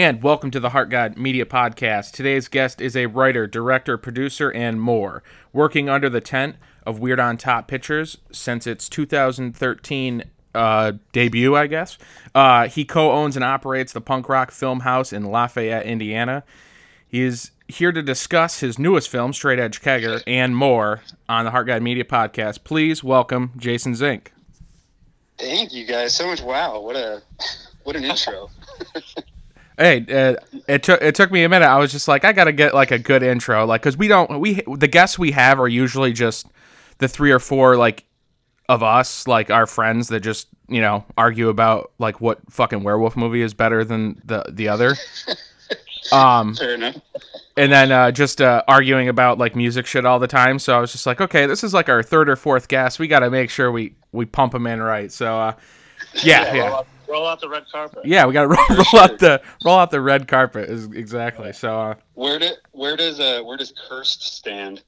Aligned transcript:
And 0.00 0.22
welcome 0.22 0.50
to 0.52 0.60
the 0.60 0.70
Heart 0.70 0.88
God 0.88 1.18
Media 1.18 1.44
Podcast. 1.44 2.12
Today's 2.12 2.48
guest 2.48 2.80
is 2.80 2.96
a 2.96 3.04
writer, 3.04 3.46
director, 3.46 3.98
producer, 3.98 4.50
and 4.50 4.80
more, 4.80 5.22
working 5.52 5.90
under 5.90 6.08
the 6.08 6.22
tent 6.22 6.56
of 6.86 7.00
Weird 7.00 7.20
on 7.20 7.36
Top 7.36 7.68
Pictures 7.68 8.16
since 8.32 8.66
its 8.66 8.88
2013 8.88 10.24
uh, 10.54 10.92
debut, 11.12 11.54
I 11.54 11.66
guess. 11.66 11.98
Uh, 12.34 12.66
he 12.68 12.86
co 12.86 13.12
owns 13.12 13.36
and 13.36 13.44
operates 13.44 13.92
the 13.92 14.00
punk 14.00 14.30
rock 14.30 14.52
film 14.52 14.80
house 14.80 15.12
in 15.12 15.26
Lafayette, 15.26 15.84
Indiana. 15.84 16.44
He 17.06 17.20
is 17.20 17.50
here 17.68 17.92
to 17.92 18.00
discuss 18.00 18.60
his 18.60 18.78
newest 18.78 19.10
film, 19.10 19.34
Straight 19.34 19.58
Edge 19.58 19.82
Kegger, 19.82 20.22
and 20.26 20.56
more 20.56 21.02
on 21.28 21.44
the 21.44 21.50
Heart 21.50 21.66
God 21.66 21.82
Media 21.82 22.04
Podcast. 22.04 22.64
Please 22.64 23.04
welcome 23.04 23.52
Jason 23.58 23.94
Zink. 23.94 24.32
Thank 25.36 25.74
you 25.74 25.84
guys 25.84 26.14
so 26.14 26.26
much. 26.26 26.40
Wow, 26.40 26.80
what 26.80 26.96
a 26.96 27.20
what 27.84 27.96
an 27.96 28.04
intro. 28.04 28.48
Hey, 29.80 30.04
uh, 30.10 30.36
it 30.68 30.82
took 30.82 31.00
it 31.00 31.14
took 31.14 31.32
me 31.32 31.42
a 31.42 31.48
minute. 31.48 31.66
I 31.66 31.78
was 31.78 31.90
just 31.90 32.06
like, 32.06 32.24
I 32.24 32.32
gotta 32.32 32.52
get 32.52 32.74
like 32.74 32.90
a 32.90 32.98
good 32.98 33.22
intro, 33.22 33.64
like 33.64 33.80
because 33.80 33.96
we 33.96 34.08
don't 34.08 34.38
we 34.38 34.62
the 34.76 34.86
guests 34.88 35.18
we 35.18 35.32
have 35.32 35.58
are 35.58 35.68
usually 35.68 36.12
just 36.12 36.46
the 36.98 37.08
three 37.08 37.30
or 37.32 37.38
four 37.38 37.76
like 37.78 38.04
of 38.68 38.82
us, 38.82 39.26
like 39.26 39.50
our 39.50 39.66
friends 39.66 40.08
that 40.08 40.20
just 40.20 40.48
you 40.68 40.82
know 40.82 41.04
argue 41.16 41.48
about 41.48 41.92
like 41.98 42.20
what 42.20 42.38
fucking 42.50 42.82
werewolf 42.84 43.16
movie 43.16 43.40
is 43.40 43.54
better 43.54 43.82
than 43.82 44.20
the 44.24 44.44
the 44.50 44.68
other. 44.68 44.94
Um, 46.12 46.56
Fair 46.56 46.74
enough. 46.74 46.96
and 47.56 47.70
then 47.70 47.92
uh, 47.92 48.10
just 48.10 48.40
uh, 48.40 48.64
arguing 48.66 49.08
about 49.08 49.38
like 49.38 49.54
music 49.54 49.86
shit 49.86 50.04
all 50.04 50.18
the 50.18 50.26
time. 50.26 50.58
So 50.58 50.76
I 50.76 50.80
was 50.80 50.90
just 50.90 51.06
like, 51.06 51.20
okay, 51.20 51.46
this 51.46 51.62
is 51.62 51.72
like 51.72 51.88
our 51.88 52.02
third 52.02 52.28
or 52.28 52.34
fourth 52.36 52.66
guest. 52.68 52.98
We 52.98 53.06
got 53.06 53.20
to 53.20 53.30
make 53.30 53.50
sure 53.50 53.70
we 53.70 53.94
we 54.10 54.24
pump 54.24 54.52
them 54.52 54.66
in 54.66 54.82
right. 54.82 55.12
So 55.12 55.38
uh, 55.38 55.52
yeah, 56.24 56.52
yeah. 56.54 56.72
Out, 56.72 56.86
roll 57.10 57.26
out 57.26 57.40
the 57.40 57.48
red 57.48 57.64
carpet. 57.70 58.04
Yeah, 58.04 58.26
we 58.26 58.32
got 58.32 58.42
to 58.42 58.48
roll, 58.48 58.84
roll 58.92 59.02
out 59.02 59.18
the 59.18 59.42
roll 59.64 59.78
out 59.78 59.90
the 59.90 60.00
red 60.00 60.28
carpet. 60.28 60.70
Is 60.70 60.86
exactly. 60.86 61.52
So 61.52 61.80
uh, 61.80 61.94
Where 62.14 62.38
do, 62.38 62.50
where 62.72 62.96
does 62.96 63.18
uh 63.20 63.42
where 63.42 63.56
does 63.56 63.72
cursed 63.88 64.22
stand 64.22 64.82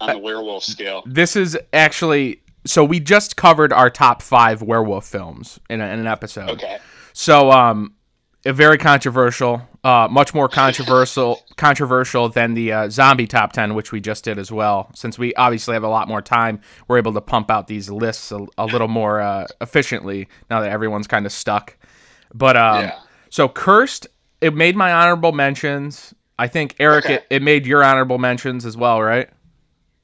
on 0.00 0.10
the 0.10 0.18
werewolf 0.18 0.64
scale? 0.64 1.02
this 1.06 1.36
is 1.36 1.58
actually 1.72 2.42
so 2.64 2.84
we 2.84 3.00
just 3.00 3.36
covered 3.36 3.72
our 3.72 3.90
top 3.90 4.22
five 4.22 4.60
werewolf 4.62 5.06
films 5.06 5.60
in, 5.70 5.80
a, 5.80 5.86
in 5.86 6.00
an 6.00 6.06
episode. 6.06 6.50
Okay. 6.50 6.78
So 7.12 7.50
um, 7.50 7.94
a 7.94 7.94
very 8.52 8.78
controversial, 8.78 9.62
uh, 9.84 10.08
much 10.10 10.34
more 10.34 10.48
controversial 10.48 11.42
controversial 11.56 12.28
than 12.28 12.54
the 12.54 12.72
uh, 12.72 12.88
zombie 12.90 13.26
top 13.26 13.52
ten, 13.52 13.74
which 13.74 13.92
we 13.92 14.00
just 14.00 14.24
did 14.24 14.38
as 14.38 14.50
well. 14.52 14.90
Since 14.94 15.18
we 15.18 15.34
obviously 15.34 15.74
have 15.74 15.82
a 15.82 15.88
lot 15.88 16.08
more 16.08 16.22
time, 16.22 16.60
we're 16.88 16.98
able 16.98 17.12
to 17.14 17.20
pump 17.20 17.50
out 17.50 17.66
these 17.66 17.88
lists 17.90 18.30
a, 18.32 18.46
a 18.58 18.66
little 18.66 18.88
more 18.88 19.20
uh, 19.20 19.46
efficiently 19.60 20.28
now 20.50 20.60
that 20.60 20.70
everyone's 20.70 21.06
kind 21.06 21.26
of 21.26 21.32
stuck. 21.32 21.76
But 22.34 22.56
um, 22.56 22.84
Yeah. 22.84 22.98
so 23.30 23.48
cursed, 23.48 24.06
it 24.40 24.54
made 24.54 24.76
my 24.76 24.92
honorable 24.92 25.32
mentions. 25.32 26.14
I 26.38 26.48
think 26.48 26.76
Eric, 26.78 27.04
Okay. 27.06 27.14
it, 27.14 27.26
it 27.30 27.42
made 27.42 27.66
your 27.66 27.82
honorable 27.82 28.18
mentions 28.18 28.66
as 28.66 28.76
well, 28.76 29.00
right? 29.02 29.28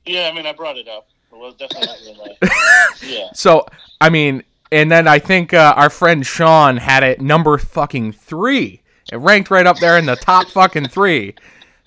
Yeah, 0.06 0.30
I 0.32 0.34
mean, 0.34 0.46
I 0.46 0.52
brought 0.52 0.78
it 0.78 0.88
up. 0.88 1.08
It 1.32 1.36
was 1.38 1.54
definitely 1.56 2.16
not 2.40 2.50
yeah. 3.02 3.28
So 3.34 3.66
I 4.00 4.10
mean, 4.10 4.42
and 4.72 4.90
then 4.90 5.06
I 5.06 5.18
think 5.20 5.54
uh, 5.54 5.74
our 5.76 5.90
friend 5.90 6.26
Sean 6.26 6.78
had 6.78 7.02
it 7.04 7.20
number 7.20 7.56
fucking 7.58 8.12
three. 8.12 8.82
It 9.12 9.16
ranked 9.16 9.50
right 9.50 9.66
up 9.66 9.78
there 9.78 9.98
in 9.98 10.06
the 10.06 10.16
top 10.16 10.46
fucking 10.48 10.88
three, 10.88 11.34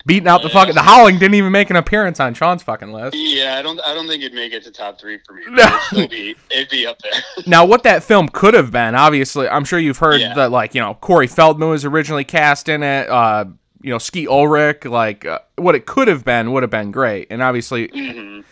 beating 0.06 0.28
out 0.28 0.42
the 0.42 0.48
fucking. 0.48 0.74
The 0.74 0.82
Howling 0.82 1.18
didn't 1.18 1.34
even 1.34 1.50
make 1.50 1.70
an 1.70 1.76
appearance 1.76 2.20
on 2.20 2.34
Sean's 2.34 2.62
fucking 2.62 2.92
list. 2.92 3.16
Yeah, 3.16 3.56
I 3.58 3.62
don't 3.62 3.80
I 3.80 3.94
don't 3.94 4.06
think 4.06 4.22
it'd 4.22 4.34
make 4.34 4.52
it 4.52 4.62
to 4.64 4.70
top 4.70 5.00
three 5.00 5.18
for 5.26 5.32
me. 5.34 5.42
No. 5.50 5.78
It'd 5.92 6.10
be 6.10 6.36
it'd 6.50 6.68
be 6.70 6.86
up 6.86 6.98
there. 7.02 7.20
Now, 7.46 7.64
what 7.64 7.82
that 7.82 8.04
film 8.04 8.28
could 8.28 8.54
have 8.54 8.70
been, 8.70 8.94
obviously, 8.94 9.48
I'm 9.48 9.64
sure 9.64 9.78
you've 9.78 9.98
heard 9.98 10.20
Yeah. 10.20 10.34
that, 10.34 10.50
like 10.52 10.74
you 10.74 10.80
know, 10.80 10.94
Corey 10.94 11.26
Feldman 11.26 11.68
was 11.70 11.84
originally 11.84 12.24
cast 12.24 12.68
in 12.68 12.82
it. 12.82 13.08
Uh, 13.08 13.46
you 13.82 13.90
know, 13.90 13.98
Skeet 13.98 14.28
Ulrich, 14.28 14.84
like 14.84 15.24
uh, 15.24 15.38
what 15.56 15.74
it 15.74 15.86
could 15.86 16.08
have 16.08 16.24
been 16.24 16.52
would 16.52 16.62
have 16.62 16.70
been 16.70 16.90
great, 16.92 17.28
and 17.30 17.42
obviously, 17.42 17.88
Mhm. 17.88 18.44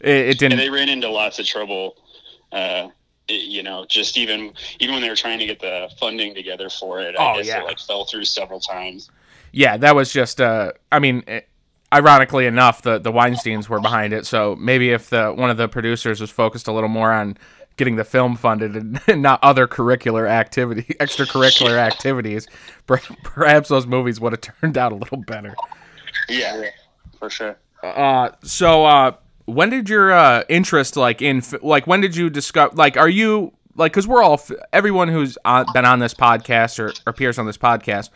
it, 0.00 0.10
it 0.10 0.38
didn't. 0.38 0.52
And 0.52 0.60
they 0.60 0.70
ran 0.70 0.88
into 0.88 1.08
lots 1.10 1.38
of 1.38 1.46
trouble. 1.46 1.96
Uh, 2.52 2.88
you 3.28 3.62
know, 3.62 3.84
just 3.88 4.16
even 4.18 4.52
even 4.80 4.94
when 4.94 5.02
they 5.02 5.08
were 5.08 5.16
trying 5.16 5.38
to 5.38 5.46
get 5.46 5.60
the 5.60 5.88
funding 5.98 6.34
together 6.34 6.68
for 6.68 7.00
it, 7.00 7.14
I 7.18 7.32
Oh, 7.32 7.36
guess 7.38 7.46
yeah. 7.48 7.60
it 7.60 7.64
like 7.64 7.78
fell 7.78 8.04
through 8.04 8.24
several 8.26 8.60
times. 8.60 9.10
yeah, 9.52 9.76
that 9.78 9.94
was 9.94 10.12
just 10.12 10.40
uh 10.40 10.72
I 10.92 10.98
mean, 10.98 11.24
eh, 11.26 11.40
ironically 11.92 12.46
enough, 12.46 12.82
the 12.82 12.98
the 12.98 13.12
Weinsteins 13.12 13.68
were 13.68 13.80
behind 13.80 14.12
it, 14.12 14.26
so 14.26 14.56
maybe 14.56 14.90
if 14.90 15.10
the 15.10 15.32
one 15.32 15.50
of 15.50 15.56
the 15.56 15.68
producers 15.68 16.20
was 16.20 16.30
focused 16.30 16.68
a 16.68 16.72
little 16.72 16.88
more 16.90 17.12
on 17.12 17.36
getting 17.76 17.96
the 17.96 18.04
film 18.04 18.36
funded 18.36 18.76
and, 18.76 19.00
and 19.08 19.20
not 19.22 19.42
other 19.42 19.66
curricular 19.66 20.28
activity, 20.28 20.82
extracurricular 21.00 21.76
activities, 21.90 22.46
perhaps 22.86 23.68
those 23.68 23.86
movies 23.86 24.20
would 24.20 24.32
have 24.32 24.40
turned 24.40 24.76
out 24.78 24.92
a 24.92 24.94
little 24.96 25.18
better. 25.18 25.54
Yeah, 26.28 26.64
for 27.18 27.28
sure. 27.30 27.56
Uh, 27.82 28.30
so 28.42 28.84
uh, 28.86 29.12
when 29.46 29.70
did 29.70 29.88
your 29.88 30.12
uh 30.12 30.42
interest 30.48 30.96
like 30.96 31.20
in 31.22 31.42
like 31.62 31.86
when 31.86 32.00
did 32.00 32.16
you 32.16 32.30
discover 32.30 32.74
like 32.76 32.96
are 32.96 33.08
you 33.08 33.52
like 33.76 33.92
because 33.92 34.06
we're 34.06 34.22
all 34.22 34.40
everyone 34.72 35.08
who's 35.08 35.36
on, 35.44 35.66
been 35.74 35.84
on 35.84 35.98
this 35.98 36.14
podcast 36.14 36.78
or, 36.78 36.88
or 36.88 37.10
appears 37.10 37.38
on 37.38 37.44
this 37.46 37.58
podcast 37.58 38.10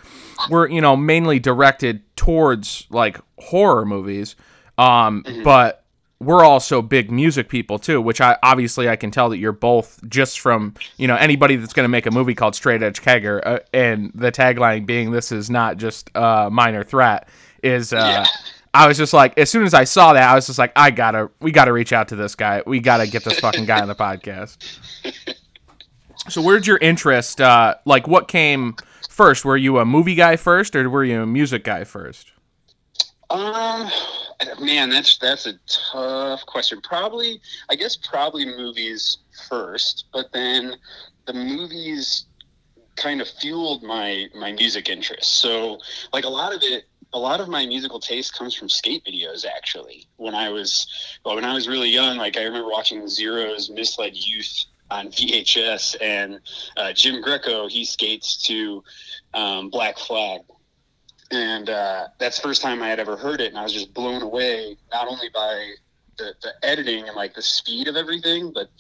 we're 0.51 0.69
you 0.69 0.81
know 0.81 0.97
mainly 0.97 1.39
directed 1.39 2.01
towards 2.17 2.87
like 2.91 3.21
horror 3.39 3.85
movies 3.85 4.37
um 4.79 5.23
but 5.45 5.85
we're 6.21 6.45
also 6.45 6.81
big 6.83 7.11
music 7.11 7.49
people 7.49 7.79
too 7.79 8.01
which 8.01 8.21
i 8.21 8.37
obviously 8.43 8.89
i 8.89 8.97
can 8.97 9.11
tell 9.11 9.29
that 9.29 9.39
you're 9.39 9.53
both 9.53 10.01
just 10.09 10.41
from 10.41 10.75
you 10.97 11.07
know 11.07 11.17
anybody 11.17 11.57
that's 11.57 11.73
going 11.73 11.85
to 11.85 11.89
make 11.89 12.07
a 12.07 12.11
movie 12.11 12.35
called 12.35 12.55
straight 12.55 12.83
edge 12.83 13.03
kegger 13.03 13.41
uh, 13.45 13.59
and 13.73 14.11
the 14.15 14.33
tagline 14.33 14.87
being 14.87 15.11
this 15.11 15.31
is 15.31 15.51
not 15.51 15.77
just 15.77 16.11
a 16.15 16.49
minor 16.51 16.83
threat 16.83 17.29
is 17.63 17.93
uh 17.93 17.97
Yeah. 17.97 18.27
I 18.75 18.87
was 18.87 18.97
just 18.99 19.13
like, 19.13 19.39
as 19.39 19.51
soon 19.51 19.65
as 19.65 19.75
I 19.75 19.85
saw 19.85 20.13
that, 20.13 20.23
I 20.23 20.35
was 20.35 20.47
just 20.47 20.59
like, 20.59 20.73
I 20.77 20.91
gotta, 20.91 21.31
we 21.41 21.53
gotta 21.53 21.73
reach 21.73 21.93
out 21.93 22.09
to 22.09 22.17
this 22.17 22.35
guy. 22.35 22.63
We 22.67 22.81
gotta 22.81 23.07
get 23.07 23.25
this 23.25 23.41
fucking 23.41 23.65
guy 23.65 23.81
on 23.81 23.89
the 23.89 23.95
podcast. 23.95 24.57
So, 26.29 26.43
where'd 26.43 26.67
your 26.67 26.77
interest? 26.79 27.41
Uh, 27.41 27.77
like, 27.87 28.07
what 28.07 28.29
came 28.29 28.77
first? 29.09 29.45
Were 29.45 29.57
you 29.57 29.79
a 29.79 29.87
movie 29.87 30.15
guy 30.15 30.37
first, 30.37 30.77
or 30.77 30.91
were 30.91 31.05
you 31.05 31.23
a 31.23 31.27
music 31.27 31.65
guy 31.65 31.85
first? 31.85 32.33
Um, 33.31 33.89
man, 34.61 34.91
that's 34.91 35.17
that's 35.19 35.47
a 35.47 35.55
tough 35.67 36.45
question. 36.45 36.81
Probably, 36.83 37.41
I 37.71 37.77
guess, 37.77 37.97
probably 37.97 38.45
movies 38.45 39.19
first, 39.49 40.07
but 40.13 40.31
then 40.33 40.75
the 41.27 41.33
movies 41.33 42.27
kind 42.97 43.21
of 43.23 43.29
fueled 43.29 43.83
my 43.83 44.27
my 44.35 44.53
music 44.53 44.91
interest. 44.91 45.37
So, 45.37 45.79
like 46.13 46.25
a 46.25 46.29
lot 46.29 46.55
of 46.55 46.63
it, 46.63 46.88
a 47.13 47.19
lot 47.19 47.41
of 47.41 47.49
my 47.49 47.67
musical 47.67 48.01
taste 48.01 48.37
comes 48.37 48.55
from 48.55 48.69
skate 48.69 49.05
videos. 49.05 49.45
Actually, 49.45 50.07
when 50.17 50.35
I 50.35 50.51
was 50.51 50.87
well, 51.25 51.35
when 51.35 51.45
I 51.45 51.55
was 51.55 51.69
really 51.69 51.91
young, 51.91 52.17
like 52.19 52.37
I 52.37 52.45
remember 52.45 52.69
watching 52.69 53.09
Zero's 53.09 53.71
Misled 53.71 54.15
Youth 54.15 54.65
on 54.91 55.09
VHS, 55.09 55.97
and 56.01 56.41
uh, 56.77 56.93
Jim 56.93 57.21
Greco 57.21 57.69
he 57.69 57.85
skates 57.85 58.47
to 58.47 58.83
um, 59.35 59.71
Black 59.71 59.99
Flag 59.99 60.41
and 61.31 61.69
uh, 61.69 62.09
that's 62.19 62.37
the 62.37 62.43
first 62.43 62.63
time 62.63 62.83
I 62.83 62.89
had 62.89 62.99
ever 62.99 63.17
heard 63.17 63.41
it, 63.41 63.49
and 63.49 63.59
I 63.59 63.63
was 63.63 63.73
just 63.73 63.93
blown 63.93 64.23
away 64.23 64.77
not 64.91 65.09
only 65.09 65.29
by 65.35 65.75
the, 66.17 66.35
the 66.43 66.53
editing 66.63 67.07
and 67.07 67.17
like 67.17 67.35
the 67.35 67.43
speed 67.43 67.87
of 67.87 67.97
everything, 67.97 68.53
but 68.53 68.71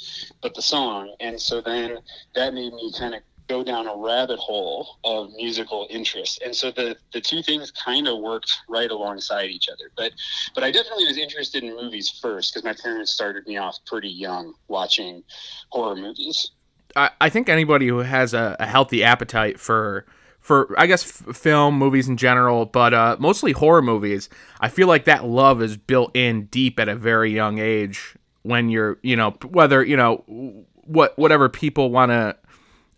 but 0.42 0.54
the 0.54 0.62
song. 0.62 1.14
And 1.20 1.40
so 1.40 1.60
then 1.60 1.98
that 2.34 2.54
made 2.54 2.72
me 2.72 2.92
kind 2.98 3.14
of 3.14 3.20
go 3.48 3.64
down 3.64 3.86
a 3.86 3.96
rabbit 3.96 4.38
hole 4.38 4.98
of 5.04 5.30
musical 5.34 5.86
interest. 5.90 6.42
And 6.44 6.54
so 6.54 6.70
the 6.70 6.96
the 7.12 7.20
two 7.20 7.42
things 7.42 7.70
kind 7.70 8.06
of 8.06 8.18
worked 8.18 8.52
right 8.68 8.90
alongside 8.90 9.50
each 9.50 9.68
other. 9.68 9.90
But 9.96 10.12
but 10.54 10.64
I 10.64 10.70
definitely 10.70 11.06
was 11.06 11.18
interested 11.18 11.64
in 11.64 11.74
movies 11.74 12.08
first 12.08 12.52
because 12.52 12.64
my 12.64 12.74
parents 12.74 13.12
started 13.12 13.46
me 13.46 13.56
off 13.56 13.78
pretty 13.86 14.08
young 14.10 14.54
watching 14.68 15.22
horror 15.70 15.96
movies. 15.96 16.52
I, 16.96 17.28
think 17.28 17.48
anybody 17.48 17.86
who 17.86 17.98
has 17.98 18.34
a, 18.34 18.56
a 18.58 18.66
healthy 18.66 19.04
appetite 19.04 19.60
for 19.60 20.04
for 20.40 20.74
I 20.78 20.86
guess 20.86 21.04
film 21.04 21.78
movies 21.78 22.08
in 22.08 22.16
general, 22.16 22.64
but 22.66 22.94
uh, 22.94 23.16
mostly 23.18 23.52
horror 23.52 23.82
movies. 23.82 24.28
I 24.60 24.68
feel 24.68 24.88
like 24.88 25.04
that 25.04 25.24
love 25.24 25.62
is 25.62 25.76
built 25.76 26.16
in 26.16 26.46
deep 26.46 26.80
at 26.80 26.88
a 26.88 26.96
very 26.96 27.30
young 27.30 27.58
age. 27.58 28.16
When 28.42 28.68
you're, 28.68 28.98
you 29.02 29.14
know, 29.14 29.32
whether 29.46 29.84
you 29.84 29.96
know 29.96 30.64
what 30.84 31.16
whatever 31.18 31.48
people 31.48 31.90
want 31.90 32.10
to 32.10 32.36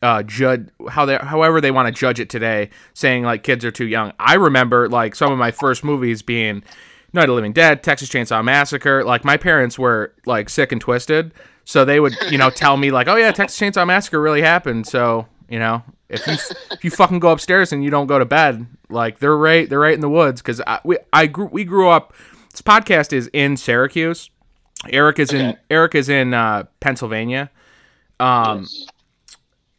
uh, 0.02 0.23
judge 0.23 0.69
how 0.88 1.05
they 1.05 1.17
however 1.17 1.61
they 1.61 1.70
want 1.70 1.87
to 1.87 1.99
judge 1.99 2.20
it 2.20 2.31
today, 2.31 2.70
saying 2.94 3.25
like 3.25 3.43
kids 3.43 3.64
are 3.64 3.70
too 3.70 3.87
young. 3.87 4.12
I 4.19 4.35
remember 4.35 4.88
like 4.88 5.14
some 5.14 5.32
of 5.32 5.38
my 5.38 5.50
first 5.50 5.85
movies 5.85 6.23
being 6.23 6.62
Night 7.12 7.25
of 7.25 7.29
the 7.29 7.35
Living 7.35 7.52
Dead, 7.52 7.82
Texas 7.82 8.08
Chainsaw 8.08 8.43
Massacre. 8.43 9.05
Like 9.05 9.25
my 9.25 9.37
parents 9.37 9.79
were 9.79 10.14
like 10.26 10.49
sick 10.49 10.73
and 10.73 10.81
twisted, 10.81 11.35
so 11.64 11.85
they 11.85 12.00
would 12.00 12.14
you 12.31 12.38
know 12.38 12.50
tell 12.50 12.76
me 12.76 12.91
like, 12.91 13.08
oh 13.08 13.17
yeah, 13.17 13.32
Texas 13.32 13.58
Chainsaw 13.58 13.87
Massacre 13.87 14.20
really 14.20 14.43
happened. 14.43 14.87
So 14.87 15.26
you 15.49 15.58
know 15.58 15.82
if 16.08 16.26
you 16.26 16.35
if 16.70 16.85
you 16.85 16.91
fucking 16.91 17.20
go 17.20 17.31
upstairs 17.31 17.73
and 17.73 17.85
you 17.85 17.91
don't 17.91 18.06
go 18.06 18.19
to 18.19 18.25
bed, 18.25 18.67
like 18.88 19.19
they're 19.19 19.37
right 19.37 19.69
they're 19.69 19.81
right 19.81 19.94
in 19.94 20.00
the 20.00 20.11
woods 20.11 20.41
because 20.41 20.61
I 20.67 20.81
we 20.85 20.99
I 21.12 21.26
grew 21.26 21.46
we 21.46 21.64
grew 21.64 21.88
up. 21.88 22.14
This 22.50 22.62
podcast 22.62 23.12
is 23.12 23.31
in 23.32 23.56
Syracuse. 23.56 24.31
Eric 24.88 25.19
is 25.19 25.32
in 25.32 25.56
Eric 25.70 25.94
is 25.94 26.08
in 26.08 26.35
uh, 26.35 26.64
Pennsylvania. 26.81 27.50
Um, 28.19 28.67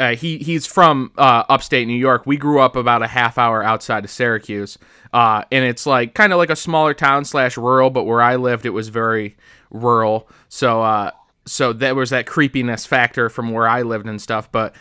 uh, 0.02 0.16
he 0.16 0.40
he's 0.40 0.66
from 0.66 1.12
uh, 1.16 1.44
upstate 1.48 1.88
New 1.88 1.94
York. 1.94 2.26
We 2.26 2.36
grew 2.36 2.60
up 2.60 2.76
about 2.76 3.04
a 3.04 3.08
half 3.08 3.38
hour 3.38 3.62
outside 3.62 4.04
of 4.04 4.10
Syracuse, 4.10 4.80
uh, 5.14 5.44
and 5.52 5.64
it's 5.64 5.86
like 5.86 6.16
kind 6.16 6.34
of 6.34 6.40
like 6.40 6.50
a 6.50 6.56
smaller 6.56 6.96
town 6.96 7.24
slash 7.24 7.56
rural. 7.56 7.92
But 7.92 8.06
where 8.06 8.22
I 8.22 8.36
lived, 8.36 8.66
it 8.66 8.72
was 8.72 8.90
very 8.90 9.38
rural. 9.70 10.28
So 10.50 10.82
uh, 10.82 11.12
so 11.46 11.72
there 11.72 11.94
was 11.94 12.10
that 12.10 12.26
creepiness 12.26 12.84
factor 12.84 13.30
from 13.30 13.52
where 13.52 13.68
I 13.68 13.84
lived 13.84 14.08
and 14.08 14.20
stuff. 14.20 14.52
But 14.52 14.74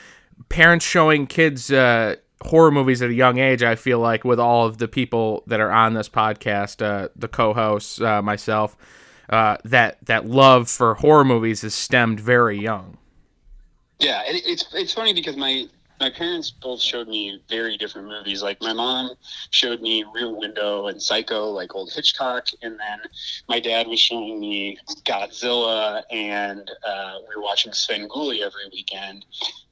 parents 0.48 0.86
showing 0.86 1.26
kids 1.26 1.70
uh, 1.70 2.16
horror 2.40 2.70
movies 2.70 3.02
at 3.02 3.10
a 3.10 3.14
young 3.14 3.36
age, 3.36 3.62
I 3.62 3.74
feel 3.74 3.98
like 3.98 4.24
with 4.24 4.40
all 4.40 4.66
of 4.66 4.78
the 4.78 4.88
people 4.88 5.42
that 5.48 5.60
are 5.60 5.70
on 5.70 5.92
this 5.92 6.08
podcast, 6.08 6.80
uh, 6.80 7.10
the 7.14 7.28
co-hosts, 7.28 8.00
myself, 8.00 8.74
that 9.28 9.98
that 10.06 10.26
love 10.26 10.70
for 10.70 10.94
horror 10.94 11.26
movies 11.26 11.62
is 11.62 11.74
stemmed 11.74 12.20
very 12.20 12.58
young. 12.58 12.96
Yeah, 14.00 14.22
it, 14.24 14.42
it's 14.46 14.66
it's 14.74 14.94
funny 14.94 15.12
because 15.12 15.36
my 15.36 15.66
my 16.00 16.08
parents 16.08 16.50
both 16.50 16.80
showed 16.80 17.06
me 17.06 17.40
very 17.48 17.76
different 17.76 18.08
movies. 18.08 18.42
Like 18.42 18.60
my 18.62 18.72
mom 18.72 19.10
showed 19.50 19.82
me 19.82 20.04
Rear 20.14 20.34
Window 20.34 20.86
and 20.86 21.00
Psycho, 21.00 21.50
like 21.50 21.74
old 21.74 21.92
Hitchcock, 21.92 22.46
and 22.62 22.80
then 22.80 23.00
my 23.48 23.60
dad 23.60 23.86
was 23.86 24.00
showing 24.00 24.40
me 24.40 24.78
Godzilla, 25.04 26.02
and 26.10 26.70
uh, 26.86 27.14
we 27.28 27.36
were 27.36 27.42
watching 27.42 27.72
Sven 27.74 28.08
Svengoolie 28.08 28.40
every 28.40 28.68
weekend, 28.72 29.26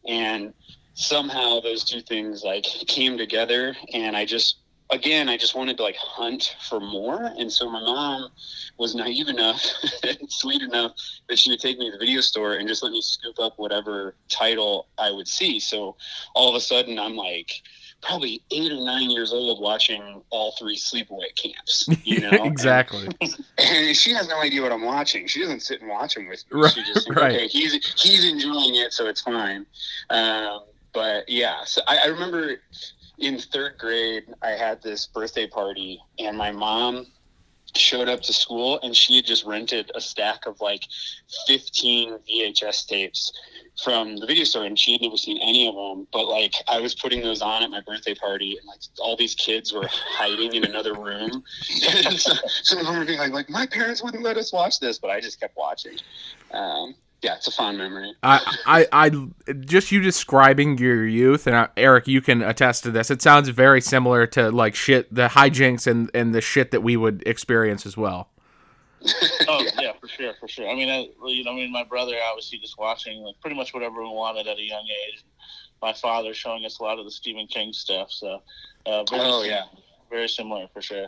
and 0.07 0.53
somehow 0.93 1.61
those 1.61 1.83
two 1.83 2.03
things 2.03 2.45
like 2.45 2.65
came 2.65 3.17
together, 3.17 3.75
and 3.95 4.15
I 4.15 4.27
just 4.27 4.59
again 4.91 5.29
I 5.29 5.37
just 5.37 5.55
wanted 5.55 5.77
to 5.79 5.83
like 5.83 5.97
hunt 5.97 6.57
for 6.69 6.81
more, 6.81 7.33
and 7.39 7.53
so 7.53 7.71
my 7.71 7.81
mom 7.81 8.31
was 8.79 8.95
naive 8.95 9.29
enough 9.29 9.65
and 10.03 10.31
sweet 10.31 10.63
enough 10.63 10.93
that 11.29 11.39
she 11.39 11.51
would 11.51 11.61
take 11.61 11.79
me 11.79 11.91
to 11.91 11.93
the 11.93 11.99
video 11.99 12.21
store 12.21 12.55
and 12.55 12.69
just 12.69 12.83
let 12.83 12.93
me 12.93 13.03
scoop 13.03 13.39
up 13.39 13.55
whatever 13.59 14.15
title 14.29 14.87
I 14.99 15.11
would 15.11 15.29
see. 15.29 15.61
So 15.61 15.97
all 16.35 16.49
of 16.49 16.55
a 16.55 16.61
sudden, 16.61 16.99
I'm 16.99 17.17
like 17.17 17.63
probably 18.01 18.43
eight 18.53 18.71
or 18.71 18.85
nine 18.85 19.11
years 19.11 19.33
old 19.33 19.61
watching 19.61 20.23
all 20.31 20.55
three 20.59 20.77
sleepaway 20.77 21.35
camps. 21.35 21.89
You 22.05 22.21
know, 22.31 22.45
exactly. 22.45 23.09
And, 23.21 23.37
and 23.59 23.97
she 23.97 24.13
has 24.15 24.29
no 24.29 24.41
idea 24.41 24.63
what 24.63 24.73
I'm 24.73 24.85
watching. 24.85 25.27
She 25.27 25.41
doesn't 25.41 25.61
sit 25.63 25.81
and 25.81 25.91
watch 25.91 26.15
them 26.15 26.29
with 26.29 26.45
me. 26.51 26.61
Right, 26.61 26.73
She 26.73 26.83
just 26.85 27.07
thinks, 27.07 27.21
right. 27.21 27.35
okay, 27.35 27.49
he's 27.49 27.75
he's 28.01 28.25
enjoying 28.25 28.77
it, 28.77 28.93
so 28.93 29.07
it's 29.07 29.21
fine. 29.21 29.67
Um, 30.11 30.61
but 30.93 31.29
yeah, 31.29 31.65
so 31.65 31.83
I, 31.87 31.99
I 32.05 32.07
remember 32.07 32.57
in 33.19 33.39
third 33.39 33.79
grade, 33.79 34.25
I 34.43 34.51
had 34.51 34.83
this 34.83 35.07
birthday 35.07 35.47
party, 35.47 36.01
and 36.19 36.37
my 36.37 36.53
mom 36.53 37.07
showed 37.75 38.09
up 38.09 38.21
to 38.23 38.33
school 38.33 38.81
and 38.83 38.97
she 38.97 39.17
had 39.17 39.27
just 39.27 39.45
rented 39.45 39.91
a 39.95 40.01
stack 40.01 40.47
of 40.47 40.61
like 40.61 40.85
15 41.47 42.19
VHS 42.29 42.87
tapes 42.87 43.33
from 43.85 44.17
the 44.17 44.27
video 44.27 44.45
store 44.45 44.65
and 44.65 44.79
she 44.79 44.93
had 44.93 45.03
never 45.03 45.17
seen 45.17 45.39
any 45.39 45.69
of 45.69 45.75
them 45.75 46.07
but 46.13 46.27
like 46.27 46.55
I 46.67 46.81
was 46.81 46.95
putting 46.95 47.21
those 47.21 47.43
on 47.43 47.63
at 47.63 47.71
my 47.71 47.81
birthday 47.81 48.15
party 48.15 48.57
and 48.59 48.67
like 48.67 48.81
all 48.99 49.17
these 49.17 49.35
kids 49.35 49.73
were 49.73 49.87
hiding 49.87 50.55
in 50.55 50.65
another 50.65 50.95
room. 50.95 51.45
So, 52.19 52.33
some 52.63 52.79
of 52.79 52.87
them 52.87 52.99
were 52.99 53.05
being 53.05 53.19
like, 53.19 53.33
like 53.33 53.51
my 53.51 53.67
parents 53.67 54.03
wouldn't 54.03 54.23
let 54.23 54.37
us 54.37 54.53
watch 54.53 54.81
this 54.81 54.99
but 54.99 55.11
I 55.11 55.21
just 55.21 55.39
kept 55.39 55.57
watching. 55.57 55.97
Um, 56.53 56.95
yeah 57.23 57.35
it's 57.35 57.49
a 57.49 57.51
fond 57.51 57.79
memory 57.79 58.15
I, 58.23 58.57
I, 58.67 58.87
I, 58.93 59.53
just 59.61 59.91
you 59.93 60.01
describing 60.01 60.79
your 60.79 61.07
youth, 61.07 61.47
and 61.47 61.57
uh, 61.57 61.69
Eric, 61.77 62.07
you 62.09 62.21
can 62.21 62.43
attest 62.43 62.83
to 62.85 62.91
this. 62.91 63.11
It 63.11 63.23
sounds 63.23 63.49
very 63.49 63.81
similar 63.81 64.27
to 64.29 64.51
like 64.51 64.75
shit, 64.75 65.13
the 65.15 65.29
hijinks 65.29 65.87
and 65.87 66.11
and 66.15 66.35
the 66.35 66.41
shit 66.41 66.71
that 66.73 66.83
we 66.83 66.97
would 66.97 67.23
experience 67.27 67.87
as 67.87 67.97
well. 67.97 68.29
Oh 69.49 69.65
yeah, 69.81 69.93
for 70.01 70.09
sure, 70.09 70.35
for 70.41 70.49
sure. 70.49 70.69
I 70.69 70.75
mean, 70.75 70.89
I, 70.89 71.09
you 71.29 71.45
know, 71.45 71.53
I 71.53 71.55
mean, 71.55 71.73
my 71.73 71.85
brother 71.85 72.15
obviously 72.29 72.59
just 72.59 72.79
watching 72.79 73.23
like 73.23 73.41
pretty 73.41 73.57
much 73.57 73.73
whatever 73.73 74.03
we 74.03 74.09
wanted 74.09 74.47
at 74.47 74.59
a 74.59 74.63
young 74.63 74.87
age. 75.09 75.25
My 75.81 75.93
father 75.93 76.35
showing 76.35 76.65
us 76.65 76.81
a 76.81 76.83
lot 76.83 76.99
of 76.99 77.05
the 77.05 77.11
Stephen 77.11 77.47
King 77.47 77.73
stuff. 77.73 78.11
So, 78.11 78.43
uh, 78.87 79.05
very 79.05 79.23
Oh, 79.23 79.43
sim- 79.43 79.51
yeah. 79.51 79.65
very 80.11 80.29
similar 80.29 80.67
for 80.75 80.83
sure. 80.83 81.07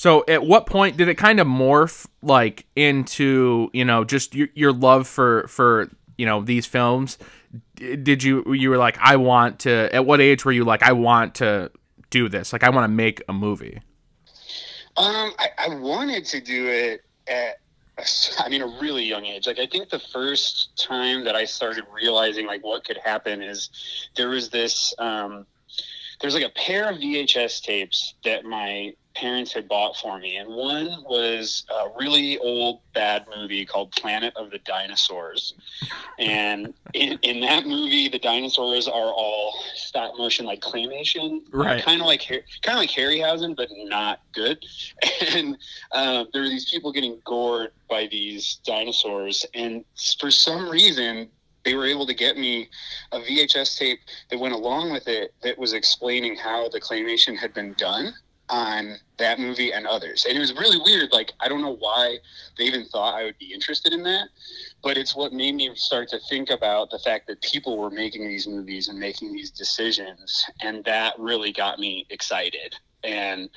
So, 0.00 0.24
at 0.28 0.46
what 0.46 0.64
point 0.64 0.96
did 0.96 1.08
it 1.08 1.16
kind 1.16 1.40
of 1.40 1.46
morph 1.46 2.06
like 2.22 2.64
into 2.74 3.68
you 3.74 3.84
know 3.84 4.02
just 4.02 4.34
your, 4.34 4.48
your 4.54 4.72
love 4.72 5.06
for 5.06 5.46
for 5.46 5.90
you 6.16 6.24
know 6.24 6.40
these 6.40 6.64
films? 6.64 7.18
Did 7.74 8.22
you 8.22 8.54
you 8.54 8.70
were 8.70 8.78
like 8.78 8.96
I 8.98 9.16
want 9.16 9.58
to? 9.58 9.94
At 9.94 10.06
what 10.06 10.22
age 10.22 10.42
were 10.42 10.52
you 10.52 10.64
like 10.64 10.82
I 10.82 10.92
want 10.92 11.34
to 11.34 11.70
do 12.08 12.30
this? 12.30 12.50
Like 12.50 12.64
I 12.64 12.70
want 12.70 12.84
to 12.84 12.88
make 12.88 13.22
a 13.28 13.34
movie. 13.34 13.82
Um, 14.96 15.32
I, 15.38 15.48
I 15.58 15.74
wanted 15.74 16.24
to 16.24 16.40
do 16.40 16.66
it 16.66 17.04
at, 17.28 17.58
I 18.38 18.48
mean, 18.48 18.62
a 18.62 18.78
really 18.80 19.04
young 19.04 19.26
age. 19.26 19.46
Like, 19.46 19.58
I 19.58 19.66
think 19.66 19.90
the 19.90 19.98
first 19.98 20.82
time 20.82 21.24
that 21.24 21.36
I 21.36 21.44
started 21.44 21.84
realizing 21.92 22.46
like 22.46 22.64
what 22.64 22.86
could 22.86 22.98
happen 23.04 23.42
is 23.42 23.68
there 24.16 24.30
was 24.30 24.48
this. 24.48 24.94
Um, 24.98 25.44
there's 26.22 26.32
like 26.32 26.44
a 26.44 26.50
pair 26.50 26.88
of 26.88 26.96
VHS 26.96 27.62
tapes 27.62 28.14
that 28.24 28.46
my 28.46 28.94
parents 29.14 29.52
had 29.52 29.68
bought 29.68 29.96
for 29.96 30.18
me, 30.18 30.36
and 30.36 30.48
one 30.48 31.02
was 31.04 31.64
a 31.70 31.88
really 31.98 32.38
old 32.38 32.80
bad 32.94 33.26
movie 33.34 33.64
called 33.64 33.90
Planet 33.92 34.34
of 34.36 34.50
the 34.50 34.58
Dinosaurs. 34.58 35.54
And 36.18 36.74
in, 36.94 37.18
in 37.22 37.40
that 37.40 37.66
movie, 37.66 38.08
the 38.08 38.18
dinosaurs 38.18 38.88
are 38.88 39.12
all 39.12 39.54
stop 39.74 40.16
motion, 40.16 40.46
like 40.46 40.60
claymation, 40.60 41.40
Right. 41.52 41.82
Kind 41.82 42.00
of 42.00 42.06
like 42.06 42.26
kind 42.28 42.42
of 42.68 42.76
like 42.76 42.90
Harryhausen, 42.90 43.56
but 43.56 43.68
not 43.72 44.20
good. 44.32 44.64
And 45.32 45.56
uh, 45.92 46.24
there 46.32 46.42
were 46.42 46.48
these 46.48 46.70
people 46.70 46.92
getting 46.92 47.20
gored 47.24 47.72
by 47.88 48.08
these 48.10 48.58
dinosaurs, 48.64 49.44
and 49.54 49.84
for 50.18 50.30
some 50.30 50.68
reason, 50.68 51.28
they 51.64 51.74
were 51.74 51.86
able 51.86 52.06
to 52.06 52.14
get 52.14 52.36
me 52.36 52.68
a 53.12 53.20
VHS 53.20 53.78
tape 53.78 54.00
that 54.30 54.38
went 54.38 54.54
along 54.54 54.92
with 54.92 55.08
it 55.08 55.34
that 55.42 55.58
was 55.58 55.72
explaining 55.72 56.36
how 56.36 56.68
the 56.70 56.80
claymation 56.80 57.36
had 57.36 57.52
been 57.52 57.74
done 57.74 58.14
on 58.50 58.96
that 59.18 59.38
movie 59.38 59.72
and 59.72 59.86
others. 59.86 60.26
And 60.28 60.36
it 60.36 60.40
was 60.40 60.52
really 60.54 60.78
weird. 60.84 61.12
Like, 61.12 61.32
I 61.40 61.48
don't 61.48 61.62
know 61.62 61.76
why 61.76 62.18
they 62.58 62.64
even 62.64 62.84
thought 62.86 63.14
I 63.14 63.24
would 63.24 63.38
be 63.38 63.52
interested 63.52 63.92
in 63.92 64.02
that, 64.02 64.28
but 64.82 64.98
it's 64.98 65.14
what 65.14 65.32
made 65.32 65.54
me 65.54 65.70
start 65.74 66.08
to 66.10 66.18
think 66.28 66.50
about 66.50 66.90
the 66.90 66.98
fact 66.98 67.28
that 67.28 67.40
people 67.42 67.78
were 67.78 67.90
making 67.90 68.26
these 68.26 68.46
movies 68.48 68.88
and 68.88 68.98
making 68.98 69.32
these 69.32 69.50
decisions. 69.50 70.44
And 70.60 70.84
that 70.84 71.14
really 71.18 71.52
got 71.52 71.78
me 71.78 72.06
excited. 72.10 72.74
And 73.02 73.48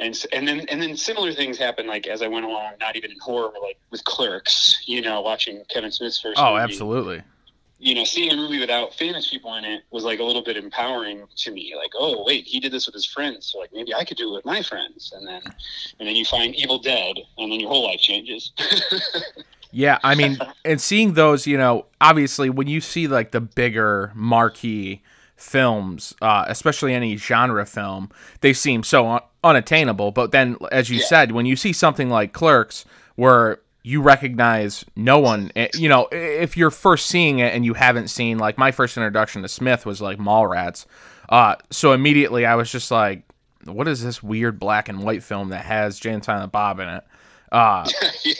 and 0.00 0.20
and 0.32 0.48
then 0.48 0.66
and 0.68 0.82
then 0.82 0.96
similar 0.96 1.32
things 1.32 1.56
happened 1.56 1.86
like 1.86 2.08
as 2.08 2.20
I 2.20 2.26
went 2.26 2.46
along, 2.46 2.72
not 2.80 2.96
even 2.96 3.12
in 3.12 3.18
horror, 3.20 3.50
but 3.52 3.62
like 3.62 3.78
with 3.90 4.02
Clerks, 4.02 4.82
you 4.86 5.02
know, 5.02 5.20
watching 5.20 5.62
Kevin 5.68 5.92
Smith's 5.92 6.20
first. 6.20 6.40
Oh, 6.40 6.54
movie 6.54 6.62
absolutely. 6.62 7.22
You 7.78 7.94
know, 7.94 8.04
seeing 8.04 8.32
a 8.32 8.36
movie 8.36 8.58
without 8.58 8.92
famous 8.94 9.30
people 9.30 9.54
in 9.54 9.64
it 9.64 9.82
was 9.90 10.02
like 10.04 10.18
a 10.18 10.24
little 10.24 10.42
bit 10.42 10.56
empowering 10.56 11.24
to 11.36 11.50
me. 11.52 11.74
Like, 11.76 11.92
oh 11.94 12.24
wait, 12.26 12.44
he 12.44 12.58
did 12.60 12.72
this 12.72 12.86
with 12.86 12.94
his 12.94 13.06
friends, 13.06 13.46
so 13.52 13.58
like 13.58 13.70
maybe 13.72 13.94
I 13.94 14.04
could 14.04 14.16
do 14.16 14.30
it 14.30 14.36
with 14.36 14.44
my 14.44 14.62
friends. 14.62 15.12
And 15.16 15.26
then, 15.26 15.42
and 15.98 16.08
then 16.08 16.16
you 16.16 16.24
find 16.24 16.54
Evil 16.56 16.78
Dead, 16.78 17.16
and 17.38 17.52
then 17.52 17.60
your 17.60 17.68
whole 17.70 17.86
life 17.86 18.00
changes. 18.00 18.52
Yeah, 19.70 19.98
I 20.02 20.14
mean, 20.14 20.38
and 20.64 20.80
seeing 20.80 21.12
those, 21.12 21.46
you 21.46 21.58
know, 21.58 21.84
obviously 22.00 22.48
when 22.48 22.68
you 22.68 22.80
see 22.80 23.06
like 23.06 23.32
the 23.32 23.40
bigger 23.42 24.12
marquee 24.14 25.02
films, 25.36 26.14
uh, 26.22 26.46
especially 26.48 26.94
any 26.94 27.16
genre 27.18 27.66
film, 27.66 28.08
they 28.40 28.54
seem 28.54 28.82
so 28.82 29.06
un- 29.06 29.20
unattainable. 29.44 30.10
But 30.10 30.32
then, 30.32 30.56
as 30.72 30.88
you 30.88 30.98
Yeah. 30.98 31.04
said, 31.04 31.32
when 31.32 31.44
you 31.44 31.54
see 31.54 31.74
something 31.74 32.08
like 32.08 32.32
Clerks, 32.32 32.86
where 33.16 33.60
you 33.88 34.02
recognize 34.02 34.84
no 34.96 35.18
one, 35.18 35.50
eh, 35.56 35.68
you 35.72 35.88
know, 35.88 36.06
if 36.12 36.58
you're 36.58 36.70
first 36.70 37.06
seeing 37.06 37.38
it 37.38 37.54
and 37.54 37.64
you 37.64 37.72
haven't 37.72 38.08
seen, 38.08 38.36
like 38.36 38.58
my 38.58 38.70
first 38.70 38.98
introduction 38.98 39.40
to 39.40 39.48
Smith 39.48 39.86
was 39.86 40.02
like 40.02 40.18
Mallrats, 40.18 40.84
uh, 41.30 41.54
so 41.70 41.94
immediately 41.94 42.44
I 42.44 42.54
was 42.56 42.70
just 42.70 42.90
like, 42.90 43.22
what 43.64 43.88
is 43.88 44.04
this 44.04 44.22
weird 44.22 44.58
black 44.58 44.90
and 44.90 45.02
white 45.02 45.22
film 45.22 45.48
that 45.48 45.64
has 45.64 45.98
Jay 45.98 46.12
and 46.12 46.22
Silent 46.22 46.52
Bob 46.52 46.80
in 46.80 46.88
it? 46.88 47.04
Uh, 47.50 47.88
yeah. 48.26 48.34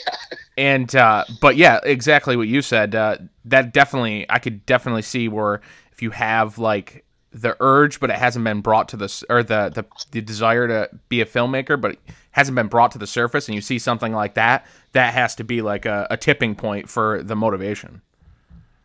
and 0.55 0.95
uh, 0.95 1.25
but 1.41 1.55
yeah, 1.55 1.79
exactly 1.81 2.35
what 2.35 2.47
you 2.47 2.61
said. 2.61 2.93
Uh, 2.93 3.17
that 3.45 3.73
definitely, 3.73 4.27
I 4.29 4.37
could 4.37 4.67
definitely 4.67 5.01
see 5.01 5.29
where 5.29 5.61
if 5.91 6.03
you 6.03 6.11
have 6.11 6.59
like 6.59 7.05
the 7.31 7.55
urge, 7.59 7.99
but 7.99 8.11
it 8.11 8.17
hasn't 8.17 8.45
been 8.45 8.61
brought 8.61 8.89
to 8.89 8.97
the 8.97 9.25
or 9.29 9.41
the 9.41 9.69
the, 9.69 9.85
the 10.11 10.21
desire 10.21 10.67
to 10.67 10.89
be 11.09 11.21
a 11.21 11.25
filmmaker, 11.25 11.79
but 11.79 11.93
it 11.93 11.99
hasn't 12.31 12.55
been 12.55 12.67
brought 12.67 12.91
to 12.91 12.97
the 12.97 13.07
surface, 13.07 13.47
and 13.47 13.55
you 13.55 13.61
see 13.61 13.79
something 13.79 14.13
like 14.13 14.35
that, 14.35 14.65
that 14.93 15.13
has 15.13 15.35
to 15.35 15.43
be 15.43 15.61
like 15.61 15.85
a, 15.85 16.07
a 16.09 16.17
tipping 16.17 16.55
point 16.55 16.89
for 16.89 17.21
the 17.23 17.35
motivation. 17.35 18.01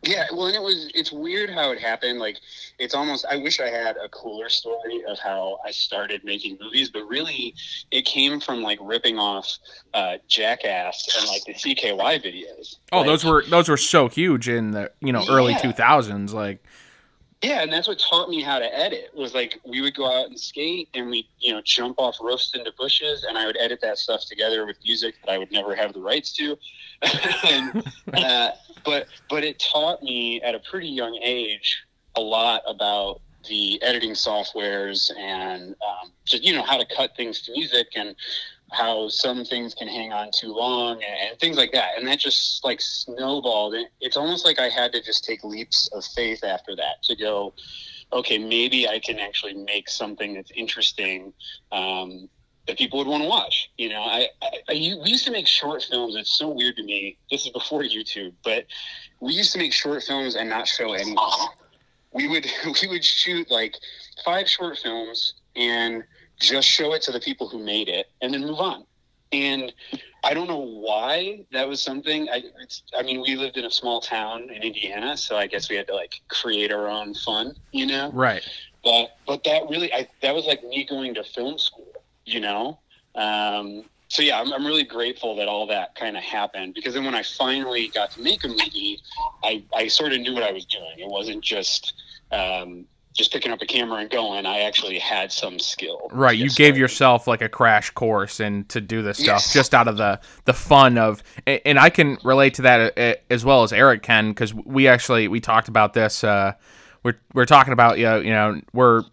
Yeah, 0.03 0.25
well, 0.31 0.45
and 0.45 0.55
it 0.55 0.61
was 0.61 0.91
it's 0.93 1.11
weird 1.11 1.49
how 1.49 1.71
it 1.71 1.79
happened. 1.79 2.19
Like, 2.19 2.37
it's 2.77 2.93
almost 2.93 3.25
I 3.27 3.37
wish 3.37 3.59
I 3.59 3.69
had 3.69 3.97
a 3.97 4.07
cooler 4.09 4.49
story 4.49 5.03
of 5.07 5.17
how 5.17 5.57
I 5.65 5.71
started 5.71 6.23
making 6.23 6.59
movies, 6.61 6.91
but 6.91 7.07
really, 7.07 7.55
it 7.89 8.05
came 8.05 8.39
from 8.39 8.61
like 8.61 8.77
ripping 8.83 9.17
off 9.17 9.51
uh, 9.95 10.17
Jackass 10.27 11.17
and 11.19 11.27
like 11.27 11.43
the 11.45 11.53
CKY 11.55 12.21
videos. 12.23 12.75
Oh, 12.91 12.99
Like, 12.99 13.07
those 13.07 13.25
were 13.25 13.43
those 13.49 13.67
were 13.67 13.77
so 13.77 14.07
huge 14.07 14.47
in 14.47 14.71
the 14.71 14.91
you 15.01 15.11
know 15.11 15.25
early 15.27 15.53
Yeah. 15.53 15.57
two 15.59 15.71
thousands, 15.73 16.33
like. 16.35 16.63
Yeah, 17.45 17.61
and 17.61 17.71
that's 17.71 17.87
what 17.87 17.99
taught 17.99 18.27
me 18.27 18.41
how 18.41 18.57
to 18.57 18.65
edit. 18.75 19.11
Was 19.13 19.35
like 19.35 19.59
we 19.63 19.79
would 19.79 19.93
go 19.93 20.11
out 20.11 20.25
and 20.25 20.39
skate, 20.39 20.89
and 20.95 21.11
we 21.11 21.29
you 21.37 21.53
know 21.53 21.61
jump 21.63 21.99
off 21.99 22.17
roofs 22.19 22.55
into 22.55 22.73
bushes, 22.75 23.23
and 23.23 23.37
I 23.37 23.45
would 23.45 23.55
edit 23.59 23.81
that 23.83 23.99
stuff 23.99 24.25
together 24.25 24.65
with 24.65 24.77
music 24.83 25.13
that 25.23 25.31
I 25.31 25.37
would 25.37 25.51
never 25.51 25.75
have 25.75 25.93
the 25.93 26.01
rights 26.01 26.33
to. 26.37 26.57
and, 27.45 27.85
uh, 28.13 28.51
but 28.83 29.05
but 29.29 29.43
it 29.43 29.59
taught 29.59 30.01
me 30.01 30.41
at 30.41 30.55
a 30.55 30.59
pretty 30.59 30.87
young 30.87 31.19
age 31.21 31.83
a 32.15 32.21
lot 32.21 32.63
about 32.65 33.21
the 33.47 33.79
editing 33.83 34.13
softwares 34.13 35.15
and 35.15 35.75
um, 35.87 36.11
just 36.25 36.43
you 36.43 36.51
know 36.51 36.63
how 36.63 36.77
to 36.77 36.85
cut 36.95 37.15
things 37.15 37.41
to 37.43 37.51
music 37.51 37.89
and 37.95 38.15
how 38.75 39.07
some 39.09 39.45
things 39.45 39.73
can 39.73 39.87
hang 39.87 40.11
on 40.11 40.29
too 40.31 40.53
long 40.53 40.95
and, 40.95 41.29
and 41.29 41.39
things 41.39 41.57
like 41.57 41.71
that. 41.71 41.97
And 41.97 42.07
that 42.07 42.19
just 42.19 42.63
like 42.63 42.81
snowballed. 42.81 43.73
It, 43.73 43.87
it's 44.01 44.17
almost 44.17 44.45
like 44.45 44.59
i 44.59 44.69
had 44.69 44.91
to 44.93 45.01
just 45.01 45.23
take 45.23 45.43
leaps 45.43 45.89
of 45.93 46.03
faith 46.05 46.43
after 46.43 46.75
that 46.75 47.01
to 47.03 47.15
go 47.15 47.53
okay 48.13 48.37
maybe 48.37 48.87
i 48.87 48.99
can 48.99 49.19
actually 49.19 49.53
make 49.53 49.89
something 49.89 50.33
that's 50.33 50.51
interesting 50.51 51.33
um, 51.71 52.29
that 52.67 52.77
people 52.77 52.99
would 52.99 53.07
want 53.07 53.23
to 53.23 53.29
watch 53.29 53.71
you 53.77 53.89
know? 53.89 54.01
I, 54.01 54.27
I, 54.41 54.49
I 54.69 54.73
we 54.73 55.03
used 55.05 55.25
to 55.25 55.31
make 55.31 55.47
short 55.47 55.83
films. 55.83 56.15
It's 56.15 56.37
so 56.37 56.49
weird 56.49 56.77
to 56.77 56.83
me. 56.83 57.17
This 57.31 57.45
is 57.45 57.51
before 57.51 57.81
youtube 57.95 58.33
but 58.43 58.65
we 59.19 59.33
used 59.33 59.51
to 59.53 59.59
make 59.59 59.73
short 59.73 60.03
films 60.03 60.35
and 60.35 60.49
not 60.49 60.67
show 60.67 60.93
anyone 60.93 61.29
we 62.13 62.27
would 62.27 62.45
we 62.81 62.87
would 62.87 63.03
shoot 63.03 63.49
like 63.49 63.75
five 64.23 64.47
short 64.49 64.77
films 64.77 65.35
and 65.55 66.03
just 66.39 66.67
show 66.67 66.93
it 66.93 67.01
to 67.03 67.11
the 67.11 67.19
people 67.19 67.47
who 67.47 67.59
made 67.59 67.87
it 67.87 68.07
and 68.21 68.33
then 68.33 68.41
move 68.41 68.59
on. 68.59 68.83
And 69.31 69.73
i 70.25 70.33
don't 70.33 70.47
know 70.47 70.57
why 70.57 71.45
that 71.51 71.67
was 71.67 71.81
something. 71.81 72.27
I 72.29 72.43
it's, 72.59 72.83
i 72.97 73.03
mean 73.03 73.21
we 73.21 73.35
lived 73.35 73.57
in 73.57 73.65
a 73.65 73.71
small 73.71 74.01
town 74.01 74.49
in 74.49 74.63
indiana 74.63 75.15
so 75.15 75.37
i 75.37 75.45
guess 75.47 75.69
we 75.69 75.75
had 75.75 75.87
to 75.87 75.95
like 75.95 76.19
create 76.29 76.71
our 76.71 76.87
own 76.87 77.13
fun 77.13 77.55
you 77.71 77.85
know? 77.85 78.11
Right. 78.11 78.43
but 78.83 79.17
but 79.27 79.43
that 79.43 79.69
really 79.69 79.93
I, 79.93 80.07
that 80.21 80.33
was 80.33 80.45
like 80.45 80.63
me 80.63 80.83
going 80.83 81.13
to 81.15 81.23
film 81.23 81.57
school 81.57 81.93
you 82.25 82.39
know? 82.39 82.79
Um, 83.13 83.83
so 84.07 84.23
yeah 84.23 84.39
I'm, 84.39 84.51
I'm 84.51 84.65
really 84.65 84.83
grateful 84.83 85.35
that 85.35 85.47
all 85.47 85.67
that 85.67 85.95
kind 85.95 86.17
of 86.17 86.23
happened 86.23 86.73
because 86.73 86.93
then 86.95 87.05
when 87.05 87.15
i 87.15 87.23
finally 87.23 87.87
got 87.89 88.11
to 88.11 88.21
make 88.21 88.43
a 88.43 88.47
movie 88.47 88.99
i, 89.43 89.63
I 89.75 89.87
sort 89.87 90.11
of 90.11 90.21
knew 90.21 90.33
what 90.33 90.43
i 90.43 90.51
was 90.51 90.65
doing. 90.65 90.97
It 90.97 91.07
wasn't 91.07 91.43
just 91.43 91.93
um, 92.31 92.85
just 93.15 93.31
picking 93.33 93.51
up 93.51 93.61
a 93.61 93.65
camera 93.65 93.99
and 94.01 94.09
going 94.09 94.45
i 94.45 94.59
actually 94.59 94.99
had 94.99 95.31
some 95.31 95.57
skill 95.57 96.09
Right, 96.11 96.37
you 96.37 96.45
gave 96.45 96.51
started. 96.55 96.77
yourself 96.79 97.27
like 97.27 97.41
a 97.41 97.49
crash 97.49 97.89
course 97.91 98.39
and 98.39 98.67
to 98.69 98.81
do 98.81 99.01
this 99.01 99.17
stuff 99.17 99.41
Yes. 99.45 99.53
just 99.53 99.73
out 99.73 99.87
of 99.87 99.97
the 99.97 100.19
the 100.43 100.53
fun 100.53 100.97
of, 100.97 101.23
and 101.47 101.79
I 101.79 101.89
can 101.89 102.17
relate 102.23 102.55
to 102.55 102.61
that 102.63 103.21
as 103.31 103.43
well 103.45 103.63
as 103.63 103.71
Eric 103.73 104.03
can 104.03 104.29
because 104.29 104.53
we 104.53 104.87
actually 104.87 105.27
we 105.27 105.39
talked 105.39 105.67
about 105.69 105.93
this. 105.93 106.23
Uh, 106.23 106.53
we're 107.03 107.15
we're 107.33 107.45
talking 107.45 107.73
about 107.73 107.97
you 107.97 108.03
know, 108.05 108.19
you 108.19 108.29
know 108.31 108.61
we're 108.73 109.03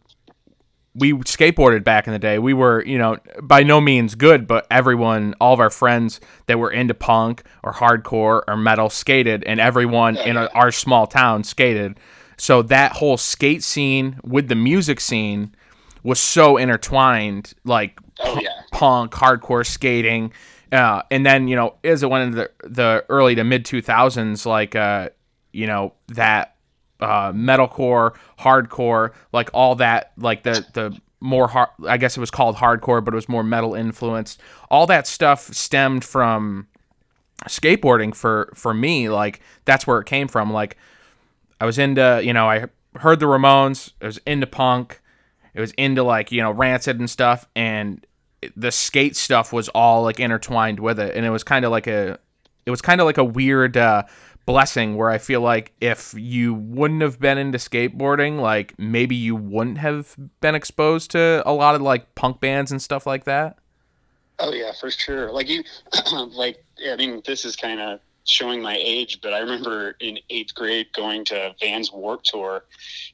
we 0.95 1.13
skateboarded 1.15 1.85
back 1.85 2.07
in 2.07 2.13
the 2.13 2.19
day. 2.19 2.39
We 2.39 2.53
were 2.55 2.85
you 2.85 2.99
know 2.99 3.19
by 3.43 3.63
no 3.63 3.81
means 3.81 4.15
good, 4.15 4.47
but 4.47 4.67
everyone, 4.71 5.35
all 5.41 5.55
of 5.55 5.61
our 5.61 5.71
friends 5.71 6.21
that 6.47 6.59
were 6.59 6.71
into 6.71 6.95
punk 6.95 7.43
or 7.63 7.73
hardcore 7.73 8.43
or 8.47 8.57
metal 8.57 8.91
skated, 8.91 9.43
and 9.45 9.59
everyone 9.61 10.17
in 10.19 10.37
a, 10.37 10.47
our 10.55 10.71
small 10.73 11.07
town 11.07 11.45
skated. 11.45 11.99
So 12.43 12.61
that 12.63 12.91
whole 12.95 13.19
skate 13.19 13.63
scene 13.63 14.19
with 14.25 14.49
the 14.49 14.57
music 14.57 14.99
scene 14.99 15.55
was 16.03 16.19
so 16.19 16.57
intertwined, 16.57 17.55
like 17.63 18.01
oh 18.19 18.37
yeah 18.43 18.63
punk, 18.73 19.13
hardcore 19.13 19.65
skating, 19.65 20.33
uh, 20.73 21.03
and 21.13 21.25
then 21.25 21.47
you 21.47 21.55
know 21.55 21.77
as 21.85 22.03
it 22.03 22.11
went 22.11 22.25
into 22.25 22.37
the, 22.39 22.69
the 22.69 23.05
early 23.09 23.37
to 23.37 23.45
mid 23.45 23.65
two 23.65 23.81
thousands, 23.81 24.45
like 24.45 24.75
uh, 24.75 25.11
you 25.53 25.69
know 25.69 25.95
that 26.09 26.57
uh, 26.99 27.31
metalcore, 27.31 28.17
hardcore, 28.41 29.13
like 29.33 29.49
all 29.55 29.77
that, 29.77 30.11
like 30.17 30.43
the 30.43 30.67
the 30.73 30.99
more 31.21 31.47
hard, 31.47 31.69
I 31.87 31.97
guess 31.97 32.17
it 32.17 32.21
was 32.21 32.33
called 32.33 32.57
hardcore, 32.57 33.05
but 33.05 33.15
it 33.15 33.17
was 33.17 33.29
more 33.29 33.45
metal 33.45 33.77
influenced. 33.77 34.41
All 34.69 34.89
that 34.89 35.07
stuff 35.07 35.43
stemmed 35.55 36.05
from 36.05 36.67
skateboarding 37.45 38.13
for 38.13 38.53
for 38.57 38.75
me. 38.75 39.09
Like 39.11 39.39
that's 39.65 39.87
where 39.87 40.01
it 40.01 40.07
came 40.07 40.27
from. 40.27 40.53
Like 40.53 40.77
I 41.63 41.65
was 41.65 41.79
into, 41.79 42.21
you 42.25 42.33
know, 42.33 42.51
I 42.51 42.67
heard 42.97 43.21
the 43.21 43.27
Ramones. 43.27 43.93
I 44.03 44.07
was 44.07 44.19
into 44.27 44.49
punk. 44.49 45.01
It 45.55 45.61
was 45.61 45.71
into 45.79 46.03
like 46.03 46.33
you 46.33 46.43
know 46.43 46.51
Rancid 46.51 46.99
and 46.99 47.09
stuff, 47.09 47.47
and 47.55 48.05
the 48.57 48.73
skate 48.73 49.15
stuff 49.15 49.53
was 49.53 49.69
all 49.69 50.03
like 50.03 50.19
intertwined 50.19 50.81
with 50.81 50.99
it, 50.99 51.15
and 51.15 51.25
it 51.25 51.31
was 51.31 51.45
kind 51.45 51.65
of 51.65 51.71
like 51.71 51.87
a, 51.87 52.19
it 52.67 52.73
was 52.73 52.83
kind 52.83 53.01
of 53.01 53.05
like 53.05 53.17
a 53.17 53.23
weird 53.23 53.77
uh, 53.77 54.03
blessing 54.45 54.97
where 54.97 55.09
I 55.09 55.19
feel 55.19 55.41
like 55.41 55.73
if 55.81 56.15
you 56.19 56.53
wouldn't 56.53 57.01
have 57.03 57.21
been 57.21 57.39
into 57.39 57.59
skateboarding, 57.59 58.41
like 58.41 58.77
maybe 58.77 59.15
you 59.15 59.37
wouldn't 59.37 59.79
have 59.79 60.17
been 60.41 60.57
exposed 60.57 61.13
to 61.13 61.45
a 61.47 61.53
lot 61.53 61.77
of 61.77 61.81
like 61.83 62.17
punk 62.17 62.41
bands 62.41 62.73
and 62.73 62.83
stuff 62.83 63.07
like 63.07 63.23
that. 63.23 63.57
Oh 64.41 64.53
yeah, 64.53 64.73
for 64.81 64.91
sure. 64.91 65.31
Like 65.31 65.49
you, 65.49 65.63
like 66.33 66.65
I 66.91 66.97
mean, 66.97 67.23
this 67.25 67.45
is 67.45 67.55
kind 67.55 67.79
of 67.79 68.01
showing 68.25 68.63
my 68.63 68.77
age, 68.81 69.21
but 69.23 69.33
I 69.33 69.41
remember 69.41 69.97
in 70.01 70.19
eighth 70.31 70.55
grade 70.55 70.89
going 70.95 71.25
to 71.27 71.55
Vans 71.61 71.91
Warp 71.93 72.23
Tour 72.23 72.65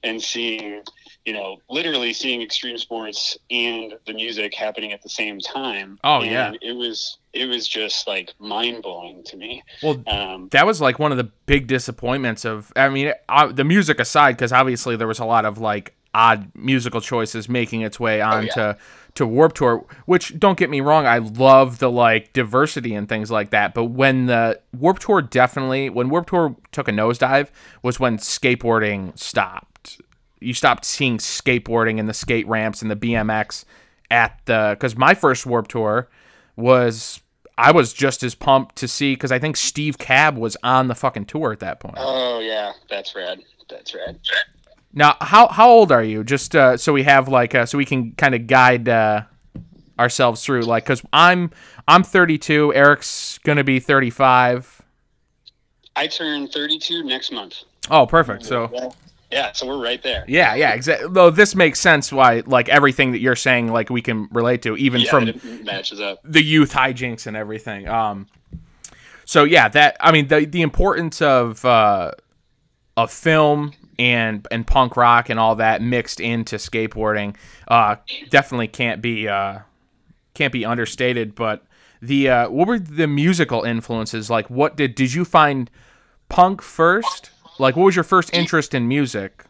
and 0.02 0.22
seeing, 0.22 0.82
you 1.24 1.32
know, 1.32 1.58
literally 1.70 2.12
seeing 2.12 2.42
extreme 2.42 2.78
sports 2.78 3.38
and 3.50 3.94
the 4.06 4.12
music 4.12 4.54
happening 4.54 4.92
at 4.92 5.02
the 5.02 5.08
same 5.08 5.40
time. 5.40 5.98
Oh, 6.04 6.20
and 6.20 6.30
yeah. 6.30 6.52
it 6.60 6.72
was 6.76 7.18
it 7.32 7.46
was 7.46 7.68
just 7.68 8.06
like 8.06 8.32
mind 8.38 8.82
blowing 8.82 9.22
to 9.24 9.36
me. 9.36 9.62
Well, 9.82 10.02
Um, 10.06 10.48
that 10.50 10.66
was 10.66 10.80
like 10.80 10.98
one 10.98 11.12
of 11.12 11.18
the 11.18 11.30
big 11.46 11.66
disappointments 11.66 12.44
of 12.44 12.72
i 12.76 12.88
mean 12.88 13.12
uh, 13.28 13.46
the 13.46 13.64
music 13.64 13.98
aside 14.00 14.32
because 14.32 14.52
obviously 14.52 14.96
there 14.96 15.06
was 15.06 15.18
a 15.18 15.24
lot 15.24 15.44
of 15.44 15.58
like 15.58 15.94
odd 16.14 16.50
musical 16.54 17.00
choices 17.00 17.48
making 17.48 17.82
its 17.82 17.98
way 18.00 18.20
onto 18.20 18.74
to 19.18 19.26
warp 19.26 19.52
tour 19.52 19.84
which 20.06 20.38
don't 20.38 20.58
get 20.58 20.70
me 20.70 20.80
wrong 20.80 21.06
i 21.06 21.18
love 21.18 21.78
the 21.78 21.90
like 21.90 22.32
diversity 22.32 22.94
and 22.94 23.08
things 23.08 23.30
like 23.30 23.50
that 23.50 23.74
but 23.74 23.84
when 23.84 24.26
the 24.26 24.58
warp 24.76 24.98
tour 24.98 25.20
definitely 25.20 25.90
when 25.90 26.08
warp 26.08 26.26
tour 26.26 26.56
took 26.72 26.88
a 26.88 26.92
nosedive 26.92 27.48
was 27.82 28.00
when 28.00 28.16
skateboarding 28.16 29.16
stopped 29.18 30.00
you 30.40 30.54
stopped 30.54 30.84
seeing 30.84 31.18
skateboarding 31.18 31.98
and 32.00 32.08
the 32.08 32.14
skate 32.14 32.46
ramps 32.48 32.80
and 32.80 32.90
the 32.90 32.96
bmx 32.96 33.64
at 34.10 34.40
the 34.46 34.70
because 34.78 34.96
my 34.96 35.14
first 35.14 35.44
warp 35.46 35.68
tour 35.68 36.08
was 36.56 37.20
I 37.60 37.72
was 37.72 37.92
just 37.92 38.22
as 38.22 38.36
pumped 38.36 38.76
to 38.76 38.86
see 38.86 39.14
because 39.14 39.32
I 39.32 39.40
think 39.40 39.56
Steve 39.56 39.98
Cab 39.98 40.38
was 40.38 40.56
on 40.62 40.86
the 40.86 40.94
fucking 40.94 41.24
tour 41.24 41.52
at 41.52 41.58
that 41.58 41.80
point. 41.80 41.96
oh 41.98 42.38
yeah, 42.38 42.72
that's 42.88 43.16
rad. 43.16 43.40
That's 43.68 43.94
rad. 43.94 44.20
Now, 44.92 45.16
how 45.20 45.48
how 45.48 45.68
old 45.68 45.92
are 45.92 46.02
you? 46.02 46.24
Just 46.24 46.56
uh, 46.56 46.76
so 46.76 46.92
we 46.92 47.02
have 47.04 47.28
like 47.28 47.54
uh, 47.54 47.66
so 47.66 47.78
we 47.78 47.84
can 47.84 48.12
kind 48.12 48.34
of 48.34 48.46
guide 48.46 48.88
uh, 48.88 49.22
ourselves 49.98 50.44
through 50.44 50.62
like 50.62 50.84
because 50.84 51.02
I'm 51.12 51.50
I'm 51.86 52.02
32. 52.02 52.74
Eric's 52.74 53.38
gonna 53.44 53.64
be 53.64 53.80
35. 53.80 54.82
I 55.96 56.06
turn 56.06 56.46
32 56.48 57.02
next 57.04 57.32
month. 57.32 57.64
Oh, 57.90 58.06
perfect. 58.06 58.44
So 58.44 58.92
Yeah, 59.30 59.52
so 59.52 59.66
we're 59.66 59.82
right 59.82 60.02
there. 60.02 60.24
yeah, 60.28 60.54
yeah, 60.54 60.72
exactly. 60.72 61.08
Though 61.10 61.30
this 61.30 61.54
makes 61.54 61.80
sense 61.80 62.10
why 62.12 62.42
like 62.46 62.68
everything 62.68 63.12
that 63.12 63.20
you're 63.20 63.36
saying 63.36 63.68
like 63.72 63.90
we 63.90 64.00
can 64.00 64.28
relate 64.30 64.62
to 64.62 64.76
even 64.76 65.00
Yeah, 65.02 65.10
from 65.10 65.28
it 65.28 65.64
matches 65.64 66.00
up. 66.00 66.20
the 66.24 66.42
youth 66.42 66.72
hijinks 66.72 67.26
and 67.26 67.36
everything. 67.36 67.88
Um, 67.88 68.26
so 69.26 69.44
yeah, 69.44 69.68
that 69.68 69.96
I 70.00 70.12
mean 70.12 70.28
the 70.28 70.46
the 70.46 70.62
importance 70.62 71.20
of 71.20 71.62
uh, 71.64 72.12
of 72.96 73.10
film 73.12 73.72
and 73.98 74.46
and 74.50 74.66
punk 74.66 74.96
rock 74.96 75.28
and 75.28 75.40
all 75.40 75.56
that 75.56 75.82
mixed 75.82 76.20
into 76.20 76.56
skateboarding 76.56 77.34
uh, 77.66 77.96
definitely 78.30 78.68
can't 78.68 79.02
be 79.02 79.28
uh, 79.28 79.60
can't 80.34 80.52
be 80.52 80.64
understated. 80.64 81.34
But 81.34 81.64
the 82.00 82.28
uh, 82.28 82.50
what 82.50 82.68
were 82.68 82.78
the 82.78 83.06
musical 83.06 83.62
influences 83.62 84.30
like? 84.30 84.48
What 84.48 84.76
did 84.76 84.94
did 84.94 85.14
you 85.14 85.24
find 85.24 85.70
punk 86.28 86.62
first? 86.62 87.30
Like, 87.58 87.74
what 87.74 87.84
was 87.84 87.96
your 87.96 88.04
first 88.04 88.32
interest 88.32 88.72
in 88.72 88.86
music? 88.86 89.44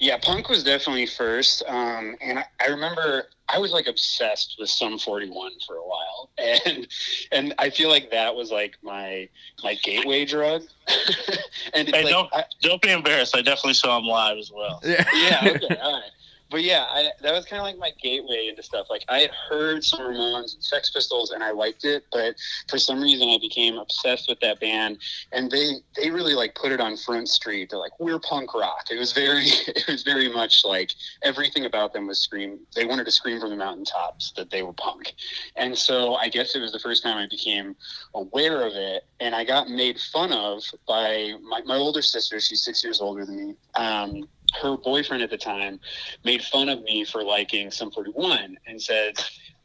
Yeah, 0.00 0.18
punk 0.18 0.48
was 0.48 0.64
definitely 0.64 1.06
first. 1.06 1.62
Um, 1.66 2.16
and 2.20 2.40
I, 2.40 2.44
I 2.60 2.66
remember 2.68 3.24
I 3.48 3.58
was 3.58 3.72
like 3.72 3.86
obsessed 3.86 4.56
with 4.58 4.68
Sum 4.68 4.98
41 4.98 5.52
for 5.66 5.76
a 5.76 5.82
while. 5.82 6.30
And 6.66 6.86
and 7.32 7.54
I 7.58 7.70
feel 7.70 7.88
like 7.88 8.10
that 8.10 8.34
was 8.34 8.50
like 8.50 8.76
my 8.82 9.28
my 9.62 9.74
gateway 9.76 10.24
drug. 10.24 10.62
and 11.74 11.88
Hey, 11.88 12.04
like, 12.04 12.12
don't 12.12 12.28
I, 12.34 12.44
don't 12.60 12.82
be 12.82 12.90
embarrassed. 12.90 13.36
I 13.36 13.40
definitely 13.40 13.74
saw 13.74 13.98
him 13.98 14.06
live 14.06 14.36
as 14.36 14.50
well. 14.52 14.80
Yeah. 14.84 15.04
yeah, 15.14 15.52
okay, 15.54 15.76
all 15.76 16.00
right. 16.00 16.10
But 16.54 16.62
yeah, 16.62 16.86
I, 16.88 17.10
that 17.20 17.32
was 17.32 17.46
kind 17.46 17.58
of 17.58 17.64
like 17.64 17.78
my 17.78 17.90
gateway 18.00 18.46
into 18.48 18.62
stuff. 18.62 18.86
Like 18.88 19.04
I 19.08 19.18
had 19.18 19.32
heard 19.32 19.82
some 19.82 19.98
Ramones 19.98 20.54
and 20.54 20.62
Sex 20.62 20.88
Pistols, 20.88 21.32
and 21.32 21.42
I 21.42 21.50
liked 21.50 21.84
it, 21.84 22.04
but 22.12 22.36
for 22.68 22.78
some 22.78 23.02
reason 23.02 23.28
I 23.28 23.38
became 23.40 23.76
obsessed 23.76 24.28
with 24.28 24.38
that 24.38 24.60
band. 24.60 24.98
And 25.32 25.50
they 25.50 25.72
they 25.96 26.10
really 26.10 26.34
like 26.34 26.54
put 26.54 26.70
it 26.70 26.80
on 26.80 26.96
Front 26.96 27.28
Street. 27.28 27.70
They're 27.70 27.80
like, 27.80 27.98
we're 27.98 28.20
punk 28.20 28.54
rock. 28.54 28.84
It 28.88 29.00
was 29.00 29.12
very 29.12 29.42
it 29.66 29.84
was 29.88 30.04
very 30.04 30.32
much 30.32 30.64
like 30.64 30.92
everything 31.24 31.64
about 31.64 31.92
them 31.92 32.06
was 32.06 32.20
scream. 32.20 32.60
They 32.76 32.84
wanted 32.84 33.06
to 33.06 33.10
scream 33.10 33.40
from 33.40 33.50
the 33.50 33.56
mountaintops 33.56 34.30
that 34.36 34.50
they 34.50 34.62
were 34.62 34.74
punk. 34.74 35.12
And 35.56 35.76
so 35.76 36.14
I 36.14 36.28
guess 36.28 36.54
it 36.54 36.60
was 36.60 36.70
the 36.70 36.78
first 36.78 37.02
time 37.02 37.16
I 37.16 37.26
became 37.28 37.74
aware 38.14 38.64
of 38.64 38.74
it, 38.74 39.02
and 39.18 39.34
I 39.34 39.42
got 39.42 39.68
made 39.68 39.98
fun 39.98 40.30
of 40.30 40.62
by 40.86 41.32
my, 41.42 41.62
my 41.62 41.74
older 41.74 42.00
sister. 42.00 42.38
She's 42.38 42.62
six 42.62 42.84
years 42.84 43.00
older 43.00 43.26
than 43.26 43.48
me. 43.48 43.54
Um, 43.74 44.28
her 44.62 44.76
boyfriend 44.76 45.22
at 45.22 45.30
the 45.30 45.38
time 45.38 45.80
made 46.24 46.42
fun 46.42 46.68
of 46.68 46.82
me 46.82 47.04
for 47.04 47.22
liking 47.22 47.70
Sum 47.70 47.90
41 47.90 48.56
and 48.66 48.80
said 48.80 49.14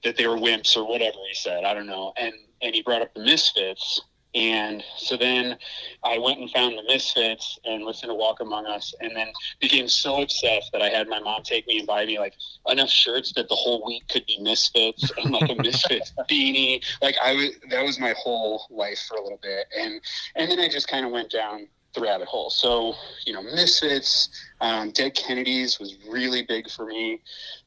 that 0.03 0.15
they 0.17 0.27
were 0.27 0.37
wimps 0.37 0.77
or 0.77 0.87
whatever 0.87 1.17
he 1.27 1.35
said. 1.35 1.63
I 1.63 1.73
don't 1.73 1.87
know. 1.87 2.13
And 2.17 2.33
and 2.61 2.75
he 2.75 2.81
brought 2.81 3.01
up 3.01 3.13
the 3.13 3.21
Misfits. 3.21 4.01
And 4.35 4.83
so 4.97 5.17
then 5.17 5.57
I 6.03 6.19
went 6.19 6.39
and 6.39 6.51
found 6.51 6.77
the 6.77 6.83
Misfits 6.83 7.57
and 7.65 7.83
listened 7.83 8.11
to 8.11 8.13
Walk 8.13 8.41
Among 8.41 8.67
Us, 8.67 8.93
and 9.01 9.15
then 9.15 9.29
became 9.59 9.87
so 9.87 10.21
obsessed 10.21 10.71
that 10.71 10.83
I 10.83 10.89
had 10.89 11.07
my 11.07 11.19
mom 11.19 11.41
take 11.41 11.65
me 11.65 11.79
and 11.79 11.87
buy 11.87 12.05
me 12.05 12.19
like 12.19 12.35
enough 12.67 12.89
shirts 12.89 13.33
that 13.33 13.49
the 13.49 13.55
whole 13.55 13.83
week 13.87 14.07
could 14.07 14.25
be 14.27 14.37
Misfits 14.39 15.11
and 15.17 15.31
like 15.31 15.49
a 15.49 15.55
Misfits 15.55 16.13
beanie. 16.29 16.83
Like 17.01 17.15
I 17.23 17.33
was, 17.33 17.49
that 17.71 17.83
was 17.83 17.99
my 17.99 18.13
whole 18.17 18.67
life 18.69 19.03
for 19.07 19.17
a 19.17 19.23
little 19.23 19.39
bit, 19.41 19.65
and 19.75 19.99
and 20.35 20.51
then 20.51 20.59
I 20.59 20.69
just 20.69 20.87
kind 20.87 21.07
of 21.07 21.11
went 21.11 21.31
down 21.31 21.67
the 21.93 22.01
rabbit 22.01 22.27
hole. 22.27 22.49
So 22.49 22.93
you 23.25 23.33
know, 23.33 23.41
Misfits, 23.41 24.29
um, 24.61 24.91
Dead 24.91 25.15
Kennedys 25.15 25.79
was 25.79 25.97
really 26.07 26.43
big 26.43 26.69
for 26.69 26.85
me, 26.85 27.21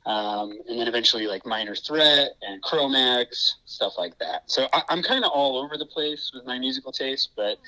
um, 0.06 0.58
and 0.68 0.78
then 0.78 0.88
eventually 0.88 1.26
like 1.26 1.44
Minor 1.46 1.74
Threat 1.74 2.30
and 2.42 2.62
Cro-Mags, 2.62 3.56
stuff 3.64 3.94
like 3.98 4.18
that. 4.18 4.42
So 4.46 4.68
I, 4.72 4.82
I'm 4.88 5.02
kind 5.02 5.24
of 5.24 5.30
all 5.32 5.58
over 5.58 5.76
the 5.76 5.86
place 5.86 6.30
with 6.34 6.44
my 6.44 6.58
musical 6.58 6.92
taste, 6.92 7.30
but 7.36 7.58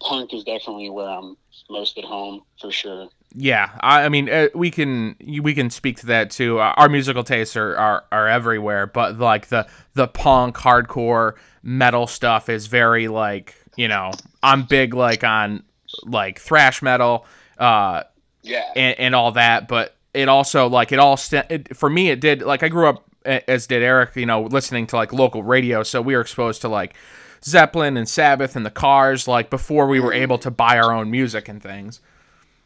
punk 0.00 0.32
is 0.34 0.44
definitely 0.44 0.90
where 0.90 1.08
I'm 1.08 1.36
most 1.70 1.98
at 1.98 2.04
home 2.04 2.42
for 2.60 2.70
sure. 2.70 3.08
Yeah, 3.36 3.70
I, 3.80 4.04
I 4.04 4.08
mean, 4.08 4.28
uh, 4.28 4.48
we 4.54 4.70
can 4.70 5.16
we 5.42 5.54
can 5.54 5.70
speak 5.70 5.98
to 5.98 6.06
that 6.06 6.30
too. 6.30 6.60
Uh, 6.60 6.74
our 6.76 6.88
musical 6.88 7.24
tastes 7.24 7.56
are, 7.56 7.76
are 7.76 8.04
are 8.12 8.28
everywhere, 8.28 8.86
but 8.86 9.18
like 9.18 9.48
the 9.48 9.66
the 9.94 10.06
punk, 10.06 10.56
hardcore, 10.56 11.34
metal 11.62 12.06
stuff 12.06 12.48
is 12.48 12.68
very 12.68 13.08
like 13.08 13.56
you 13.76 13.88
know 13.88 14.12
I'm 14.42 14.64
big 14.64 14.94
like 14.94 15.24
on 15.24 15.64
like 16.04 16.38
thrash 16.38 16.82
metal, 16.82 17.26
uh, 17.58 18.02
Yeah. 18.42 18.64
and, 18.76 18.98
and 18.98 19.14
all 19.14 19.32
that, 19.32 19.68
but 19.68 19.96
it 20.12 20.28
also 20.28 20.68
like 20.68 20.92
it 20.92 20.98
all 20.98 21.16
st- 21.16 21.46
it, 21.50 21.76
for 21.76 21.90
me 21.90 22.10
it 22.10 22.20
did 22.20 22.42
like 22.42 22.62
I 22.62 22.68
grew 22.68 22.88
up 22.88 23.04
as 23.24 23.66
did 23.66 23.82
Eric, 23.82 24.16
you 24.16 24.26
know, 24.26 24.42
listening 24.42 24.86
to 24.88 24.96
like 24.96 25.12
local 25.12 25.42
radio, 25.42 25.82
so 25.82 26.02
we 26.02 26.14
were 26.14 26.20
exposed 26.20 26.60
to 26.60 26.68
like 26.68 26.94
Zeppelin 27.42 27.96
and 27.96 28.08
Sabbath 28.08 28.54
and 28.56 28.64
the 28.64 28.70
Cars 28.70 29.26
like 29.26 29.50
before 29.50 29.86
we 29.86 30.00
were 30.00 30.12
able 30.12 30.38
to 30.38 30.50
buy 30.50 30.78
our 30.78 30.92
own 30.92 31.10
music 31.10 31.48
and 31.48 31.62
things 31.62 32.00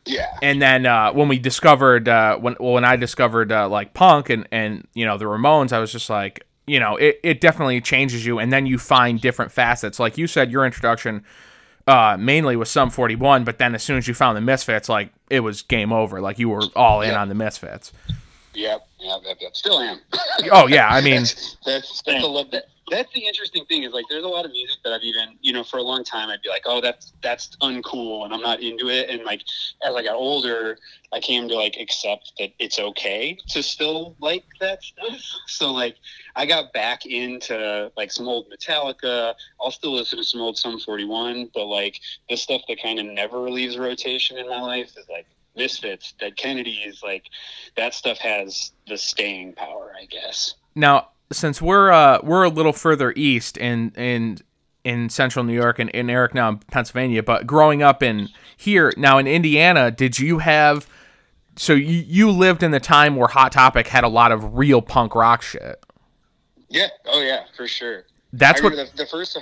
yeah. 0.08 0.26
and 0.42 0.60
then 0.62 0.86
uh, 0.86 1.12
when 1.12 1.28
we 1.28 1.38
discovered 1.38 2.08
uh, 2.08 2.36
when 2.38 2.56
well, 2.58 2.72
when 2.72 2.84
I 2.84 2.96
discovered 2.96 3.52
uh, 3.52 3.68
like 3.68 3.92
punk 3.94 4.30
and 4.30 4.48
and 4.50 4.86
you 4.94 5.04
know 5.04 5.18
the 5.18 5.26
Ramones, 5.26 5.72
I 5.72 5.78
was 5.78 5.92
just 5.92 6.08
like 6.08 6.46
you 6.66 6.80
know 6.80 6.96
it, 6.96 7.20
it 7.22 7.40
definitely 7.40 7.80
changes 7.80 8.24
you, 8.24 8.38
and 8.38 8.52
then 8.52 8.66
you 8.66 8.78
find 8.78 9.20
different 9.20 9.52
facets. 9.52 10.00
Like 10.00 10.16
you 10.16 10.26
said, 10.26 10.50
your 10.50 10.64
introduction 10.64 11.24
uh, 11.88 12.16
mainly 12.18 12.54
with 12.54 12.68
Sum 12.68 12.90
41, 12.90 13.44
but 13.44 13.58
then 13.58 13.74
as 13.74 13.82
soon 13.82 13.96
as 13.96 14.06
you 14.06 14.14
found 14.14 14.36
the 14.36 14.40
Misfits, 14.42 14.88
like 14.88 15.10
it 15.30 15.40
was 15.40 15.62
game 15.62 15.92
over. 15.92 16.20
Like 16.20 16.38
you 16.38 16.48
were 16.50 16.62
all 16.76 17.00
in 17.00 17.10
Yeah. 17.10 17.20
on 17.20 17.28
the 17.28 17.34
Misfits. 17.34 17.92
Yep. 18.54 18.86
Yep. 19.00 19.20
Yep. 19.24 19.36
yep. 19.40 19.56
Still 19.56 19.80
am. 19.80 19.98
Oh 20.52 20.66
yeah, 20.66 20.88
I 20.88 21.00
mean 21.00 21.22
that's 21.22 21.56
that's, 21.64 22.02
that's, 22.02 22.24
a 22.24 22.62
that's 22.90 23.12
the 23.12 23.26
interesting 23.26 23.64
thing 23.66 23.82
is 23.82 23.92
like 23.92 24.04
there's 24.08 24.24
a 24.24 24.28
lot 24.28 24.44
of 24.44 24.50
music 24.50 24.78
that 24.84 24.92
I've 24.92 25.02
even 25.02 25.36
you 25.40 25.52
know 25.52 25.64
for 25.64 25.78
a 25.78 25.82
long 25.82 26.04
time 26.04 26.28
I'd 26.28 26.42
be 26.42 26.48
like 26.48 26.62
oh 26.66 26.80
that's 26.80 27.12
that's 27.22 27.56
uncool 27.62 28.24
and 28.24 28.32
I'm 28.32 28.40
not 28.40 28.60
into 28.60 28.88
it. 28.88 29.10
And 29.10 29.24
like 29.24 29.42
as 29.84 29.94
I 29.94 30.02
got 30.02 30.14
older 30.14 30.78
I 31.12 31.20
came 31.20 31.48
to 31.48 31.54
like 31.54 31.76
accept 31.80 32.32
that 32.38 32.50
it's 32.58 32.78
okay 32.78 33.36
to 33.48 33.62
still 33.62 34.16
like 34.20 34.44
that 34.60 34.82
stuff. 34.82 35.20
So 35.48 35.72
like 35.72 35.96
I 36.36 36.46
got 36.46 36.72
back 36.72 37.06
into 37.06 37.90
like 37.96 38.12
some 38.12 38.28
old 38.28 38.46
Metallica. 38.50 39.34
I'll 39.60 39.70
still 39.70 39.94
listen 39.94 40.18
to 40.18 40.24
some 40.24 40.40
old 40.40 40.56
Sum 40.56 40.78
41 40.78 41.50
but 41.54 41.66
like 41.66 42.00
the 42.28 42.36
stuff 42.36 42.62
that 42.68 42.80
kind 42.82 42.98
of 42.98 43.06
never 43.06 43.50
leaves 43.50 43.78
rotation 43.78 44.36
in 44.38 44.48
my 44.48 44.60
life 44.60 44.90
is 44.96 45.06
like 45.08 45.26
Misfits, 45.56 46.12
Dead 46.12 46.36
Kennedys, 46.36 47.02
like 47.02 47.24
that 47.76 47.92
stuff 47.92 48.18
has 48.18 48.72
the 48.86 48.96
staying 48.96 49.54
power, 49.54 49.92
I 50.00 50.06
guess. 50.06 50.54
now 50.74 51.08
since 51.32 51.60
we're 51.60 51.90
uh, 51.90 52.20
we're 52.22 52.44
a 52.44 52.48
little 52.48 52.72
further 52.72 53.12
east 53.16 53.56
in 53.56 53.90
in 53.96 54.38
in 54.84 55.08
central 55.10 55.44
New 55.44 55.54
York 55.54 55.78
and, 55.78 55.94
and 55.94 56.10
Eric 56.10 56.34
now 56.34 56.48
in 56.48 56.58
Pennsylvania, 56.58 57.22
but 57.22 57.46
growing 57.46 57.82
up 57.82 58.02
in 58.02 58.28
here 58.56 58.92
now 58.96 59.18
in 59.18 59.26
Indiana, 59.26 59.90
did 59.90 60.18
you 60.18 60.38
have 60.38 60.86
so 61.58 61.72
you, 61.72 62.04
you 62.06 62.30
lived 62.30 62.62
in 62.62 62.70
the 62.70 62.80
time 62.80 63.16
where 63.16 63.28
Hot 63.28 63.52
Topic 63.52 63.88
had 63.88 64.04
a 64.04 64.08
lot 64.08 64.32
of 64.32 64.56
real 64.56 64.80
punk 64.80 65.14
rock 65.14 65.42
shit. 65.42 65.84
Yeah. 66.68 66.86
Oh 67.06 67.20
yeah, 67.20 67.44
for 67.56 67.66
sure. 67.66 68.04
That's 68.32 68.62
what. 68.62 68.76
the, 68.76 68.88
the 68.96 69.06
first 69.06 69.38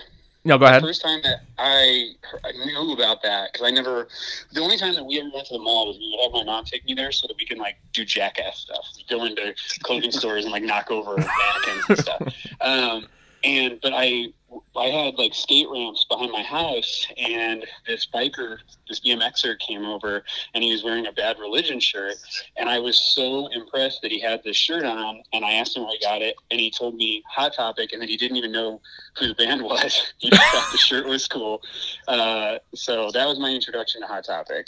No, 0.47 0.59
go 0.59 0.67
ahead. 0.67 0.81
the 0.81 0.87
first 0.87 1.03
time 1.03 1.21
that 1.25 1.41
I, 1.59 2.13
I 2.45 2.53
knew 2.53 2.93
about 2.93 3.21
that 3.23 3.53
because 3.53 3.67
I 3.67 3.73
never. 3.73 4.07
The 4.53 4.61
only 4.61 4.77
time 4.77 4.95
that 4.95 5.05
we 5.05 5.19
ever 5.19 5.29
went 5.35 5.49
to 5.49 5.55
the 5.55 5.59
mall 5.59 5.89
was 5.89 5.99
we 5.99 6.09
would 6.17 6.23
have 6.23 6.33
my 6.33 6.45
mom 6.45 6.65
take 6.65 6.85
me 6.85 6.95
there 6.95 7.11
so 7.11 7.27
that 7.27 7.37
we 7.37 7.45
can 7.45 7.59
like 7.59 7.79
do 7.93 8.05
jackass 8.05 8.61
stuff. 8.61 8.87
We'd 8.97 9.09
go 9.09 9.25
into 9.25 9.55
clothing 9.83 10.13
stores 10.13 10.45
and 10.45 10.53
like 10.53 10.63
knock 10.63 10.93
over 10.93 11.17
mannequins 11.17 11.85
and 11.89 11.99
stuff. 11.99 12.35
Um, 12.61 13.07
and 13.45 13.79
but 13.83 13.93
I 13.95 14.29
I 14.77 14.87
had 14.87 15.15
like 15.15 15.35
skate 15.35 15.69
ramps 15.71 16.05
behind 16.05 16.33
my 16.33 16.43
house, 16.43 17.07
and 17.17 17.65
this 17.87 18.07
biker, 18.07 18.59
this 18.89 19.01
BMXer 19.01 19.59
came 19.59 19.85
over, 19.85 20.25
and 20.55 20.63
he 20.63 20.73
was 20.73 20.85
wearing 20.85 21.07
a 21.07 21.13
Bad 21.13 21.39
Religion 21.39 21.81
shirt, 21.81 22.15
and 22.57 22.69
I 22.69 22.79
was 22.79 23.01
so 23.01 23.49
impressed 23.49 24.03
that 24.03 24.11
he 24.11 24.21
had 24.21 24.43
this 24.45 24.57
shirt 24.57 24.85
on, 24.85 25.23
and 25.33 25.45
I 25.45 25.53
asked 25.55 25.77
him 25.77 25.85
where 25.85 25.93
he 25.93 26.05
got 26.05 26.23
it, 26.23 26.37
and 26.51 26.61
he 26.61 26.71
told 26.71 26.95
me 26.95 27.23
Hot 27.29 27.55
Topic, 27.55 27.93
and 27.93 28.01
then 28.01 28.09
he 28.09 28.17
didn't 28.17 28.37
even 28.37 28.53
know 28.53 28.81
who 29.19 29.29
the 29.29 29.35
band 29.35 29.63
was. 29.65 30.13
he 30.19 30.31
just 30.31 30.43
thought 30.53 30.73
the 30.73 30.79
shirt 30.79 31.07
was 31.07 31.27
cool. 31.27 31.63
Uh, 32.09 32.59
so 32.75 33.11
that 33.13 33.27
was 33.27 33.39
my 33.39 33.51
introduction 33.51 34.01
to 34.03 34.07
Hot 34.07 34.25
Topic. 34.25 34.67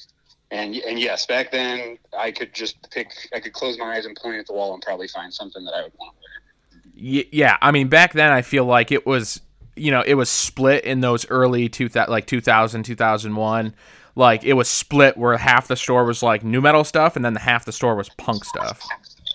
And 0.50 0.76
and 0.76 0.98
yes, 0.98 1.26
back 1.26 1.50
then 1.50 1.98
I 2.18 2.30
could 2.30 2.54
just 2.54 2.90
pick, 2.90 3.12
I 3.34 3.40
could 3.40 3.52
close 3.52 3.76
my 3.78 3.96
eyes 3.96 4.06
and 4.06 4.16
point 4.16 4.36
at 4.36 4.46
the 4.46 4.54
wall 4.54 4.72
and 4.72 4.82
probably 4.82 5.08
find 5.08 5.32
something 5.32 5.62
that 5.64 5.74
I 5.74 5.82
would 5.82 5.92
want 5.98 6.14
to 6.14 6.20
wear. 6.20 7.24
Yeah, 7.30 7.58
I 7.60 7.70
mean 7.70 7.88
back 7.88 8.14
then 8.14 8.32
I 8.32 8.40
feel 8.40 8.64
like 8.64 8.90
it 8.90 9.06
was 9.06 9.42
you 9.80 9.90
know 9.90 10.02
it 10.06 10.14
was 10.14 10.28
split 10.28 10.84
in 10.84 11.00
those 11.00 11.28
early 11.30 11.68
two 11.68 11.88
like 12.08 12.26
2000 12.26 12.82
2001 12.82 13.74
like 14.14 14.42
it 14.44 14.54
was 14.54 14.68
split 14.68 15.16
where 15.16 15.36
half 15.36 15.68
the 15.68 15.76
store 15.76 16.04
was 16.04 16.22
like 16.22 16.42
new 16.44 16.60
metal 16.60 16.84
stuff 16.84 17.14
and 17.16 17.24
then 17.24 17.34
the 17.34 17.40
half 17.40 17.64
the 17.64 17.72
store 17.72 17.94
was 17.94 18.08
punk 18.10 18.44
stuff 18.44 18.82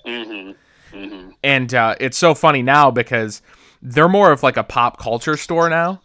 Mm-hmm. 0.06 0.52
Mm-hmm. 0.98 1.30
and 1.44 1.74
uh, 1.74 1.96
it's 2.00 2.18
so 2.18 2.36
funny 2.36 2.62
now 2.62 2.92
because 2.92 3.42
they're 3.82 4.10
more 4.10 4.32
of 4.32 4.44
like 4.44 4.58
a 4.58 4.64
pop 4.64 5.00
culture 5.00 5.38
store 5.38 5.70
now 5.70 6.02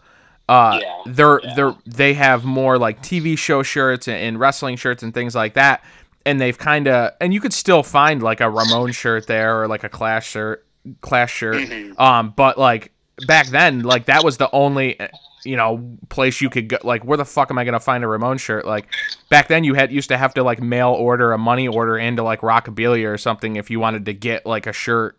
uh, 0.49 0.79
Yeah, 0.81 1.03
they're 1.07 1.41
yeah. 1.43 1.55
they're 1.55 1.75
they 1.85 2.15
have 2.15 2.45
more 2.45 2.79
like 2.79 3.03
TV 3.03 3.37
show 3.37 3.63
shirts 3.63 4.09
and, 4.09 4.17
and 4.17 4.41
wrestling 4.41 4.77
shirts 4.77 5.03
and 5.03 5.13
things 5.13 5.35
like 5.35 5.55
that 5.55 5.83
and 6.25 6.41
they've 6.41 6.57
kind 6.57 6.87
of 6.89 7.13
and 7.21 7.35
you 7.35 7.41
could 7.41 7.53
still 7.53 7.83
find 7.83 8.23
like 8.23 8.41
a 8.41 8.49
Ramon 8.49 8.93
shirt 8.93 9.27
there 9.27 9.61
or 9.63 9.67
like 9.69 9.83
a 9.85 9.89
Clash 9.89 10.29
shirt 10.31 10.65
Clash 11.01 11.33
shirt 11.35 11.57
Mhm. 11.57 11.99
um 12.01 12.33
but 12.37 12.57
like 12.57 12.93
back 13.27 13.49
then 13.49 13.83
like 13.83 14.07
that 14.07 14.25
was 14.25 14.37
the 14.37 14.51
only 14.53 14.99
uh, 15.01 15.09
you 15.45 15.57
know 15.57 15.97
place 16.09 16.41
you 16.41 16.51
could 16.51 16.69
go 16.69 16.79
like 16.85 17.05
where 17.05 17.17
the 17.17 17.25
fuck 17.25 17.51
am 17.51 17.59
I 17.59 17.65
gonna 17.65 17.81
find 17.81 18.05
a 18.05 18.09
Ramon 18.09 18.39
shirt 18.39 18.65
like 18.65 18.87
back 19.29 19.49
then 19.49 19.65
you 19.65 19.75
had 19.75 19.93
used 19.93 20.09
to 20.11 20.19
have 20.19 20.35
to 20.35 20.43
like 20.43 20.61
mail 20.61 20.91
order 20.91 21.33
a 21.33 21.39
money 21.39 21.69
order 21.69 21.99
into 21.99 22.23
like 22.23 22.41
Rockabilia 22.41 23.13
or 23.13 23.19
something 23.19 23.57
if 23.57 23.71
you 23.71 23.81
wanted 23.81 24.07
to 24.07 24.13
get 24.13 24.47
like 24.47 24.67
a 24.67 24.73
shirt 24.73 25.19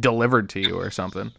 delivered 0.00 0.48
to 0.50 0.60
you 0.60 0.76
or 0.78 0.90
something. 0.90 1.32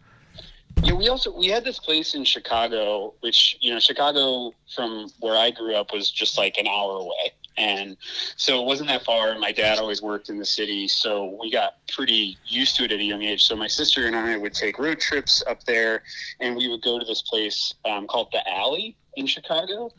Yeah, 0.82 0.92
we 0.92 1.08
also 1.08 1.36
we 1.36 1.48
had 1.48 1.64
this 1.64 1.78
place 1.78 2.14
in 2.14 2.24
Chicago, 2.24 3.14
which 3.20 3.56
you 3.60 3.72
know, 3.72 3.80
Chicago 3.80 4.52
from 4.74 5.08
where 5.20 5.36
I 5.36 5.50
grew 5.50 5.74
up 5.74 5.92
was 5.92 6.10
just 6.10 6.38
like 6.38 6.56
an 6.56 6.68
hour 6.68 6.98
away, 6.98 7.32
And 7.58 7.96
so 8.36 8.62
it 8.62 8.66
wasn't 8.66 8.88
that 8.88 9.04
far. 9.04 9.36
My 9.38 9.52
dad 9.52 9.78
always 9.78 10.00
worked 10.00 10.28
in 10.28 10.38
the 10.38 10.46
city, 10.46 10.86
so 10.86 11.36
we 11.40 11.50
got 11.50 11.74
pretty 11.88 12.38
used 12.46 12.76
to 12.76 12.84
it 12.84 12.92
at 12.92 13.00
a 13.00 13.02
young 13.02 13.22
age. 13.22 13.44
So 13.44 13.56
my 13.56 13.66
sister 13.66 14.06
and 14.06 14.14
I 14.14 14.36
would 14.36 14.54
take 14.54 14.78
road 14.78 15.00
trips 15.00 15.42
up 15.46 15.64
there, 15.64 16.02
and 16.40 16.56
we 16.56 16.68
would 16.68 16.82
go 16.82 16.98
to 16.98 17.04
this 17.04 17.22
place 17.22 17.74
um, 17.84 18.06
called 18.06 18.28
the 18.32 18.48
Alley 18.48 18.96
in 19.18 19.26
Chicago, 19.26 19.92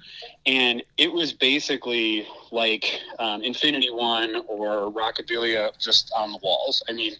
and 0.46 0.82
it 0.98 1.12
was 1.12 1.34
basically 1.34 2.26
like 2.52 3.00
um, 3.20 3.44
Infinity 3.44 3.92
One 3.92 4.44
or 4.48 4.92
Rockabilia 4.92 5.78
just 5.78 6.12
on 6.16 6.32
the 6.32 6.40
walls. 6.42 6.82
I 6.88 6.94
mean, 6.94 7.16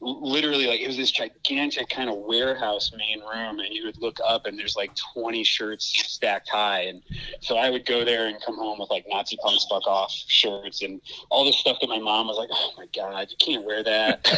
literally, 0.00 0.66
like 0.66 0.80
it 0.80 0.86
was 0.86 0.96
this 0.96 1.10
gigantic 1.10 1.88
kind 1.88 2.10
of 2.10 2.18
warehouse 2.18 2.92
main 2.96 3.20
room, 3.20 3.60
and 3.60 3.72
you 3.72 3.84
would 3.86 3.98
look 3.98 4.18
up 4.26 4.46
and 4.46 4.58
there's 4.58 4.76
like 4.76 4.92
20 5.14 5.42
shirts 5.42 5.86
stacked 5.86 6.50
high, 6.50 6.82
and 6.82 7.02
so 7.40 7.56
I 7.56 7.70
would 7.70 7.86
go 7.86 8.04
there 8.04 8.26
and 8.26 8.40
come 8.42 8.56
home 8.56 8.78
with 8.78 8.90
like 8.90 9.06
Nazi 9.08 9.38
punks 9.42 9.66
fuck 9.68 9.86
off 9.86 10.12
shirts 10.12 10.82
and 10.82 11.00
all 11.30 11.44
this 11.44 11.56
stuff 11.58 11.78
that 11.80 11.88
my 11.88 11.98
mom 11.98 12.26
was 12.26 12.36
like, 12.36 12.50
"Oh 12.52 12.72
my 12.76 12.86
god, 12.94 13.28
you 13.30 13.36
can't 13.38 13.64
wear 13.64 13.82
that." 13.82 14.28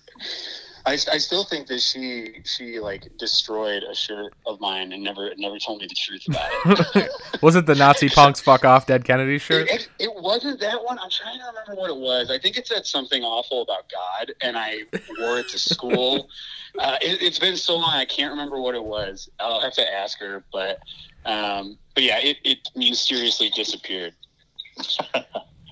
I, 0.86 0.94
I 0.94 1.18
still 1.18 1.46
think 1.46 1.68
that 1.68 1.80
she 1.80 2.42
she 2.44 2.80
like 2.80 3.10
destroyed 3.18 3.84
a 3.84 3.96
shirt 3.96 4.34
of 4.46 4.60
mine 4.60 4.92
and 4.92 5.02
never 5.02 5.32
never 5.38 5.58
told 5.58 5.80
me 5.80 5.88
the 5.88 5.96
truth 5.96 6.28
about 6.28 6.50
it. 6.96 7.10
was 7.42 7.56
it 7.56 7.66
the 7.66 7.76
Nazi 7.76 8.10
punks 8.16 8.42
fuck 8.42 8.66
off 8.66 8.86
Dead 8.86 9.06
Kennedy 9.06 9.38
shirt? 9.38 9.70
It, 9.70 9.72
it, 9.72 9.90
it, 10.00 10.22
wasn't 10.22 10.60
that 10.60 10.84
one. 10.84 11.00
I'm 11.00 11.10
trying 11.10 11.40
to 11.40 11.46
remember 11.46 11.76
what 11.80 11.90
it 11.90 11.96
was. 11.96 12.30
I 12.30 12.38
think 12.38 12.58
it 12.58 12.68
said 12.68 12.86
something 12.86 13.24
awful 13.24 13.62
about 13.62 13.86
God, 13.90 14.34
and 14.42 14.58
I 14.58 14.80
wore 15.20 15.40
it 15.40 15.48
to 15.50 15.60
school. 15.60 16.28
uh, 16.80 16.98
it, 17.02 17.22
has 17.22 17.40
been 17.40 17.56
so 17.56 17.78
long, 17.78 17.94
I 17.94 18.06
can't 18.06 18.32
remember 18.32 18.60
what 18.60 18.76
it 18.76 18.84
was. 18.84 19.30
I'll 19.40 19.62
have 19.62 19.74
to 19.76 19.94
ask 19.94 20.20
her, 20.20 20.44
but 20.52 20.80
um, 21.26 21.78
but 21.96 22.04
yeah, 22.04 22.20
it, 22.20 22.38
it 22.44 22.70
mysteriously 22.76 23.50
disappeared. 23.52 24.14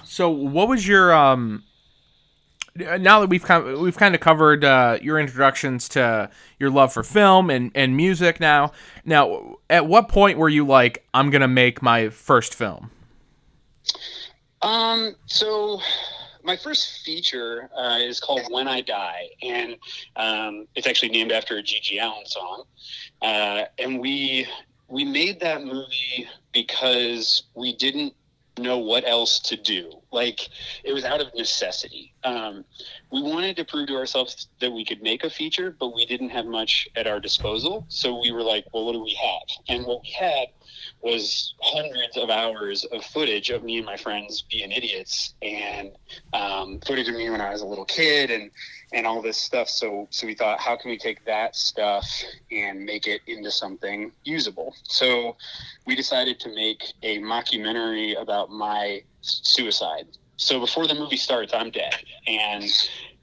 so, 0.05 0.29
what 0.29 0.69
was 0.69 0.87
your 0.87 1.13
um? 1.13 1.63
Now 2.75 3.19
that 3.19 3.29
we've 3.29 3.43
kind 3.43 3.67
of, 3.67 3.79
we've 3.79 3.97
kind 3.97 4.15
of 4.15 4.21
covered 4.21 4.63
uh, 4.63 4.97
your 5.01 5.19
introductions 5.19 5.89
to 5.89 6.29
your 6.57 6.69
love 6.69 6.93
for 6.93 7.03
film 7.03 7.49
and, 7.49 7.71
and 7.75 7.97
music 7.97 8.39
now. 8.39 8.71
Now 9.03 9.57
at 9.71 9.87
what 9.87 10.09
point 10.09 10.37
were 10.37 10.49
you 10.49 10.65
like 10.65 11.03
i'm 11.13 11.31
gonna 11.31 11.47
make 11.47 11.81
my 11.81 12.09
first 12.09 12.53
film 12.53 12.91
um 14.61 15.15
so 15.25 15.79
my 16.43 16.57
first 16.57 17.03
feature 17.03 17.69
uh, 17.75 17.97
is 17.99 18.19
called 18.19 18.41
when 18.49 18.67
i 18.67 18.81
die 18.81 19.29
and 19.41 19.77
um, 20.17 20.67
it's 20.75 20.85
actually 20.85 21.09
named 21.09 21.31
after 21.31 21.57
a 21.57 21.63
GG 21.63 22.01
Allin 22.01 22.25
song. 22.25 22.63
Uh, 23.21 23.63
and 23.79 23.99
we 23.99 24.47
we 24.87 25.05
made 25.05 25.39
that 25.39 25.63
movie 25.63 26.27
because 26.51 27.43
we 27.55 27.75
didn't 27.77 28.13
know 28.57 28.77
what 28.77 29.07
else 29.07 29.39
to 29.39 29.55
do. 29.55 29.91
Like 30.11 30.49
it 30.83 30.91
was 30.93 31.05
out 31.05 31.21
of 31.21 31.27
necessity. 31.35 32.13
Um, 32.23 32.65
we 33.11 33.21
wanted 33.21 33.55
to 33.57 33.65
prove 33.65 33.87
to 33.87 33.95
ourselves 33.95 34.47
that 34.59 34.71
we 34.71 34.85
could 34.85 35.01
make 35.01 35.23
a 35.23 35.29
feature, 35.29 35.75
but 35.79 35.95
we 35.95 36.05
didn't 36.05 36.29
have 36.29 36.45
much 36.45 36.87
at 36.95 37.07
our 37.07 37.19
disposal. 37.19 37.85
So 37.87 38.19
we 38.21 38.31
were 38.31 38.43
like, 38.43 38.65
well, 38.73 38.85
what 38.85 38.93
do 38.93 39.01
we 39.01 39.17
have? 39.21 39.57
And 39.69 39.85
what 39.85 40.01
we 40.03 40.11
had 40.11 40.47
was 41.01 41.55
hundreds 41.61 42.17
of 42.17 42.29
hours 42.29 42.85
of 42.85 43.03
footage 43.05 43.49
of 43.49 43.63
me 43.63 43.77
and 43.77 43.85
my 43.85 43.97
friends 43.97 44.43
being 44.49 44.71
idiots 44.71 45.35
and 45.41 45.91
um, 46.33 46.79
footage 46.85 47.07
of 47.07 47.15
me 47.15 47.29
when 47.29 47.41
I 47.41 47.51
was 47.51 47.61
a 47.61 47.65
little 47.65 47.85
kid 47.85 48.31
and 48.31 48.51
and 48.93 49.07
all 49.07 49.21
this 49.21 49.37
stuff. 49.37 49.69
So 49.69 50.07
so 50.09 50.27
we 50.27 50.35
thought, 50.35 50.59
how 50.59 50.75
can 50.75 50.91
we 50.91 50.97
take 50.97 51.23
that 51.25 51.55
stuff 51.55 52.05
and 52.51 52.83
make 52.83 53.07
it 53.07 53.21
into 53.27 53.51
something 53.51 54.11
usable? 54.23 54.75
So 54.83 55.37
we 55.85 55.95
decided 55.95 56.39
to 56.41 56.53
make 56.53 56.83
a 57.03 57.19
mockumentary 57.19 58.19
about 58.21 58.49
my 58.49 59.01
suicide. 59.21 60.07
So 60.37 60.59
before 60.59 60.87
the 60.87 60.95
movie 60.95 61.17
starts, 61.17 61.53
I'm 61.53 61.71
dead, 61.71 61.95
and 62.27 62.63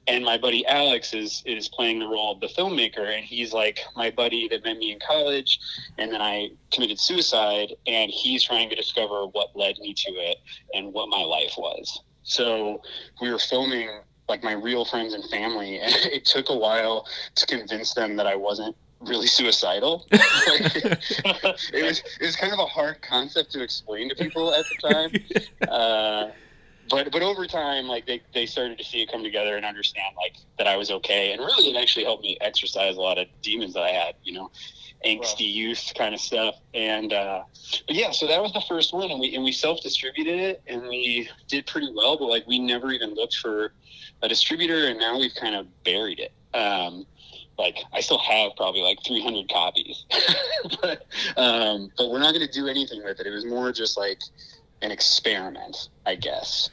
and 0.06 0.24
my 0.24 0.38
buddy 0.38 0.66
Alex 0.66 1.12
is 1.12 1.42
is 1.44 1.68
playing 1.68 1.98
the 1.98 2.06
role 2.06 2.32
of 2.32 2.40
the 2.40 2.48
filmmaker, 2.48 3.14
and 3.14 3.24
he's 3.24 3.52
like 3.52 3.78
my 3.94 4.10
buddy 4.10 4.48
that 4.48 4.64
met 4.64 4.78
me 4.78 4.92
in 4.92 4.98
college, 5.06 5.58
and 5.98 6.12
then 6.12 6.22
I 6.22 6.50
committed 6.72 6.98
suicide, 6.98 7.74
and 7.86 8.10
he's 8.10 8.42
trying 8.42 8.70
to 8.70 8.76
discover 8.76 9.26
what 9.26 9.54
led 9.54 9.78
me 9.78 9.92
to 9.94 10.12
it 10.12 10.38
and 10.72 10.92
what 10.92 11.08
my 11.08 11.22
life 11.22 11.54
was. 11.58 12.02
So 12.22 12.82
we 13.20 13.30
were 13.30 13.38
filming 13.38 13.88
like 14.28 14.42
my 14.42 14.52
real 14.52 14.84
friends 14.84 15.14
and 15.14 15.24
family, 15.24 15.78
and 15.82 15.92
it 16.06 16.24
took 16.24 16.50
a 16.50 16.56
while 16.56 17.06
to 17.34 17.46
convince 17.46 17.94
them 17.94 18.16
that 18.16 18.26
I 18.26 18.36
wasn't 18.36 18.76
really 19.00 19.26
suicidal. 19.26 20.06
like, 20.10 20.22
it 20.84 21.84
was 21.84 22.02
it 22.20 22.26
was 22.26 22.36
kind 22.36 22.52
of 22.52 22.58
a 22.58 22.66
hard 22.66 23.00
concept 23.02 23.52
to 23.52 23.62
explain 23.62 24.08
to 24.08 24.14
people 24.14 24.54
at 24.54 24.64
the 24.68 24.88
time. 24.88 25.10
Uh, 25.68 26.30
but 26.88 27.12
but 27.12 27.22
over 27.22 27.46
time, 27.46 27.86
like 27.86 28.06
they, 28.06 28.22
they 28.32 28.46
started 28.46 28.78
to 28.78 28.84
see 28.84 29.02
it 29.02 29.10
come 29.12 29.22
together 29.22 29.56
and 29.56 29.66
understand 29.66 30.14
like 30.16 30.36
that 30.56 30.66
I 30.66 30.76
was 30.76 30.90
okay, 30.90 31.32
and 31.32 31.40
really 31.40 31.70
it 31.70 31.76
actually 31.76 32.04
helped 32.04 32.22
me 32.22 32.38
exercise 32.40 32.96
a 32.96 33.00
lot 33.00 33.18
of 33.18 33.26
demons 33.42 33.74
that 33.74 33.82
I 33.82 33.90
had, 33.90 34.14
you 34.22 34.32
know, 34.32 34.50
angsty 35.04 35.40
wow. 35.40 35.68
youth 35.68 35.92
kind 35.96 36.14
of 36.14 36.20
stuff. 36.20 36.56
And 36.74 37.12
uh, 37.12 37.42
but 37.86 37.96
yeah, 37.96 38.10
so 38.10 38.26
that 38.26 38.42
was 38.42 38.52
the 38.52 38.62
first 38.68 38.92
one, 38.92 39.10
and 39.10 39.20
we 39.20 39.34
and 39.34 39.44
we 39.44 39.52
self 39.52 39.80
distributed 39.80 40.38
it, 40.38 40.62
and 40.66 40.82
we 40.82 41.28
did 41.46 41.66
pretty 41.66 41.92
well. 41.94 42.16
But 42.16 42.26
like 42.26 42.46
we 42.46 42.58
never 42.58 42.90
even 42.90 43.14
looked 43.14 43.36
for 43.36 43.72
a 44.22 44.28
distributor, 44.28 44.86
and 44.86 44.98
now 44.98 45.18
we've 45.18 45.34
kind 45.34 45.54
of 45.54 45.66
buried 45.84 46.20
it. 46.20 46.32
Um, 46.56 47.06
like 47.58 47.76
I 47.92 48.00
still 48.00 48.18
have 48.18 48.52
probably 48.56 48.82
like 48.82 48.98
300 49.06 49.48
copies, 49.50 50.04
but 50.82 51.06
um, 51.36 51.90
but 51.96 52.10
we're 52.10 52.20
not 52.20 52.34
going 52.34 52.46
to 52.46 52.52
do 52.52 52.68
anything 52.68 53.02
with 53.04 53.20
it. 53.20 53.26
It 53.26 53.30
was 53.30 53.44
more 53.44 53.72
just 53.72 53.96
like 53.96 54.20
an 54.82 54.90
experiment, 54.90 55.88
I 56.06 56.14
guess. 56.14 56.70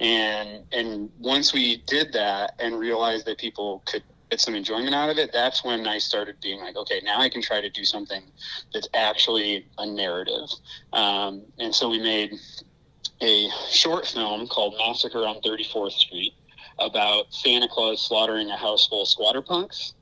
And 0.00 0.64
and 0.72 1.10
once 1.18 1.52
we 1.52 1.78
did 1.86 2.12
that 2.12 2.54
and 2.58 2.78
realized 2.78 3.26
that 3.26 3.38
people 3.38 3.82
could 3.86 4.02
get 4.30 4.40
some 4.40 4.54
enjoyment 4.54 4.94
out 4.94 5.10
of 5.10 5.18
it, 5.18 5.32
that's 5.32 5.64
when 5.64 5.86
I 5.86 5.98
started 5.98 6.36
being 6.40 6.60
like, 6.60 6.76
okay, 6.76 7.00
now 7.04 7.20
I 7.20 7.28
can 7.28 7.42
try 7.42 7.60
to 7.60 7.70
do 7.70 7.84
something 7.84 8.22
that's 8.72 8.88
actually 8.94 9.66
a 9.78 9.86
narrative. 9.86 10.48
Um, 10.92 11.42
and 11.58 11.74
so 11.74 11.88
we 11.88 11.98
made 11.98 12.34
a 13.22 13.48
short 13.70 14.06
film 14.06 14.46
called 14.48 14.74
Massacre 14.78 15.26
on 15.26 15.40
34th 15.40 15.92
Street 15.92 16.34
about 16.78 17.32
Santa 17.32 17.68
Claus 17.68 18.06
slaughtering 18.06 18.50
a 18.50 18.56
house 18.56 18.86
full 18.86 19.02
of 19.02 19.08
squatter 19.08 19.42
punks. 19.42 19.94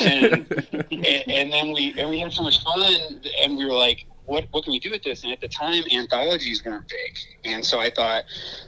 and, 0.00 0.24
and, 0.90 1.28
and 1.28 1.52
then 1.52 1.72
we 1.72 1.92
and 1.98 2.08
we 2.08 2.20
had 2.20 2.32
so 2.32 2.40
much 2.40 2.62
fun 2.62 3.20
and 3.42 3.56
we 3.56 3.64
were 3.64 3.72
like 3.72 4.06
what 4.30 4.46
what 4.52 4.62
can 4.62 4.72
we 4.72 4.78
do 4.78 4.90
with 4.90 5.02
this? 5.02 5.24
And 5.24 5.32
at 5.32 5.40
the 5.40 5.48
time, 5.48 5.82
anthologies 5.92 6.64
weren't 6.64 6.88
big, 6.88 7.18
and 7.44 7.64
so 7.64 7.80
I 7.80 7.90
thought, 7.90 8.24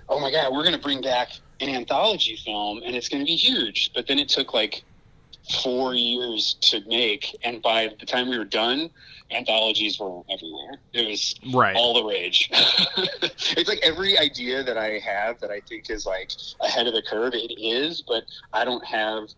oh 0.09 0.18
my 0.18 0.31
god, 0.31 0.52
we're 0.52 0.64
going 0.64 0.74
to 0.74 0.81
bring 0.81 1.00
back 1.00 1.31
an 1.62 1.68
anthology 1.68 2.37
film, 2.37 2.83
and 2.85 2.94
it's 2.94 3.09
going 3.09 3.22
to 3.22 3.27
be 3.27 3.37
huge. 3.37 3.92
But 3.94 4.07
then 4.07 4.18
it 4.18 4.29
took 4.29 4.53
like 4.53 4.83
four 5.62 5.94
years 5.94 6.57
to 6.62 6.81
make, 6.87 7.37
and 7.42 7.62
by 7.62 7.90
the 7.98 8.07
time 8.07 8.29
we 8.29 8.38
were 8.38 8.44
done, 8.44 8.90
anthologies 9.31 9.98
were 9.98 10.22
everywhere. 10.31 10.75
It 10.92 11.09
was 11.09 11.35
right. 11.53 11.75
all 11.75 11.94
the 11.94 12.05
rage. 12.05 12.51
it's 12.53 13.68
like 13.68 13.81
every 13.83 14.18
idea 14.18 14.62
that 14.62 14.77
I 14.77 14.98
have 14.98 15.40
that 15.40 15.51
I 15.51 15.61
think 15.61 15.90
is 15.90 16.07
like 16.07 16.31
ahead 16.61 16.87
of 16.87 16.94
the 16.94 17.03
curve. 17.03 17.35
It 17.35 17.53
is, 17.59 18.03
but 18.03 18.25
I 18.53 18.64
don't 18.64 18.85
have 18.85 19.29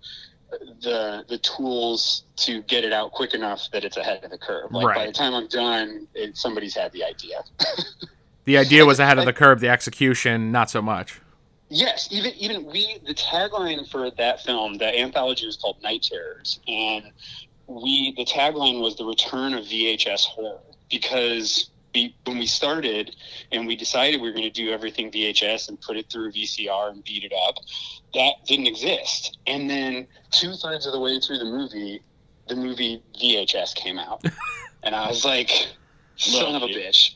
the 0.82 1.24
the 1.28 1.38
tools 1.38 2.24
to 2.36 2.62
get 2.62 2.84
it 2.84 2.92
out 2.92 3.12
quick 3.12 3.34
enough 3.34 3.68
that 3.72 3.84
it's 3.84 3.96
ahead 3.96 4.24
of 4.24 4.30
the 4.30 4.38
curve. 4.38 4.70
Like 4.72 4.86
right. 4.86 4.96
by 4.96 5.06
the 5.06 5.12
time 5.12 5.34
I'm 5.34 5.48
done, 5.48 6.06
it, 6.14 6.36
somebody's 6.36 6.74
had 6.74 6.92
the 6.92 7.04
idea. 7.04 7.42
the 8.44 8.58
idea 8.58 8.84
was 8.84 9.00
ahead 9.00 9.18
of 9.18 9.24
the 9.24 9.32
curve. 9.32 9.60
The 9.60 9.68
execution, 9.68 10.52
not 10.52 10.70
so 10.70 10.82
much. 10.82 11.20
Yes, 11.68 12.08
even 12.10 12.32
even 12.34 12.66
we 12.66 12.98
the 13.06 13.14
tagline 13.14 13.88
for 13.88 14.10
that 14.10 14.42
film, 14.42 14.74
the 14.78 14.98
anthology 14.98 15.46
was 15.46 15.56
called 15.56 15.82
Night 15.82 16.02
Terrors, 16.02 16.60
and 16.68 17.10
we 17.66 18.14
the 18.16 18.24
tagline 18.24 18.80
was 18.80 18.96
the 18.96 19.04
return 19.04 19.54
of 19.54 19.64
VHS 19.64 20.24
horror 20.24 20.60
because 20.90 21.70
we, 21.94 22.14
when 22.24 22.38
we 22.38 22.46
started 22.46 23.14
and 23.52 23.66
we 23.66 23.76
decided 23.76 24.20
we 24.20 24.28
were 24.28 24.34
going 24.34 24.44
to 24.44 24.50
do 24.50 24.70
everything 24.70 25.10
VHS 25.10 25.68
and 25.68 25.80
put 25.80 25.96
it 25.96 26.10
through 26.10 26.32
VCR 26.32 26.90
and 26.90 27.04
beat 27.04 27.24
it 27.24 27.32
up, 27.48 27.54
that 28.14 28.34
didn't 28.46 28.66
exist. 28.66 29.38
And 29.46 29.70
then 29.70 30.06
two 30.30 30.54
thirds 30.54 30.86
of 30.86 30.92
the 30.92 31.00
way 31.00 31.20
through 31.20 31.38
the 31.38 31.44
movie, 31.44 32.02
the 32.48 32.56
movie 32.56 33.02
VHS 33.20 33.74
came 33.74 33.98
out, 33.98 34.24
and 34.82 34.94
I 34.94 35.08
was 35.08 35.24
like, 35.24 35.50
"Son 36.16 36.54
of 36.54 36.62
a 36.62 36.66
bitch!" 36.66 37.14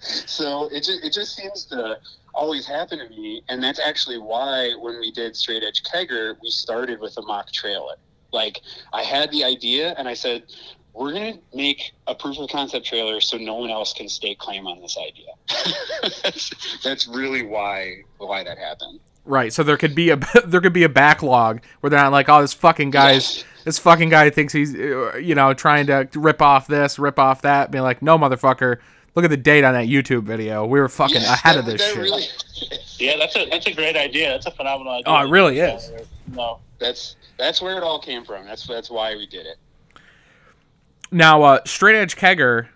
so 0.00 0.68
it 0.68 0.84
just 0.84 1.04
it 1.04 1.12
just 1.12 1.34
seems 1.34 1.64
to 1.66 1.98
always 2.34 2.66
happen 2.66 2.98
to 2.98 3.08
me, 3.08 3.42
and 3.48 3.62
that's 3.62 3.80
actually 3.80 4.18
why 4.18 4.72
when 4.80 5.00
we 5.00 5.10
did 5.10 5.36
Straight 5.36 5.62
Edge 5.62 5.82
Kegger, 5.82 6.36
we 6.42 6.50
started 6.50 7.00
with 7.00 7.16
a 7.18 7.22
mock 7.22 7.52
trailer. 7.52 7.96
Like 8.32 8.60
I 8.92 9.02
had 9.02 9.30
the 9.32 9.44
idea, 9.44 9.94
and 9.98 10.08
I 10.08 10.14
said, 10.14 10.44
we're 10.92 11.12
going 11.12 11.34
to 11.34 11.56
make 11.56 11.92
a 12.06 12.14
proof 12.14 12.38
of 12.38 12.48
concept 12.50 12.86
trailer 12.86 13.20
so 13.20 13.36
no 13.36 13.54
one 13.54 13.70
else 13.70 13.92
can 13.92 14.08
stake 14.08 14.38
claim 14.38 14.66
on 14.66 14.80
this 14.80 14.96
idea. 14.98 15.32
that's, 16.22 16.78
that's 16.82 17.08
really 17.08 17.42
why 17.42 18.02
why 18.18 18.42
that 18.44 18.58
happened. 18.58 19.00
Right. 19.24 19.52
So 19.52 19.62
there 19.62 19.76
could 19.76 19.94
be 19.94 20.10
a 20.10 20.16
there 20.44 20.60
could 20.60 20.72
be 20.72 20.82
a 20.82 20.88
backlog 20.88 21.62
where 21.80 21.90
they're 21.90 22.00
not 22.00 22.12
like, 22.12 22.28
oh, 22.28 22.40
this 22.40 22.52
fucking 22.52 22.90
guy's 22.90 23.38
yes. 23.38 23.44
this 23.64 23.78
fucking 23.78 24.08
guy 24.08 24.30
thinks 24.30 24.52
he's 24.52 24.74
uh, 24.74 25.16
you 25.16 25.34
know 25.34 25.54
trying 25.54 25.86
to 25.86 26.08
rip 26.14 26.42
off 26.42 26.66
this, 26.66 26.98
rip 26.98 27.18
off 27.18 27.42
that, 27.42 27.70
being 27.70 27.84
like, 27.84 28.02
no, 28.02 28.18
motherfucker, 28.18 28.78
look 29.14 29.24
at 29.24 29.30
the 29.30 29.36
date 29.36 29.64
on 29.64 29.74
that 29.74 29.86
YouTube 29.88 30.22
video. 30.24 30.64
We 30.66 30.80
were 30.80 30.88
fucking 30.88 31.20
Yeah, 31.22 31.32
ahead 31.34 31.56
of 31.58 31.66
this 31.66 31.82
shit. 31.84 31.96
really- 31.96 32.24
Yeah, 32.98 33.16
that's 33.16 33.34
a 33.34 33.46
that's 33.48 33.66
a 33.66 33.72
great 33.72 33.96
idea. 33.96 34.28
That's 34.28 34.44
a 34.44 34.50
phenomenal 34.50 34.92
idea. 34.92 35.04
Oh, 35.06 35.16
it 35.26 35.30
really 35.30 35.58
is. 35.58 35.90
No, 36.34 36.58
that's 36.78 37.16
that's 37.38 37.62
where 37.62 37.78
it 37.78 37.82
all 37.82 37.98
came 37.98 38.24
from. 38.26 38.44
That's 38.44 38.66
that's 38.66 38.90
why 38.90 39.14
we 39.16 39.26
did 39.26 39.46
it. 39.46 39.56
Now, 41.10 41.42
uh, 41.42 41.60
Straight 41.64 41.96
Edge 41.96 42.14
Kegger, 42.16 42.68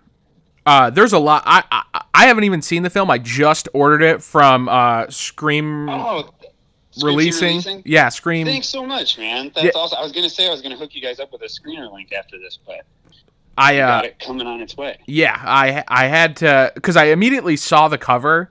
uh, 0.66 0.88
there's 0.90 1.12
a 1.12 1.18
lot. 1.18 1.42
I, 1.46 1.62
I 1.70 2.04
I 2.14 2.26
haven't 2.26 2.44
even 2.44 2.62
seen 2.62 2.82
the 2.82 2.90
film. 2.90 3.10
I 3.10 3.18
just 3.18 3.68
ordered 3.74 4.02
it 4.02 4.22
from 4.22 4.66
uh, 4.68 5.08
Scream 5.10 5.90
Oh, 5.90 6.30
releasing. 7.02 7.48
releasing? 7.48 7.82
Yeah, 7.84 8.08
Scream. 8.08 8.46
Thanks 8.46 8.68
so 8.68 8.84
much, 8.86 9.18
man. 9.18 9.52
That's 9.54 9.66
Yeah. 9.66 9.70
awesome. 9.74 9.98
I 9.98 10.02
was 10.02 10.12
gonna 10.12 10.30
say 10.30 10.46
I 10.48 10.50
was 10.50 10.62
gonna 10.62 10.76
hook 10.78 10.94
you 10.94 11.02
guys 11.02 11.20
up 11.20 11.32
with 11.32 11.42
a 11.42 11.46
screener 11.48 11.92
link 11.92 12.12
after 12.12 12.38
this, 12.38 12.58
but 12.66 12.80
I 13.56 13.78
uh, 13.78 13.86
got 13.86 14.04
it 14.04 14.18
coming 14.18 14.46
on 14.46 14.60
its 14.60 14.76
way. 14.76 14.98
Yeah, 15.06 15.40
I 15.40 15.84
I 15.88 16.06
had 16.06 16.36
to 16.38 16.72
because 16.74 16.96
I 16.96 17.06
immediately 17.06 17.56
saw 17.56 17.88
the 17.88 17.98
cover, 17.98 18.50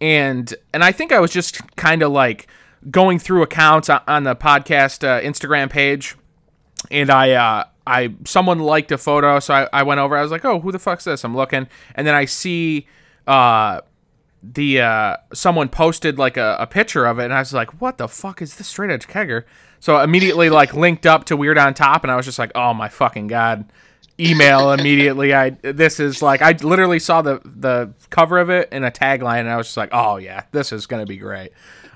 and 0.00 0.52
and 0.72 0.84
I 0.84 0.92
think 0.92 1.12
I 1.12 1.20
was 1.20 1.32
just 1.32 1.60
kind 1.76 2.02
of 2.02 2.12
like 2.12 2.46
going 2.90 3.18
through 3.18 3.42
accounts 3.42 3.90
on, 3.90 4.22
the 4.22 4.36
podcast 4.36 5.06
uh, 5.06 5.20
Instagram 5.20 5.68
page, 5.70 6.16
and 6.90 7.10
I 7.10 7.32
uh, 7.32 7.64
I 7.86 8.14
someone 8.24 8.60
liked 8.60 8.92
a 8.92 8.98
photo, 8.98 9.40
so 9.40 9.54
I, 9.54 9.68
I 9.72 9.82
went 9.82 10.00
over. 10.00 10.16
I 10.16 10.22
was 10.22 10.30
like, 10.30 10.44
oh, 10.44 10.60
who 10.60 10.70
the 10.70 10.78
fuck's 10.78 11.04
this? 11.04 11.24
I'm 11.24 11.36
looking, 11.36 11.66
and 11.94 12.06
then 12.06 12.14
I 12.14 12.24
see 12.24 12.86
uh 13.26 13.80
the 14.40 14.80
uh 14.80 15.16
someone 15.34 15.68
posted 15.68 16.16
like 16.16 16.36
a, 16.36 16.56
a 16.60 16.66
picture 16.66 17.06
of 17.06 17.18
it, 17.18 17.24
and 17.24 17.34
I 17.34 17.40
was 17.40 17.52
like, 17.52 17.80
what 17.80 17.98
the 17.98 18.06
fuck 18.08 18.40
is 18.40 18.56
this 18.56 18.68
straight 18.68 18.90
edge 18.90 19.08
kegger? 19.08 19.44
So 19.80 19.96
I 19.96 20.04
immediately 20.04 20.48
like 20.48 20.74
linked 20.74 21.06
up 21.06 21.24
to 21.24 21.36
Weird 21.36 21.58
on 21.58 21.74
Top, 21.74 22.04
and 22.04 22.10
I 22.12 22.16
was 22.16 22.24
just 22.24 22.38
like, 22.38 22.52
oh 22.54 22.72
my 22.72 22.88
fucking 22.88 23.26
god 23.26 23.68
email 24.20 24.72
immediately. 24.72 25.34
I 25.34 25.50
this 25.50 26.00
is 26.00 26.22
like 26.22 26.42
I 26.42 26.52
literally 26.62 26.98
saw 26.98 27.22
the 27.22 27.40
the 27.44 27.92
cover 28.10 28.38
of 28.38 28.50
it 28.50 28.68
and 28.72 28.84
a 28.84 28.90
tagline, 28.90 29.40
and 29.40 29.48
I 29.50 29.56
was 29.56 29.66
just 29.68 29.76
like, 29.76 29.90
oh 29.92 30.16
yeah, 30.16 30.44
this 30.52 30.72
is 30.72 30.86
gonna 30.86 31.06
be 31.06 31.16
great. 31.16 31.52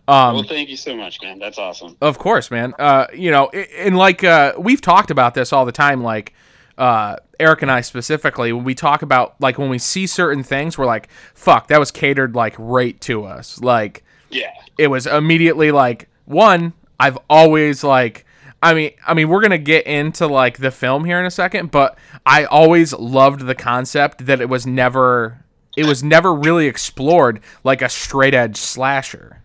Um, 0.08 0.34
well, 0.34 0.42
thank 0.42 0.68
you 0.68 0.76
so 0.76 0.96
much, 0.96 1.20
man. 1.22 1.38
That's 1.38 1.58
awesome. 1.58 1.96
of 2.00 2.18
course, 2.18 2.50
man. 2.50 2.74
Uh, 2.78 3.06
you 3.14 3.30
know, 3.30 3.48
and 3.50 3.96
like 3.96 4.24
uh, 4.24 4.54
we've 4.58 4.80
talked 4.80 5.10
about 5.10 5.34
this 5.34 5.52
all 5.52 5.64
the 5.64 5.72
time. 5.72 6.02
Like 6.02 6.34
uh, 6.76 7.16
Eric 7.38 7.62
and 7.62 7.70
I 7.70 7.82
specifically, 7.82 8.52
when 8.52 8.64
we 8.64 8.74
talk 8.74 9.02
about 9.02 9.40
like 9.40 9.58
when 9.58 9.68
we 9.68 9.78
see 9.78 10.06
certain 10.08 10.42
things, 10.42 10.76
we're 10.76 10.86
like, 10.86 11.08
fuck, 11.34 11.68
that 11.68 11.78
was 11.78 11.90
catered 11.92 12.34
like 12.34 12.54
right 12.58 13.00
to 13.02 13.24
us. 13.24 13.60
Like 13.60 14.02
Yeah. 14.30 14.50
it 14.76 14.88
was 14.88 15.06
immediately 15.06 15.70
like 15.70 16.08
one 16.24 16.72
i've 17.00 17.18
always 17.28 17.82
like 17.82 18.24
i 18.62 18.72
mean 18.72 18.90
i 19.06 19.14
mean 19.14 19.28
we're 19.28 19.40
gonna 19.40 19.58
get 19.58 19.86
into 19.86 20.26
like 20.26 20.58
the 20.58 20.70
film 20.70 21.04
here 21.04 21.18
in 21.20 21.26
a 21.26 21.30
second 21.30 21.70
but 21.70 21.98
i 22.24 22.44
always 22.44 22.92
loved 22.94 23.46
the 23.46 23.54
concept 23.54 24.26
that 24.26 24.40
it 24.40 24.48
was 24.48 24.66
never 24.66 25.44
it 25.76 25.86
was 25.86 26.02
never 26.02 26.34
really 26.34 26.66
explored 26.66 27.40
like 27.64 27.82
a 27.82 27.88
straight 27.88 28.34
edge 28.34 28.56
slasher 28.56 29.42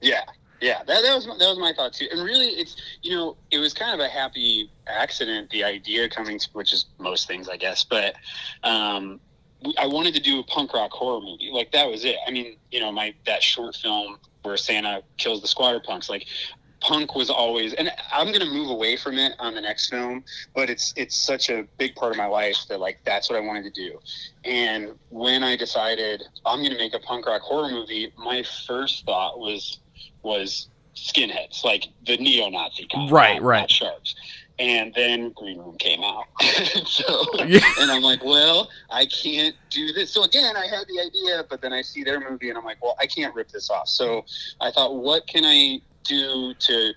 Yeah, 0.00 0.22
yeah, 0.60 0.78
that, 0.86 1.02
that 1.02 1.14
was 1.14 1.26
that 1.26 1.38
was 1.38 1.58
my 1.58 1.72
thought 1.72 1.92
too. 1.92 2.08
And 2.10 2.22
really, 2.22 2.48
it's 2.48 2.76
you 3.02 3.14
know, 3.14 3.36
it 3.50 3.58
was 3.58 3.74
kind 3.74 3.92
of 3.92 4.00
a 4.04 4.08
happy 4.08 4.70
accident. 4.86 5.50
The 5.50 5.64
idea 5.64 6.08
coming, 6.08 6.38
to, 6.38 6.48
which 6.52 6.72
is 6.72 6.86
most 6.98 7.28
things, 7.28 7.48
I 7.48 7.56
guess. 7.56 7.84
But 7.84 8.14
um, 8.62 9.20
I 9.78 9.86
wanted 9.86 10.14
to 10.14 10.20
do 10.20 10.40
a 10.40 10.44
punk 10.44 10.72
rock 10.72 10.92
horror 10.92 11.20
movie. 11.20 11.50
Like 11.52 11.72
that 11.72 11.88
was 11.88 12.04
it. 12.04 12.16
I 12.26 12.30
mean, 12.30 12.56
you 12.70 12.80
know, 12.80 12.90
my 12.90 13.14
that 13.26 13.42
short 13.42 13.76
film 13.76 14.18
where 14.42 14.56
Santa 14.56 15.02
kills 15.18 15.42
the 15.42 15.48
squatter 15.48 15.80
punks. 15.80 16.08
Like 16.08 16.26
punk 16.80 17.14
was 17.14 17.30
always, 17.30 17.72
and 17.74 17.90
I'm 18.12 18.32
gonna 18.32 18.44
move 18.46 18.70
away 18.70 18.96
from 18.96 19.18
it 19.18 19.32
on 19.38 19.54
the 19.54 19.60
next 19.60 19.88
film. 19.88 20.24
But 20.54 20.70
it's 20.70 20.92
it's 20.96 21.16
such 21.16 21.50
a 21.50 21.66
big 21.78 21.94
part 21.94 22.12
of 22.12 22.18
my 22.18 22.26
life 22.26 22.58
that 22.68 22.80
like 22.80 22.98
that's 23.04 23.28
what 23.30 23.36
I 23.36 23.40
wanted 23.40 23.64
to 23.64 23.70
do. 23.70 23.98
And 24.44 24.92
when 25.08 25.42
I 25.42 25.56
decided 25.56 26.22
I'm 26.44 26.62
gonna 26.62 26.76
make 26.78 26.94
a 26.94 27.00
punk 27.00 27.26
rock 27.26 27.42
horror 27.42 27.70
movie, 27.70 28.12
my 28.16 28.44
first 28.66 29.04
thought 29.06 29.38
was 29.38 29.80
was 30.22 30.68
skinheads, 30.96 31.62
like 31.64 31.86
the 32.06 32.16
neo-Nazi 32.16 32.86
kind, 32.92 33.10
Right, 33.10 33.40
right. 33.42 33.60
not 33.60 33.70
sharks. 33.70 34.14
And 34.58 34.90
then 34.96 35.32
Green 35.36 35.58
Room 35.58 35.76
came 35.78 36.02
out, 36.02 36.24
so 36.86 37.26
Yeah. 37.44 37.60
and 37.78 37.92
I'm 37.92 38.00
like, 38.00 38.24
well, 38.24 38.70
I 38.90 39.04
can't 39.04 39.54
do 39.70 39.92
this. 39.92 40.10
So 40.14 40.24
again, 40.24 40.56
I 40.56 40.66
had 40.66 40.86
the 40.88 40.98
idea, 41.04 41.44
but 41.50 41.60
then 41.60 41.74
I 41.74 41.82
see 41.82 42.02
their 42.02 42.18
movie, 42.18 42.48
and 42.48 42.56
I'm 42.56 42.64
like, 42.64 42.82
well, 42.82 42.96
I 42.98 43.06
can't 43.06 43.34
rip 43.34 43.50
this 43.50 43.68
off. 43.68 43.86
So 43.88 44.24
I 44.62 44.70
thought, 44.70 44.96
what 44.96 45.26
can 45.26 45.44
I 45.44 45.82
do 46.06 46.54
to 46.54 46.92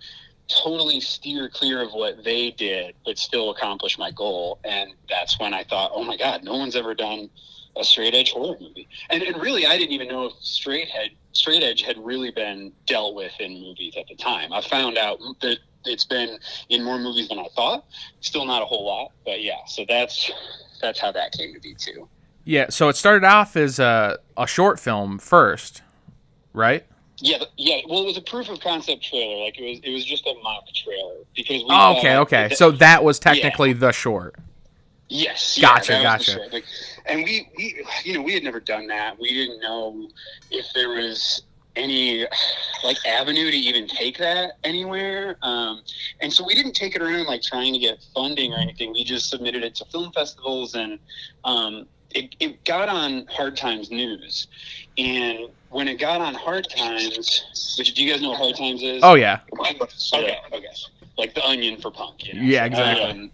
totally 0.48 1.00
steer 1.00 1.50
clear 1.50 1.82
of 1.82 1.92
what 1.92 2.24
they 2.24 2.52
did, 2.52 2.96
but 3.06 3.18
still 3.18 3.52
accomplish 3.52 3.98
my 3.98 4.12
goal? 4.12 4.60
And 4.64 4.92
that's 5.10 5.40
when 5.40 5.54
I 5.54 5.64
thought, 5.64 5.92
oh 5.94 6.04
my 6.04 6.18
God, 6.18 6.44
no 6.44 6.58
one's 6.58 6.76
ever 6.76 6.96
done 6.96 7.30
a 7.78 7.84
straight 7.84 8.16
edge 8.16 8.32
horror 8.32 8.58
movie. 8.60 8.88
And, 9.10 9.22
and 9.24 9.42
really, 9.42 9.66
I 9.66 9.78
didn't 9.78 9.94
even 9.94 10.08
know 10.08 10.26
if 10.26 10.34
straight 10.42 10.88
head 10.90 11.12
straight 11.34 11.64
edge 11.64 11.84
had 11.84 11.98
really 11.98 12.32
been 12.32 12.72
dealt 12.88 13.16
with 13.16 13.32
in 13.40 13.54
movies 13.62 13.94
at 13.98 14.08
the 14.08 14.16
time. 14.16 14.52
I 14.52 14.62
found 14.62 14.98
out 14.98 15.20
that 15.42 15.60
it's 15.86 16.04
been 16.04 16.40
in 16.70 16.84
more 16.84 16.98
movies 16.98 17.30
than 17.30 17.40
I 17.40 17.48
thought. 17.56 17.86
Still 18.22 18.46
not 18.46 18.62
a 18.62 18.66
whole 18.66 18.86
lot, 18.86 19.12
but 19.24 19.42
yeah. 19.42 19.64
So 19.68 19.86
that's 19.88 20.32
that's 20.82 21.00
how 21.00 21.12
that 21.12 21.32
came 21.34 21.54
to 21.54 21.60
be 21.60 21.76
too. 21.76 22.08
yeah 22.46 22.68
so 22.70 22.88
it 22.88 22.96
started 22.96 23.26
off 23.26 23.56
as 23.58 23.80
a, 23.80 24.18
a 24.38 24.48
short 24.48 24.80
film 24.80 25.20
first 25.20 25.82
right 26.54 26.86
Yeah, 27.22 27.44
yeah. 27.58 27.82
Well, 27.88 28.04
it 28.04 28.06
was 28.06 28.18
a 28.18 28.22
proof 28.22 28.50
of 28.50 28.60
concept 28.60 29.04
trailer. 29.04 29.44
Like 29.46 29.58
it 29.60 29.70
was, 29.70 29.80
it 29.84 29.92
was 29.92 30.06
just 30.06 30.26
a 30.26 30.34
mock 30.44 30.64
trailer 30.74 31.16
because 31.36 31.62
we. 31.64 31.68
oh, 31.70 31.98
okay 31.98 32.16
okay 32.18 32.48
that- 32.50 32.58
so 32.58 32.72
that 32.72 33.04
was 33.04 33.20
technically 33.20 33.74
the 33.74 33.92
short 33.92 34.36
Yes. 35.10 35.58
Gotcha, 35.60 35.94
gotcha. 36.04 36.40
Like, 36.52 36.66
and 37.08 37.24
we, 37.24 37.50
we, 37.58 37.84
you 38.04 38.14
know, 38.14 38.22
we 38.22 38.34
had 38.36 38.44
never 38.44 38.60
done 38.60 38.86
that. 38.88 39.20
We 39.20 39.34
didn't 39.34 39.60
know 39.60 40.08
if 40.52 40.68
there 40.76 40.90
was 40.90 41.42
any 41.76 42.28
like 42.84 42.98
avenue 43.08 43.50
to 43.50 43.58
even 43.58 43.88
take 43.88 44.20
that 44.20 44.52
anywhere. 44.64 45.38
Um, 45.42 45.82
and 46.22 46.32
so 46.32 46.46
we 46.46 46.54
didn't 46.54 46.74
take 46.74 46.96
it 46.96 47.02
around 47.02 47.26
like 47.26 47.42
trying 47.42 47.74
to 47.74 47.80
get 47.80 48.06
funding 48.14 48.54
or 48.54 48.58
anything. 48.60 48.94
We 48.94 49.04
just 49.04 49.32
submitted 49.32 49.64
it 49.64 49.74
to 49.76 49.86
film 49.86 50.12
festivals 50.12 50.76
and 50.76 51.00
um, 51.44 51.88
it, 52.12 52.36
it 52.40 52.64
got 52.66 52.88
on 52.88 53.26
Hard 53.32 53.58
Times 53.58 53.90
News. 53.90 54.48
And 55.00 55.50
when 55.70 55.88
it 55.88 56.00
got 56.00 56.22
on 56.22 56.34
Hard 56.34 56.68
Times, 56.70 57.76
which 57.78 57.94
do 57.94 58.04
you 58.04 58.12
guys 58.12 58.22
know 58.22 58.30
what 58.30 58.40
Hard 58.40 58.56
Times 58.56 58.82
is? 58.82 59.02
oh 59.04 59.16
yeah 59.16 59.40
Okay, 60.14 60.38
okay. 60.54 60.68
Like 61.18 61.36
the 61.36 61.46
onion 61.46 61.80
for 61.82 61.92
punk, 61.92 62.28
you 62.28 62.34
know? 62.34 62.42
Yeah, 62.42 62.66
exactly. 62.66 63.06
Um, 63.06 63.32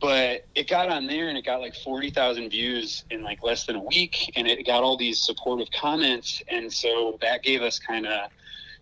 but 0.00 0.46
it 0.54 0.68
got 0.68 0.88
on 0.88 1.06
there 1.06 1.28
and 1.28 1.36
it 1.36 1.44
got 1.44 1.60
like 1.60 1.74
40,000 1.74 2.50
views 2.50 3.04
in 3.10 3.22
like 3.22 3.42
less 3.42 3.66
than 3.66 3.76
a 3.76 3.82
week 3.82 4.32
and 4.36 4.46
it 4.46 4.64
got 4.64 4.82
all 4.82 4.96
these 4.96 5.20
supportive 5.20 5.68
comments. 5.72 6.42
And 6.48 6.72
so 6.72 7.18
that 7.20 7.42
gave 7.42 7.62
us 7.62 7.78
kind 7.78 8.06
of, 8.06 8.30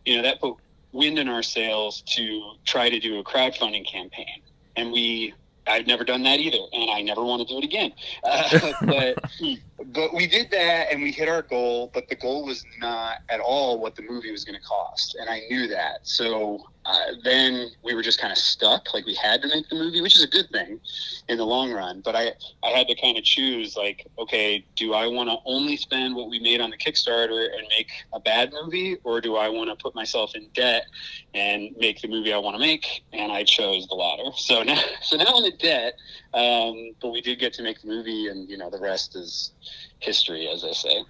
you 0.04 0.16
know, 0.16 0.22
that 0.22 0.40
put 0.40 0.56
wind 0.92 1.18
in 1.18 1.28
our 1.28 1.42
sails 1.42 2.02
to 2.02 2.52
try 2.64 2.90
to 2.90 2.98
do 3.00 3.18
a 3.18 3.24
crowdfunding 3.24 3.86
campaign. 3.86 4.42
And 4.76 4.92
we, 4.92 5.34
I've 5.66 5.86
never 5.86 6.04
done 6.04 6.22
that 6.24 6.38
either, 6.38 6.58
and 6.72 6.90
I 6.90 7.00
never 7.00 7.24
want 7.24 7.46
to 7.46 7.52
do 7.52 7.58
it 7.58 7.64
again. 7.64 7.92
Uh, 8.24 8.72
but 8.82 9.18
but 9.92 10.14
we 10.14 10.26
did 10.26 10.50
that, 10.52 10.90
and 10.90 11.02
we 11.02 11.12
hit 11.12 11.28
our 11.28 11.42
goal. 11.42 11.90
But 11.92 12.08
the 12.08 12.14
goal 12.14 12.44
was 12.46 12.64
not 12.78 13.18
at 13.28 13.40
all 13.40 13.78
what 13.78 13.94
the 13.94 14.02
movie 14.02 14.30
was 14.30 14.44
going 14.44 14.58
to 14.58 14.66
cost, 14.66 15.16
and 15.20 15.28
I 15.28 15.40
knew 15.50 15.68
that. 15.68 16.00
So 16.02 16.64
uh, 16.86 17.12
then 17.24 17.70
we 17.82 17.94
were 17.94 18.02
just 18.02 18.20
kind 18.20 18.32
of 18.32 18.38
stuck. 18.38 18.94
Like 18.94 19.04
we 19.04 19.14
had 19.14 19.42
to 19.42 19.48
make 19.48 19.68
the 19.68 19.74
movie, 19.74 20.00
which 20.00 20.16
is 20.16 20.22
a 20.22 20.28
good 20.28 20.48
thing 20.50 20.80
in 21.28 21.36
the 21.36 21.44
long 21.44 21.72
run. 21.72 22.00
But 22.02 22.16
I 22.16 22.32
I 22.62 22.70
had 22.70 22.88
to 22.88 22.94
kind 22.94 23.18
of 23.18 23.24
choose. 23.24 23.76
Like, 23.76 24.06
okay, 24.18 24.64
do 24.76 24.94
I 24.94 25.06
want 25.08 25.28
to 25.28 25.36
only 25.44 25.76
spend 25.76 26.14
what 26.14 26.30
we 26.30 26.38
made 26.38 26.60
on 26.60 26.70
the 26.70 26.76
Kickstarter 26.78 27.44
and 27.44 27.66
make 27.68 27.90
a 28.14 28.20
bad 28.20 28.52
movie, 28.52 28.96
or 29.04 29.20
do 29.20 29.36
I 29.36 29.48
want 29.48 29.68
to 29.68 29.76
put 29.76 29.94
myself 29.94 30.34
in 30.34 30.48
debt 30.54 30.86
and 31.34 31.74
make 31.76 32.00
the 32.00 32.08
movie 32.08 32.32
I 32.32 32.38
want 32.38 32.54
to 32.54 32.60
make? 32.60 33.04
And 33.12 33.30
I 33.30 33.44
chose 33.44 33.86
the 33.88 33.94
latter. 33.94 34.30
So 34.36 34.62
now 34.62 34.80
so 35.02 35.16
now 35.16 35.34
I'm 35.34 35.56
debt. 35.58 35.94
Um, 36.36 36.90
but 37.00 37.12
we 37.12 37.22
did 37.22 37.38
get 37.38 37.54
to 37.54 37.62
make 37.62 37.80
the 37.80 37.88
movie, 37.88 38.28
and 38.28 38.48
you 38.48 38.58
know 38.58 38.70
the 38.70 38.78
rest 38.78 39.16
is 39.16 39.52
history, 40.00 40.48
as 40.48 40.64
I 40.64 40.72
say. 40.72 41.02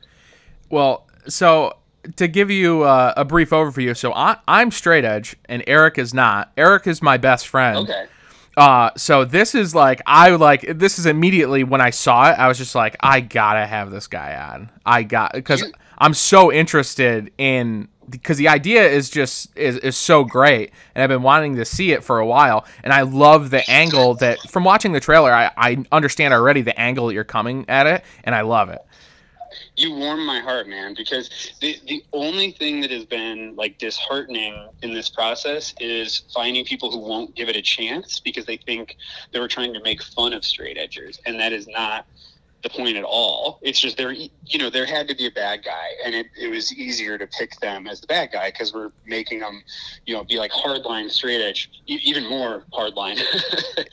Well, 0.70 1.06
so 1.26 1.74
to 2.16 2.28
give 2.28 2.50
you 2.50 2.82
uh, 2.82 3.14
a 3.16 3.24
brief 3.24 3.50
overview, 3.50 3.96
so 3.96 4.12
I, 4.12 4.36
I'm 4.46 4.70
straight 4.70 5.04
edge 5.04 5.36
and 5.46 5.64
Eric 5.66 5.98
is 5.98 6.14
not. 6.14 6.52
Eric 6.56 6.86
is 6.86 7.02
my 7.02 7.16
best 7.16 7.48
friend. 7.48 7.78
Okay. 7.78 8.06
Uh, 8.56 8.90
so 8.96 9.24
this 9.24 9.54
is 9.54 9.74
like 9.74 10.00
I 10.06 10.30
like 10.30 10.62
this 10.78 10.98
is 10.98 11.04
immediately 11.04 11.62
when 11.62 11.80
I 11.80 11.90
saw 11.90 12.30
it, 12.30 12.38
I 12.38 12.48
was 12.48 12.56
just 12.56 12.74
like, 12.74 12.96
I 13.00 13.20
gotta 13.20 13.66
have 13.66 13.90
this 13.90 14.06
guy 14.06 14.34
on. 14.34 14.70
I 14.86 15.02
got 15.02 15.34
because 15.34 15.64
I'm 15.98 16.14
so 16.14 16.50
interested 16.50 17.32
in 17.36 17.88
because 18.08 18.36
the 18.36 18.48
idea 18.48 18.86
is 18.88 19.10
just 19.10 19.56
is, 19.56 19.76
is 19.78 19.96
so 19.96 20.24
great 20.24 20.72
and 20.94 21.02
I've 21.02 21.08
been 21.08 21.22
wanting 21.22 21.56
to 21.56 21.64
see 21.64 21.92
it 21.92 22.04
for 22.04 22.18
a 22.18 22.26
while 22.26 22.64
and 22.84 22.92
I 22.92 23.02
love 23.02 23.50
the 23.50 23.68
angle 23.68 24.14
that 24.16 24.38
from 24.50 24.64
watching 24.64 24.92
the 24.92 25.00
trailer 25.00 25.32
I, 25.32 25.50
I 25.56 25.84
understand 25.92 26.34
already 26.34 26.62
the 26.62 26.78
angle 26.78 27.08
that 27.08 27.14
you're 27.14 27.24
coming 27.24 27.64
at 27.68 27.86
it 27.86 28.04
and 28.24 28.34
I 28.34 28.42
love 28.42 28.68
it. 28.68 28.80
You 29.76 29.94
warm 29.94 30.24
my 30.26 30.40
heart, 30.40 30.68
man, 30.68 30.94
because 30.96 31.54
the 31.60 31.78
the 31.86 32.04
only 32.12 32.52
thing 32.52 32.80
that 32.80 32.90
has 32.90 33.04
been 33.04 33.54
like 33.56 33.78
disheartening 33.78 34.68
in 34.82 34.92
this 34.92 35.08
process 35.08 35.74
is 35.80 36.24
finding 36.34 36.64
people 36.64 36.90
who 36.90 36.98
won't 36.98 37.34
give 37.34 37.48
it 37.48 37.56
a 37.56 37.62
chance 37.62 38.20
because 38.20 38.44
they 38.44 38.56
think 38.56 38.96
they 39.32 39.40
were 39.40 39.48
trying 39.48 39.72
to 39.74 39.80
make 39.82 40.02
fun 40.02 40.32
of 40.32 40.44
straight 40.44 40.76
edgers, 40.76 41.18
and 41.26 41.38
that 41.40 41.52
is 41.52 41.68
not 41.68 42.06
the 42.66 42.76
point 42.76 42.96
at 42.96 43.04
all. 43.04 43.58
It's 43.62 43.78
just 43.78 43.96
there, 43.96 44.12
you 44.12 44.58
know, 44.58 44.70
there 44.70 44.86
had 44.86 45.08
to 45.08 45.14
be 45.14 45.26
a 45.26 45.30
bad 45.30 45.64
guy, 45.64 45.88
and 46.04 46.14
it, 46.14 46.26
it 46.38 46.48
was 46.48 46.74
easier 46.74 47.16
to 47.18 47.26
pick 47.26 47.58
them 47.60 47.86
as 47.86 48.00
the 48.00 48.06
bad 48.06 48.32
guy 48.32 48.50
because 48.50 48.74
we're 48.74 48.90
making 49.06 49.40
them, 49.40 49.62
you 50.04 50.14
know, 50.14 50.24
be 50.24 50.38
like 50.38 50.50
hardline 50.50 51.10
straight 51.10 51.40
edge, 51.40 51.70
even 51.86 52.28
more 52.28 52.64
hardline. 52.72 53.20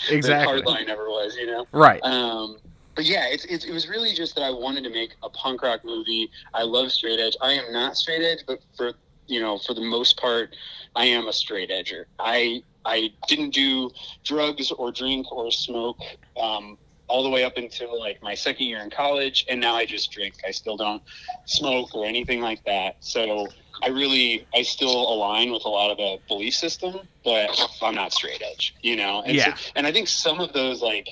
Exactly. 0.10 0.62
hardline 0.62 0.90
ever 0.90 1.06
was, 1.10 1.36
you 1.36 1.46
know. 1.46 1.66
Right. 1.72 2.02
Um, 2.04 2.58
but 2.96 3.06
yeah, 3.06 3.28
it's, 3.30 3.46
it's, 3.46 3.66
it 3.66 3.74
was 3.74 3.88
really 3.88 4.14
just 4.14 4.36
that 4.36 4.44
I 4.44 4.50
wanted 4.50 4.84
to 4.84 4.90
make 4.90 5.16
a 5.24 5.30
punk 5.30 5.64
rock 5.64 5.84
movie. 5.84 6.30
I 6.54 6.64
love 6.64 6.92
straight 6.92 7.20
edge. 7.20 7.36
I 7.42 7.54
am 7.54 7.72
not 7.72 7.96
straight 7.96 8.22
edge, 8.22 8.40
but 8.46 8.60
for 8.76 8.94
you 9.28 9.40
know, 9.40 9.58
for 9.58 9.74
the 9.74 9.82
most 9.82 10.20
part, 10.20 10.56
I 10.96 11.06
am 11.06 11.28
a 11.28 11.34
straight 11.34 11.70
edger. 11.70 12.06
I 12.20 12.64
I 12.86 13.12
didn't 13.28 13.52
do 13.52 13.90
drugs 14.24 14.72
or 14.72 14.92
drink 14.92 15.32
or 15.32 15.52
smoke 15.52 16.00
um, 16.42 16.78
all 17.08 17.24
the 17.24 17.30
way 17.30 17.44
up 17.44 17.58
until 17.58 18.00
like 18.00 18.18
my 18.22 18.34
second 18.34 18.66
year 18.66 18.80
in 18.80 18.90
college, 18.90 19.46
and 19.50 19.60
now 19.60 19.76
I 19.76 19.86
just 19.86 20.12
drink. 20.12 20.36
I 20.48 20.52
still 20.52 20.78
don't 20.78 21.02
smoke 21.46 21.94
or 21.94 22.06
anything 22.06 22.42
like 22.42 22.64
that. 22.66 22.96
So 23.02 23.50
I 23.84 23.90
really, 23.90 24.48
I 24.54 24.62
still 24.62 25.14
align 25.14 25.52
with 25.52 25.66
a 25.66 25.70
lot 25.70 25.92
of 25.92 25.98
the 25.98 26.18
belief 26.28 26.54
system, 26.54 26.96
but 27.24 27.50
I'm 27.82 27.96
not 27.96 28.14
straight 28.14 28.42
edge, 28.42 28.74
you 28.82 28.96
know. 28.96 29.22
And 29.26 29.36
Yeah. 29.36 29.54
So, 29.54 29.72
and 29.76 29.86
I 29.86 29.92
think 29.92 30.08
some 30.08 30.40
of 30.40 30.54
those 30.54 30.82
like 30.82 31.10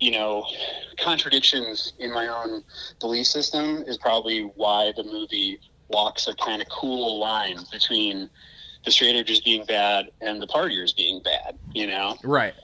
you 0.00 0.10
know 0.10 0.44
contradictions 1.00 1.92
in 1.98 2.12
my 2.12 2.28
own 2.28 2.62
belief 3.00 3.26
system 3.26 3.84
is 3.86 3.98
probably 3.98 4.42
why 4.54 4.92
the 4.96 5.04
movie 5.04 5.58
walks 5.88 6.28
a 6.28 6.34
kind 6.34 6.62
of 6.62 6.68
cool 6.68 7.18
line 7.18 7.58
between 7.72 8.30
the 8.84 8.90
straight 8.90 9.14
edgers 9.16 9.42
being 9.44 9.64
bad 9.66 10.06
and 10.20 10.40
the 10.40 10.46
partiers 10.46 10.94
being 10.94 11.20
bad 11.24 11.58
you 11.72 11.86
know 11.86 12.16
Right. 12.22 12.54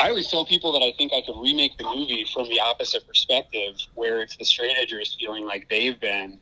I, 0.00 0.08
always 0.10 0.28
tell 0.28 0.44
people 0.44 0.72
that 0.72 0.82
I 0.82 0.92
think 0.96 1.12
I 1.12 1.22
could 1.22 1.40
remake 1.40 1.76
the 1.78 1.84
movie 1.84 2.26
from 2.32 2.48
the 2.48 2.60
opposite 2.60 3.06
perspective, 3.06 3.74
where 3.94 4.22
it's 4.22 4.36
the 4.36 4.44
straight 4.44 4.76
edgers 4.76 5.16
feeling 5.18 5.46
like 5.46 5.68
they've 5.68 5.98
been 6.00 6.38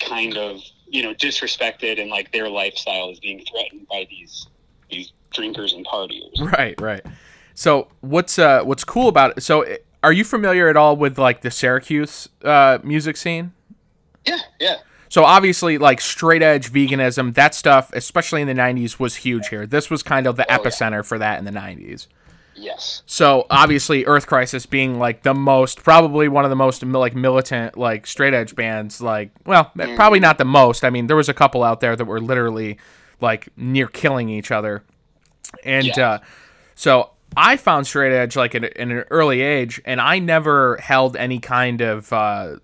kind 0.00 0.36
of, 0.36 0.60
you 0.88 1.02
know, 1.02 1.14
disrespected 1.14 2.00
and 2.00 2.10
like 2.10 2.32
their 2.32 2.48
lifestyle 2.48 3.10
is 3.10 3.20
being 3.20 3.44
threatened 3.50 3.86
by 3.88 4.06
these 4.10 4.46
these 4.90 5.12
drinkers 5.32 5.72
and 5.72 5.86
partiers. 5.86 6.38
Right, 6.38 6.80
right. 6.80 7.04
So 7.54 7.88
what's 8.00 8.38
uh 8.38 8.62
what's 8.62 8.84
cool 8.84 9.08
about 9.08 9.36
it? 9.36 9.42
So 9.42 9.64
are 10.02 10.12
you 10.12 10.24
familiar 10.24 10.68
at 10.68 10.76
all 10.76 10.96
with 10.96 11.18
like 11.18 11.40
the 11.40 11.50
Syracuse 11.50 12.28
uh 12.44 12.78
music 12.84 13.16
scene? 13.16 13.52
Yeah, 14.24 14.38
yeah. 14.60 14.76
So 15.08 15.24
obviously 15.24 15.78
like 15.78 16.00
straight 16.00 16.42
edge 16.42 16.70
veganism, 16.72 17.34
that 17.34 17.54
stuff, 17.54 17.90
especially 17.92 18.42
in 18.42 18.48
the 18.48 18.54
90s 18.54 18.98
was 18.98 19.16
huge 19.16 19.48
here. 19.48 19.66
This 19.66 19.88
was 19.88 20.02
kind 20.02 20.26
of 20.26 20.36
the 20.36 20.42
Oh, 20.44 20.46
yeah. 20.50 20.58
epicenter 20.58 21.04
for 21.04 21.18
that 21.18 21.38
in 21.38 21.44
the 21.44 21.50
90s. 21.52 22.06
Yes. 22.56 23.02
So 23.06 23.46
obviously 23.50 24.04
Earth 24.06 24.26
Crisis 24.26 24.64
being 24.66 24.98
like 24.98 25.22
the 25.22 25.34
most 25.34 25.82
probably 25.84 26.28
one 26.28 26.44
of 26.44 26.50
the 26.50 26.56
most 26.56 26.82
like 26.82 27.14
militant 27.14 27.76
like 27.76 28.06
straight 28.06 28.32
edge 28.34 28.56
bands 28.56 29.00
like 29.00 29.30
well, 29.44 29.72
probably 29.94 30.20
not 30.20 30.38
the 30.38 30.44
most. 30.46 30.84
I 30.84 30.90
mean, 30.90 31.06
there 31.06 31.16
was 31.16 31.28
a 31.28 31.34
couple 31.34 31.62
out 31.62 31.80
there 31.80 31.94
that 31.96 32.04
were 32.06 32.20
literally 32.20 32.78
like 33.20 33.48
near 33.56 33.86
killing 33.86 34.28
each 34.28 34.50
other. 34.50 34.82
And 35.64 35.86
Yeah. 35.86 36.10
uh 36.10 36.18
so 36.74 37.10
I 37.36 37.56
found 37.56 37.86
straight 37.86 38.12
edge 38.12 38.36
like 38.36 38.54
in, 38.54 38.64
in 38.64 38.90
an 38.90 39.04
early 39.10 39.42
age 39.42 39.80
and 39.84 40.00
I 40.00 40.18
never 40.18 40.76
held 40.78 41.16
any 41.16 41.38
kind 41.40 41.80
of 41.82 42.12
uh 42.12 42.56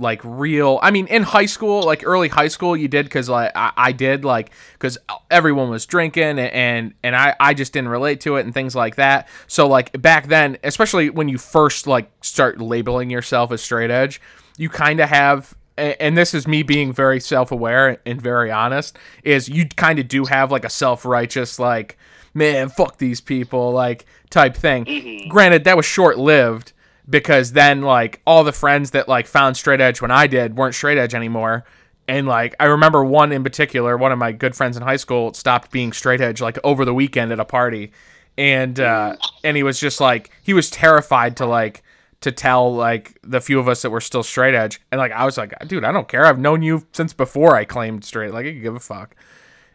like 0.00 0.20
real 0.24 0.78
i 0.82 0.90
mean 0.90 1.06
in 1.08 1.22
high 1.22 1.46
school 1.46 1.82
like 1.82 2.02
early 2.06 2.28
high 2.28 2.48
school 2.48 2.74
you 2.76 2.88
did 2.88 3.04
because 3.04 3.28
like 3.28 3.52
I, 3.54 3.72
I 3.76 3.92
did 3.92 4.24
like 4.24 4.50
because 4.72 4.96
everyone 5.30 5.68
was 5.68 5.84
drinking 5.86 6.38
and 6.38 6.94
and 7.02 7.14
I, 7.14 7.36
I 7.38 7.54
just 7.54 7.72
didn't 7.72 7.90
relate 7.90 8.20
to 8.22 8.36
it 8.36 8.44
and 8.46 8.54
things 8.54 8.74
like 8.74 8.96
that. 8.96 9.28
So 9.46 9.68
like 9.68 10.00
back 10.00 10.28
then 10.28 10.56
especially 10.64 11.10
when 11.10 11.28
you 11.28 11.38
first 11.38 11.86
like 11.86 12.10
start 12.22 12.60
labeling 12.60 13.10
yourself 13.10 13.52
as 13.52 13.62
straight 13.62 13.90
edge 13.90 14.20
you 14.56 14.68
kind 14.68 15.00
of 15.00 15.08
have 15.08 15.54
and 15.76 16.16
this 16.16 16.34
is 16.34 16.46
me 16.46 16.62
being 16.62 16.92
very 16.92 17.20
self-aware 17.20 17.98
and 18.04 18.20
very 18.20 18.50
honest 18.50 18.98
is 19.22 19.48
you 19.48 19.66
kind 19.66 19.98
of 19.98 20.08
do 20.08 20.24
have 20.24 20.50
like 20.50 20.64
a 20.64 20.70
self-righteous 20.70 21.58
like 21.58 21.96
man 22.34 22.68
fuck 22.68 22.98
these 22.98 23.20
people 23.20 23.72
like 23.72 24.06
type 24.30 24.56
thing. 24.56 24.84
Mm-hmm. 24.84 25.28
Granted 25.28 25.64
that 25.64 25.76
was 25.76 25.86
short-lived 25.86 26.72
because 27.10 27.52
then 27.52 27.82
like 27.82 28.22
all 28.26 28.44
the 28.44 28.52
friends 28.52 28.92
that 28.92 29.08
like 29.08 29.26
found 29.26 29.56
straight 29.56 29.80
edge 29.80 30.00
when 30.00 30.10
I 30.10 30.26
did 30.26 30.56
weren't 30.56 30.74
straight 30.74 30.96
edge 30.96 31.14
anymore. 31.14 31.64
And 32.08 32.26
like 32.26 32.54
I 32.60 32.66
remember 32.66 33.04
one 33.04 33.32
in 33.32 33.42
particular, 33.42 33.96
one 33.96 34.12
of 34.12 34.18
my 34.18 34.32
good 34.32 34.54
friends 34.54 34.76
in 34.76 34.82
high 34.82 34.96
school 34.96 35.34
stopped 35.34 35.70
being 35.70 35.92
straight 35.92 36.20
edge 36.20 36.40
like 36.40 36.58
over 36.64 36.84
the 36.84 36.94
weekend 36.94 37.32
at 37.32 37.40
a 37.40 37.44
party. 37.44 37.92
And 38.38 38.78
uh 38.78 39.16
and 39.44 39.56
he 39.56 39.62
was 39.62 39.78
just 39.80 40.00
like 40.00 40.30
he 40.42 40.54
was 40.54 40.70
terrified 40.70 41.36
to 41.38 41.46
like 41.46 41.82
to 42.20 42.30
tell 42.30 42.74
like 42.74 43.18
the 43.22 43.40
few 43.40 43.58
of 43.58 43.68
us 43.68 43.82
that 43.82 43.90
were 43.90 44.00
still 44.00 44.22
straight 44.22 44.54
edge. 44.54 44.80
And 44.92 44.98
like 44.98 45.12
I 45.12 45.24
was 45.24 45.36
like, 45.36 45.54
dude, 45.66 45.84
I 45.84 45.92
don't 45.92 46.08
care. 46.08 46.26
I've 46.26 46.38
known 46.38 46.62
you 46.62 46.86
since 46.92 47.12
before 47.12 47.56
I 47.56 47.64
claimed 47.64 48.04
straight. 48.04 48.32
Like 48.32 48.46
I 48.46 48.52
could 48.52 48.62
give 48.62 48.76
a 48.76 48.80
fuck. 48.80 49.16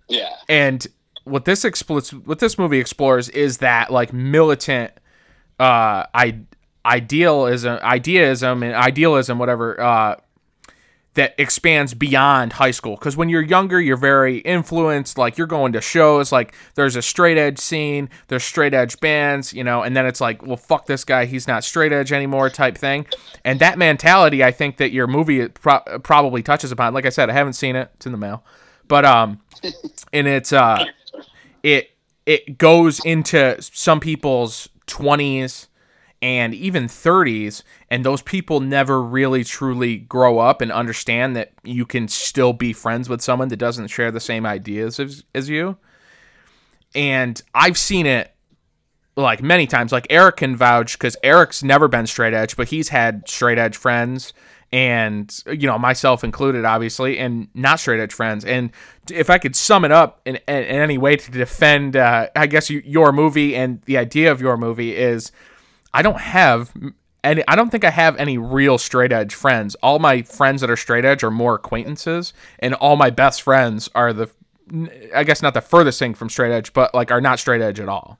Yeah. 0.07 0.35
And 0.47 0.85
what 1.25 1.45
this 1.45 1.65
explores, 1.65 2.13
what 2.13 2.39
this 2.39 2.57
movie 2.57 2.79
explores, 2.79 3.29
is 3.29 3.57
that 3.57 3.91
like 3.91 4.13
militant, 4.13 4.93
uh, 5.59 6.05
I 6.13 6.39
idealism, 6.85 7.79
idealism, 7.81 8.63
and 8.63 8.75
idealism, 8.75 9.39
whatever, 9.39 9.81
uh, 9.81 10.15
that 11.15 11.33
expands 11.37 11.93
beyond 11.93 12.53
high 12.53 12.71
school. 12.71 12.95
Because 12.95 13.15
when 13.15 13.29
you're 13.29 13.41
younger, 13.41 13.79
you're 13.79 13.97
very 13.97 14.39
influenced. 14.39 15.17
Like 15.17 15.37
you're 15.37 15.47
going 15.47 15.71
to 15.73 15.81
shows. 15.81 16.31
Like 16.31 16.53
there's 16.75 16.95
a 16.95 17.01
straight 17.01 17.37
edge 17.37 17.57
scene. 17.57 18.09
There's 18.27 18.43
straight 18.43 18.73
edge 18.73 18.99
bands, 18.99 19.53
you 19.53 19.63
know. 19.63 19.81
And 19.81 19.95
then 19.95 20.05
it's 20.05 20.19
like, 20.21 20.45
well, 20.45 20.57
fuck 20.57 20.85
this 20.85 21.05
guy. 21.05 21.25
He's 21.25 21.47
not 21.47 21.63
straight 21.63 21.93
edge 21.93 22.11
anymore, 22.11 22.49
type 22.49 22.77
thing. 22.77 23.05
And 23.45 23.59
that 23.61 23.77
mentality, 23.77 24.43
I 24.43 24.51
think 24.51 24.77
that 24.77 24.91
your 24.91 25.07
movie 25.07 25.47
pro- 25.47 25.99
probably 26.03 26.43
touches 26.43 26.71
upon. 26.71 26.93
Like 26.93 27.05
I 27.05 27.09
said, 27.09 27.29
I 27.29 27.33
haven't 27.33 27.53
seen 27.53 27.77
it. 27.77 27.91
It's 27.95 28.05
in 28.05 28.11
the 28.11 28.17
mail, 28.17 28.43
but 28.87 29.05
um, 29.05 29.39
and 30.13 30.27
it's 30.27 30.51
uh, 30.51 30.83
it 31.63 31.91
it 32.25 32.57
goes 32.57 32.99
into 33.05 33.55
some 33.61 34.01
people's 34.01 34.67
20s 34.87 35.67
and 36.21 36.53
even 36.53 36.85
30s 36.85 37.63
and 37.89 38.05
those 38.05 38.21
people 38.21 38.59
never 38.59 39.01
really 39.01 39.43
truly 39.43 39.97
grow 39.97 40.39
up 40.39 40.61
and 40.61 40.71
understand 40.71 41.35
that 41.35 41.51
you 41.63 41.85
can 41.85 42.07
still 42.07 42.53
be 42.53 42.73
friends 42.73 43.09
with 43.09 43.21
someone 43.21 43.49
that 43.49 43.57
doesn't 43.57 43.87
share 43.87 44.11
the 44.11 44.19
same 44.19 44.45
ideas 44.45 44.99
as, 44.99 45.23
as 45.33 45.49
you. 45.49 45.77
And 46.93 47.41
i've 47.53 47.77
seen 47.77 48.05
it 48.05 48.31
like 49.17 49.41
many 49.41 49.67
times. 49.67 49.91
Like 49.91 50.07
eric 50.09 50.37
can 50.37 50.55
vouch 50.55 50.97
because 50.97 51.17
eric's 51.23 51.63
never 51.63 51.87
been 51.87 52.07
straight 52.07 52.33
edge 52.33 52.55
but 52.55 52.69
he's 52.69 52.89
had 52.89 53.27
straight 53.27 53.57
edge 53.57 53.75
friends 53.75 54.33
and 54.71 55.43
you 55.47 55.67
know 55.67 55.77
myself 55.77 56.23
included 56.23 56.65
obviously 56.65 57.17
and 57.19 57.49
not 57.53 57.79
straight 57.79 57.99
edge 57.99 58.13
friends. 58.13 58.45
And 58.45 58.71
if 59.11 59.29
i 59.29 59.37
could 59.37 59.55
sum 59.55 59.85
it 59.85 59.91
up 59.91 60.21
in, 60.25 60.37
in, 60.47 60.63
in 60.63 60.81
any 60.81 60.97
way 60.97 61.17
to 61.17 61.31
defend 61.31 61.95
uh, 61.95 62.27
i 62.35 62.47
guess 62.47 62.69
you, 62.69 62.81
your 62.85 63.11
movie 63.11 63.55
and 63.55 63.81
the 63.83 63.97
idea 63.97 64.31
of 64.31 64.41
your 64.41 64.57
movie 64.57 64.95
is 64.95 65.31
i 65.95 66.01
don't 66.01 66.19
have 66.19 66.71
any 67.23 67.43
i 67.47 67.55
don't 67.55 67.71
think 67.71 67.83
i 67.83 67.89
have 67.89 68.15
any 68.17 68.37
real 68.37 68.77
straight 68.77 69.11
edge 69.11 69.33
friends. 69.33 69.75
All 69.81 69.99
my 69.99 70.21
friends 70.21 70.61
that 70.61 70.69
are 70.69 70.77
straight 70.77 71.05
edge 71.05 71.23
are 71.23 71.31
more 71.31 71.55
acquaintances 71.55 72.33
and 72.59 72.73
all 72.75 72.95
my 72.95 73.09
best 73.09 73.41
friends 73.41 73.89
are 73.95 74.13
the 74.13 74.29
i 75.15 75.23
guess 75.23 75.41
not 75.41 75.53
the 75.53 75.61
furthest 75.61 75.97
thing 75.97 76.13
from 76.13 76.29
straight 76.29 76.51
edge 76.51 76.73
but 76.73 76.93
like 76.93 77.11
are 77.11 77.21
not 77.21 77.39
straight 77.39 77.61
edge 77.61 77.79
at 77.79 77.89
all. 77.89 78.19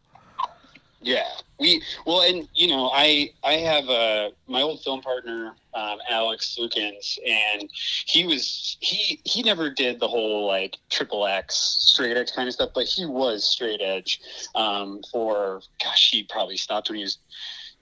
Yeah, 1.06 1.28
we 1.60 1.84
well, 2.08 2.22
and 2.22 2.50
you 2.56 2.68
know, 2.68 2.90
I 2.92 3.30
I 3.44 3.54
have 3.54 3.88
uh, 3.88 4.32
my 4.48 4.64
old 4.64 4.82
film 4.82 5.02
partner 5.02 5.54
um, 5.76 6.00
Alex 6.10 6.58
Lukens, 6.60 7.20
and 7.24 7.70
he 8.08 8.26
was 8.26 8.76
he 8.80 9.22
he 9.24 9.44
never 9.44 9.70
did 9.70 10.00
the 10.00 10.08
whole 10.08 10.48
like 10.48 10.78
triple 10.90 11.28
X 11.28 11.78
straight 11.80 12.18
edge 12.18 12.34
kind 12.34 12.48
of 12.48 12.56
stuff, 12.56 12.72
but 12.74 12.86
he 12.86 13.06
was 13.06 13.46
straight 13.46 13.82
edge 13.82 14.20
um, 14.56 15.02
for 15.12 15.62
gosh, 15.84 16.10
he 16.10 16.24
probably 16.24 16.58
stopped 16.58 16.90
when 16.90 16.98
he 16.98 17.04
was 17.04 17.20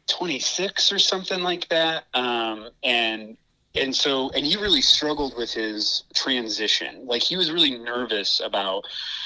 twenty 0.08 0.39
six 0.39 0.91
or 0.91 0.99
something 0.99 1.41
like 1.41 1.68
that, 1.70 2.06
um, 2.14 2.70
and 2.84 3.38
and 3.76 3.95
so 3.95 4.30
and 4.32 4.45
he 4.45 4.56
really 4.56 4.82
struggled 4.82 5.36
with 5.38 5.51
his 5.51 6.04
transition. 6.14 7.06
Like 7.06 7.24
he 7.24 7.38
was 7.38 7.51
really 7.51 7.78
nervous 7.78 8.39
about 8.39 8.84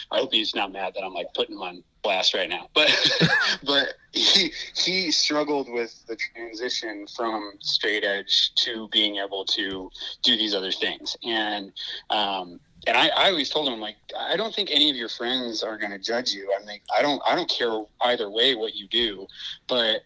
i 0.10 0.20
hope 0.20 0.32
he's 0.32 0.56
not 0.56 0.72
mad 0.72 0.94
that 0.96 1.04
i'm 1.04 1.14
like 1.14 1.28
putting 1.34 1.56
him 1.56 1.62
on 1.62 1.84
blast 2.08 2.34
right 2.34 2.50
now. 2.50 2.70
But 2.74 2.90
but 3.66 3.96
he 4.14 4.54
he 4.76 5.12
struggled 5.12 5.70
with 5.70 5.94
the 6.08 6.16
transition 6.16 7.06
from 7.14 7.52
straight 7.60 8.06
edge 8.06 8.54
to 8.56 8.88
being 8.94 9.18
able 9.18 9.44
to 9.46 9.90
do 10.24 10.38
these 10.38 10.56
other 10.56 10.72
things. 10.72 11.18
And 11.24 11.74
um 12.10 12.62
and 12.86 12.96
I, 12.96 13.10
I 13.10 13.30
always 13.30 13.50
told 13.50 13.68
him 13.68 13.82
like 13.82 13.98
I 14.18 14.38
don't 14.38 14.56
think 14.56 14.70
any 14.72 14.90
of 14.90 14.96
your 14.96 15.10
friends 15.10 15.64
are 15.64 15.78
going 15.78 15.92
to 15.92 16.00
judge 16.00 16.32
you. 16.32 16.50
I'm 16.58 16.66
like 16.66 16.82
I 16.98 17.02
don't 17.02 17.22
I 17.28 17.36
don't 17.36 17.50
care 17.50 17.84
either 18.04 18.30
way 18.30 18.56
what 18.56 18.74
you 18.74 18.88
do, 18.88 19.28
but 19.68 20.02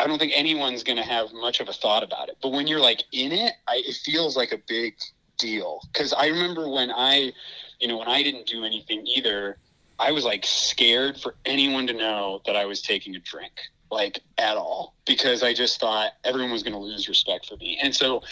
I 0.00 0.06
don't 0.06 0.18
think 0.18 0.32
anyone's 0.34 0.82
going 0.82 0.96
to 0.96 1.04
have 1.04 1.32
much 1.32 1.60
of 1.60 1.68
a 1.68 1.72
thought 1.72 2.02
about 2.02 2.28
it. 2.28 2.38
But 2.42 2.52
when 2.52 2.66
you're 2.66 2.80
like 2.80 3.04
in 3.12 3.32
it, 3.32 3.52
I, 3.68 3.82
it 3.86 3.96
feels 3.96 4.36
like 4.36 4.52
a 4.52 4.58
big 4.66 4.94
deal. 5.38 5.80
Because 5.92 6.12
I 6.12 6.26
remember 6.26 6.68
when 6.68 6.90
I, 6.90 7.32
you 7.80 7.88
know, 7.88 7.98
when 7.98 8.08
I 8.08 8.22
didn't 8.22 8.46
do 8.46 8.64
anything 8.64 9.06
either, 9.06 9.58
I 9.98 10.12
was 10.12 10.24
like 10.24 10.46
scared 10.46 11.20
for 11.20 11.34
anyone 11.44 11.86
to 11.86 11.92
know 11.92 12.40
that 12.46 12.56
I 12.56 12.64
was 12.64 12.80
taking 12.80 13.14
a 13.14 13.18
drink, 13.18 13.52
like 13.90 14.20
at 14.38 14.56
all, 14.56 14.94
because 15.06 15.42
I 15.42 15.52
just 15.52 15.78
thought 15.80 16.12
everyone 16.24 16.52
was 16.52 16.62
going 16.62 16.72
to 16.72 16.78
lose 16.78 17.06
respect 17.06 17.46
for 17.46 17.56
me. 17.58 17.78
And 17.82 17.94
so 17.94 18.22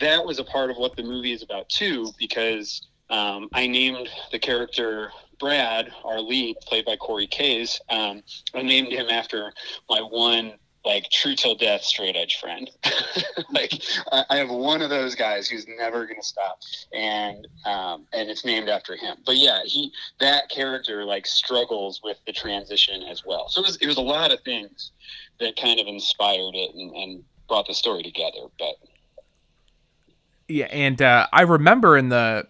that 0.00 0.24
was 0.24 0.38
a 0.38 0.44
part 0.44 0.70
of 0.70 0.78
what 0.78 0.96
the 0.96 1.02
movie 1.02 1.32
is 1.32 1.42
about 1.42 1.68
too, 1.68 2.10
because 2.18 2.86
um, 3.10 3.50
I 3.52 3.66
named 3.66 4.08
the 4.32 4.38
character 4.38 5.10
Brad, 5.38 5.92
our 6.04 6.20
lead, 6.20 6.56
played 6.62 6.84
by 6.84 6.96
Corey 6.96 7.26
Kays. 7.26 7.80
Um, 7.90 8.22
I 8.54 8.62
named 8.62 8.92
him 8.92 9.06
after 9.10 9.52
my 9.88 10.00
one 10.00 10.54
like 10.88 11.10
true 11.10 11.34
till 11.34 11.54
death 11.54 11.82
straight 11.82 12.16
edge 12.16 12.40
friend. 12.40 12.70
like 13.52 13.72
I, 14.10 14.38
have 14.38 14.48
one 14.48 14.80
of 14.80 14.88
those 14.88 15.14
guys 15.14 15.46
who's 15.46 15.66
never 15.68 16.06
gonna 16.06 16.22
stop, 16.22 16.60
and 16.94 17.46
um, 17.66 18.06
and 18.14 18.30
it's 18.30 18.42
named 18.42 18.70
after 18.70 18.96
him. 18.96 19.18
But 19.26 19.36
yeah, 19.36 19.60
he 19.66 19.92
that 20.18 20.48
character 20.48 21.04
like 21.04 21.26
struggles 21.26 22.00
with 22.02 22.16
the 22.26 22.32
transition 22.32 23.02
as 23.02 23.22
well. 23.26 23.50
So 23.50 23.60
it 23.60 23.66
was 23.66 23.76
it 23.76 23.86
was 23.86 23.98
a 23.98 24.02
lot 24.02 24.32
of 24.32 24.40
things 24.40 24.92
that 25.40 25.56
kind 25.56 25.78
of 25.78 25.86
inspired 25.86 26.54
it 26.54 26.74
and, 26.74 26.90
and 26.96 27.24
brought 27.48 27.66
the 27.66 27.74
story 27.74 28.02
together. 28.02 28.48
But 28.58 28.76
Yeah, 30.48 30.68
and 30.70 31.02
uh, 31.02 31.26
I 31.34 31.42
remember 31.42 31.98
in 31.98 32.08
the 32.08 32.46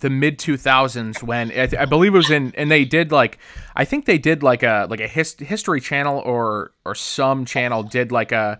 the 0.00 0.08
mid 0.10 0.38
2000s 0.38 1.22
when 1.22 1.50
I, 1.50 1.66
th- 1.66 1.74
I 1.74 1.84
believe 1.84 2.14
it 2.14 2.16
was 2.16 2.30
in 2.30 2.52
and 2.56 2.70
they 2.70 2.84
did 2.84 3.12
like 3.12 3.38
I 3.76 3.84
think 3.84 4.06
they 4.06 4.18
did 4.18 4.42
like 4.42 4.62
a 4.62 4.86
like 4.88 5.00
a 5.00 5.06
his, 5.08 5.34
history 5.34 5.80
channel 5.80 6.18
or 6.20 6.72
or 6.84 6.94
some 6.94 7.44
channel 7.44 7.82
did 7.82 8.10
like 8.10 8.32
a 8.32 8.58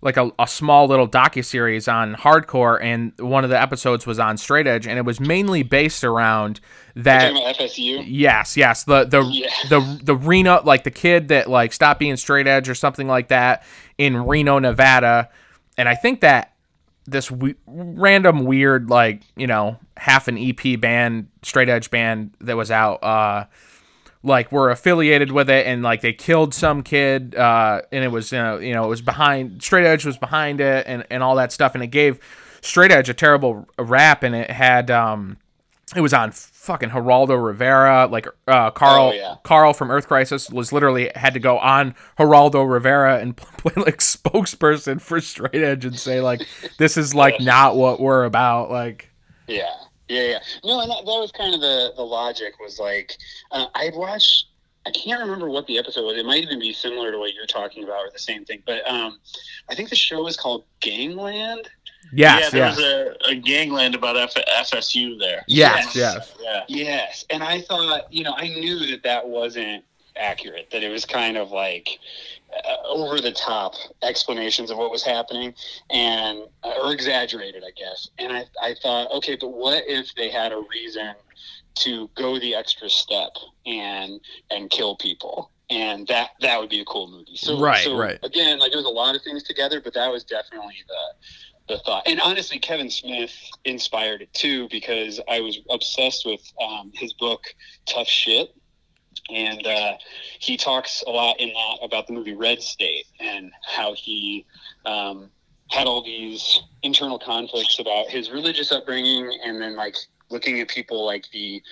like 0.00 0.16
a, 0.16 0.30
a 0.38 0.46
small 0.46 0.86
little 0.86 1.08
docu 1.08 1.44
series 1.44 1.88
on 1.88 2.14
hardcore 2.14 2.80
and 2.80 3.12
one 3.18 3.42
of 3.42 3.50
the 3.50 3.60
episodes 3.60 4.06
was 4.06 4.20
on 4.20 4.36
straight 4.36 4.68
edge 4.68 4.86
and 4.86 4.96
it 4.96 5.04
was 5.04 5.18
mainly 5.18 5.64
based 5.64 6.04
around 6.04 6.60
that 6.94 7.32
FSU, 7.56 8.04
Yes, 8.06 8.56
yes. 8.56 8.84
The 8.84 9.04
the 9.04 9.22
Yeah. 9.22 9.48
the 9.68 10.00
the 10.04 10.14
Reno 10.14 10.62
like 10.62 10.84
the 10.84 10.92
kid 10.92 11.26
that 11.28 11.50
like 11.50 11.72
stopped 11.72 11.98
being 11.98 12.16
straight 12.16 12.46
edge 12.46 12.68
or 12.68 12.76
something 12.76 13.08
like 13.08 13.28
that 13.28 13.64
in 13.98 14.16
Reno, 14.16 14.60
Nevada, 14.60 15.28
and 15.76 15.88
I 15.88 15.96
think 15.96 16.20
that 16.20 16.52
this 17.10 17.30
we- 17.30 17.56
random 17.66 18.44
weird 18.44 18.90
like 18.90 19.22
you 19.36 19.46
know 19.46 19.78
half 19.96 20.28
an 20.28 20.38
EP 20.38 20.78
band 20.80 21.28
straight 21.42 21.68
edge 21.68 21.90
band 21.90 22.32
that 22.40 22.56
was 22.56 22.70
out 22.70 23.02
uh 23.02 23.44
like 24.22 24.50
were 24.50 24.70
affiliated 24.70 25.30
with 25.30 25.48
it 25.48 25.66
and 25.66 25.82
like 25.82 26.00
they 26.00 26.12
killed 26.12 26.52
some 26.52 26.82
kid 26.82 27.34
uh 27.34 27.80
and 27.92 28.04
it 28.04 28.08
was 28.08 28.32
you 28.32 28.38
know, 28.38 28.58
you 28.58 28.74
know 28.74 28.84
it 28.84 28.88
was 28.88 29.02
behind 29.02 29.62
straight 29.62 29.86
edge 29.86 30.04
was 30.04 30.18
behind 30.18 30.60
it 30.60 30.84
and 30.86 31.04
and 31.10 31.22
all 31.22 31.36
that 31.36 31.52
stuff 31.52 31.74
and 31.74 31.82
it 31.82 31.88
gave 31.88 32.18
straight 32.60 32.90
edge 32.90 33.08
a 33.08 33.14
terrible 33.14 33.68
rap 33.78 34.22
and 34.22 34.34
it 34.34 34.50
had 34.50 34.90
um 34.90 35.36
it 35.96 36.00
was 36.00 36.12
on 36.12 36.32
fucking 36.32 36.90
Geraldo 36.90 37.42
Rivera, 37.42 38.06
like 38.06 38.26
uh, 38.46 38.70
Karl. 38.70 39.08
Oh, 39.08 39.12
yeah. 39.12 39.36
Karl 39.42 39.72
from 39.72 39.90
Earth 39.90 40.06
Crisis 40.06 40.50
was 40.50 40.72
literally 40.72 41.10
had 41.14 41.34
to 41.34 41.40
go 41.40 41.58
on 41.58 41.94
Geraldo 42.18 42.70
Rivera 42.70 43.18
and 43.18 43.36
play 43.36 43.72
like 43.76 43.98
spokesperson 43.98 45.00
for 45.00 45.20
Straight 45.20 45.54
Edge 45.54 45.84
and 45.84 45.98
say 45.98 46.20
like, 46.20 46.46
"This 46.78 46.96
is 46.96 47.14
like 47.14 47.40
not 47.40 47.76
what 47.76 48.00
we're 48.00 48.24
about." 48.24 48.70
Like, 48.70 49.10
Yeah, 49.46 49.72
yeah, 50.08 50.22
yeah. 50.22 50.38
No, 50.64 50.80
and 50.80 50.90
that, 50.90 51.04
that 51.04 51.06
was 51.06 51.32
kind 51.32 51.54
of 51.54 51.60
the 51.60 51.92
the 51.96 52.04
logic 52.04 52.54
was 52.60 52.78
like 52.78 53.16
uh, 53.50 53.66
I'd 53.74 53.94
watched. 53.94 54.46
I 54.86 54.90
can't 54.90 55.20
remember 55.20 55.50
what 55.50 55.66
the 55.66 55.76
episode 55.78 56.06
was. 56.06 56.16
It 56.16 56.24
might 56.24 56.42
even 56.42 56.58
be 56.58 56.72
similar 56.72 57.12
to 57.12 57.18
what 57.18 57.34
you're 57.34 57.46
talking 57.46 57.84
about, 57.84 57.98
or 57.98 58.10
the 58.10 58.18
same 58.18 58.46
thing. 58.46 58.62
But 58.64 58.88
um, 58.90 59.18
I 59.68 59.74
think 59.74 59.90
the 59.90 59.96
show 59.96 60.26
is 60.26 60.36
called 60.36 60.64
Gangland. 60.80 61.68
Yes, 62.12 62.40
yeah, 62.44 62.50
there 62.50 62.66
yes, 62.68 62.76
was 62.76 62.84
a, 62.84 63.30
a 63.30 63.34
gangland 63.34 63.94
about 63.94 64.16
F- 64.16 64.34
FSU 64.48 65.18
there. 65.18 65.44
yes, 65.46 65.94
Yes. 65.94 66.34
yes. 66.40 66.64
Yes, 66.68 67.24
and 67.30 67.42
I 67.42 67.60
thought, 67.62 68.12
you 68.12 68.24
know, 68.24 68.34
I 68.36 68.48
knew 68.48 68.78
that 68.90 69.02
that 69.04 69.28
wasn't 69.28 69.84
accurate. 70.16 70.70
That 70.70 70.82
it 70.82 70.88
was 70.90 71.04
kind 71.04 71.36
of 71.36 71.50
like 71.50 71.88
uh, 72.64 72.88
over 72.88 73.20
the 73.20 73.32
top 73.32 73.74
explanations 74.02 74.70
of 74.70 74.78
what 74.78 74.90
was 74.90 75.02
happening, 75.02 75.54
and 75.90 76.40
uh, 76.64 76.72
or 76.82 76.92
exaggerated, 76.92 77.62
I 77.64 77.70
guess. 77.78 78.08
And 78.18 78.32
I, 78.32 78.44
I 78.62 78.74
thought, 78.82 79.10
okay, 79.18 79.36
but 79.40 79.48
what 79.50 79.84
if 79.86 80.14
they 80.14 80.30
had 80.30 80.52
a 80.52 80.62
reason 80.70 81.14
to 81.76 82.08
go 82.16 82.38
the 82.38 82.54
extra 82.54 82.88
step 82.88 83.30
and 83.66 84.20
and 84.50 84.70
kill 84.70 84.96
people? 84.96 85.50
And 85.70 86.06
that 86.08 86.30
that 86.40 86.58
would 86.58 86.70
be 86.70 86.80
a 86.80 86.84
cool 86.84 87.08
movie. 87.10 87.36
So 87.36 87.58
Right, 87.60 87.84
so 87.84 87.96
right. 87.96 88.18
Again, 88.22 88.58
like 88.58 88.72
it 88.72 88.76
was 88.76 88.86
a 88.86 88.88
lot 88.90 89.14
of 89.14 89.22
things 89.22 89.42
together, 89.42 89.80
but 89.80 89.94
that 89.94 90.10
was 90.10 90.24
definitely 90.24 90.76
the 90.88 91.47
the 91.68 91.78
thought. 91.78 92.04
And 92.06 92.20
honestly, 92.20 92.58
Kevin 92.58 92.90
Smith 92.90 93.32
inspired 93.64 94.22
it 94.22 94.32
too 94.32 94.68
because 94.70 95.20
I 95.28 95.40
was 95.40 95.58
obsessed 95.70 96.26
with 96.26 96.40
um, 96.60 96.92
his 96.94 97.12
book 97.12 97.42
Tough 97.86 98.08
Shit, 98.08 98.54
and 99.30 99.66
uh, 99.66 99.94
he 100.38 100.56
talks 100.56 101.02
a 101.06 101.10
lot 101.10 101.38
in 101.38 101.48
that 101.48 101.78
about 101.82 102.06
the 102.06 102.12
movie 102.12 102.34
Red 102.34 102.62
State 102.62 103.06
and 103.20 103.52
how 103.66 103.94
he 103.94 104.46
um, 104.86 105.30
had 105.70 105.86
all 105.86 106.02
these 106.02 106.60
internal 106.82 107.18
conflicts 107.18 107.78
about 107.78 108.08
his 108.08 108.30
religious 108.30 108.72
upbringing, 108.72 109.30
and 109.44 109.60
then 109.60 109.76
like 109.76 109.96
looking 110.30 110.60
at 110.60 110.68
people 110.68 111.04
like 111.04 111.26
the 111.32 111.62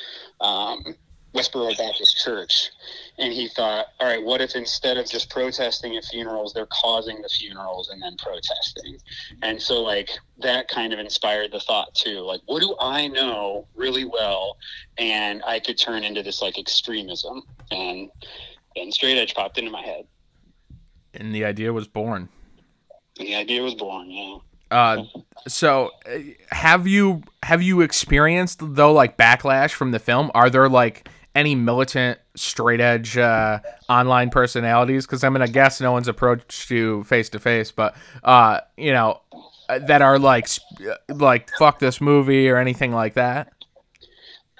um, 0.40 0.94
Westboro 1.36 1.76
Baptist 1.76 2.16
Church, 2.24 2.70
and 3.18 3.32
he 3.32 3.48
thought, 3.48 3.86
all 4.00 4.06
right, 4.06 4.22
what 4.22 4.40
if 4.40 4.56
instead 4.56 4.96
of 4.96 5.08
just 5.08 5.28
protesting 5.28 5.96
at 5.96 6.04
funerals, 6.04 6.52
they're 6.52 6.66
causing 6.66 7.20
the 7.20 7.28
funerals 7.28 7.90
and 7.90 8.02
then 8.02 8.16
protesting? 8.16 8.96
And 9.42 9.60
so, 9.60 9.82
like, 9.82 10.10
that 10.38 10.68
kind 10.68 10.92
of 10.92 10.98
inspired 10.98 11.52
the 11.52 11.60
thought 11.60 11.94
too. 11.94 12.20
Like, 12.20 12.40
what 12.46 12.60
do 12.60 12.74
I 12.80 13.08
know 13.08 13.66
really 13.74 14.04
well? 14.04 14.56
And 14.98 15.42
I 15.46 15.60
could 15.60 15.78
turn 15.78 16.04
into 16.04 16.22
this 16.22 16.40
like 16.40 16.58
extremism. 16.58 17.42
And 17.70 18.10
and 18.76 18.92
straight 18.92 19.18
edge 19.18 19.34
popped 19.34 19.58
into 19.58 19.70
my 19.70 19.82
head. 19.82 20.06
And 21.14 21.34
the 21.34 21.44
idea 21.44 21.72
was 21.72 21.88
born. 21.88 22.28
The 23.16 23.34
idea 23.34 23.62
was 23.62 23.74
born, 23.74 24.10
yeah. 24.10 24.38
Uh, 24.70 25.04
so 25.46 25.90
uh, 26.06 26.18
have 26.50 26.86
you 26.86 27.22
have 27.44 27.62
you 27.62 27.80
experienced 27.80 28.58
though 28.60 28.92
like 28.92 29.16
backlash 29.16 29.72
from 29.72 29.92
the 29.92 29.98
film? 29.98 30.30
Are 30.34 30.50
there 30.50 30.68
like 30.68 31.08
any 31.36 31.54
militant 31.54 32.18
straight 32.34 32.80
edge 32.80 33.16
uh, 33.16 33.60
online 33.88 34.30
personalities? 34.30 35.06
Because 35.06 35.22
I'm 35.22 35.32
gonna 35.32 35.46
guess 35.46 35.80
no 35.80 35.92
one's 35.92 36.08
approached 36.08 36.70
you 36.70 37.04
face 37.04 37.28
to 37.30 37.38
face, 37.38 37.70
but 37.70 37.94
uh, 38.24 38.60
you 38.76 38.92
know 38.92 39.20
uh, 39.68 39.78
that 39.80 40.02
are 40.02 40.18
like 40.18 40.48
uh, 40.80 41.14
like 41.14 41.50
fuck 41.58 41.78
this 41.78 42.00
movie 42.00 42.48
or 42.48 42.56
anything 42.56 42.92
like 42.92 43.14
that. 43.14 43.52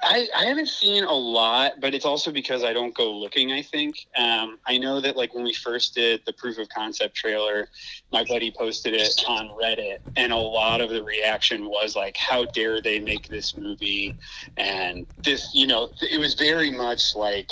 I, 0.03 0.29
I 0.37 0.45
haven't 0.45 0.69
seen 0.69 1.05
a 1.05 1.13
lot, 1.13 1.81
but 1.81 1.95
it's 1.95 2.05
also 2.05 2.31
because 2.31 2.63
I 2.63 2.73
don't 2.73 2.95
go 2.95 3.11
looking, 3.13 3.53
I 3.53 3.63
think. 3.63 3.97
Um, 4.17 4.59
I 4.67 4.77
know 4.77 5.01
that, 5.01 5.17
like, 5.17 5.35
when 5.35 5.43
we 5.43 5.55
first 5.55 5.95
did 5.95 6.21
the 6.27 6.35
proof 6.35 6.59
of 6.59 6.69
concept 6.69 7.17
trailer, 7.17 7.69
my 8.13 8.23
buddy 8.25 8.53
posted 8.57 8.95
it 8.95 9.25
on 9.27 9.49
Reddit, 9.49 9.99
and 10.17 10.33
a 10.33 10.37
lot 10.37 10.81
of 10.81 10.91
the 10.91 11.03
reaction 11.03 11.67
was, 11.67 11.97
like, 11.97 12.17
how 12.17 12.45
dare 12.45 12.83
they 12.83 13.01
make 13.01 13.29
this 13.29 13.57
movie? 13.57 14.15
And 14.59 15.07
this, 15.25 15.51
you 15.55 15.67
know, 15.67 15.89
it 16.03 16.21
was 16.21 16.35
very 16.35 16.71
much 16.71 17.17
like, 17.17 17.51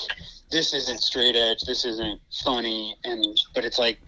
this 0.51 0.74
isn't 0.74 1.01
straight 1.01 1.36
edge, 1.36 1.64
this 1.64 1.84
isn't 1.86 2.20
funny, 2.45 2.95
and, 3.05 3.24
but 3.55 3.64
it's 3.64 3.78
like, 3.78 3.99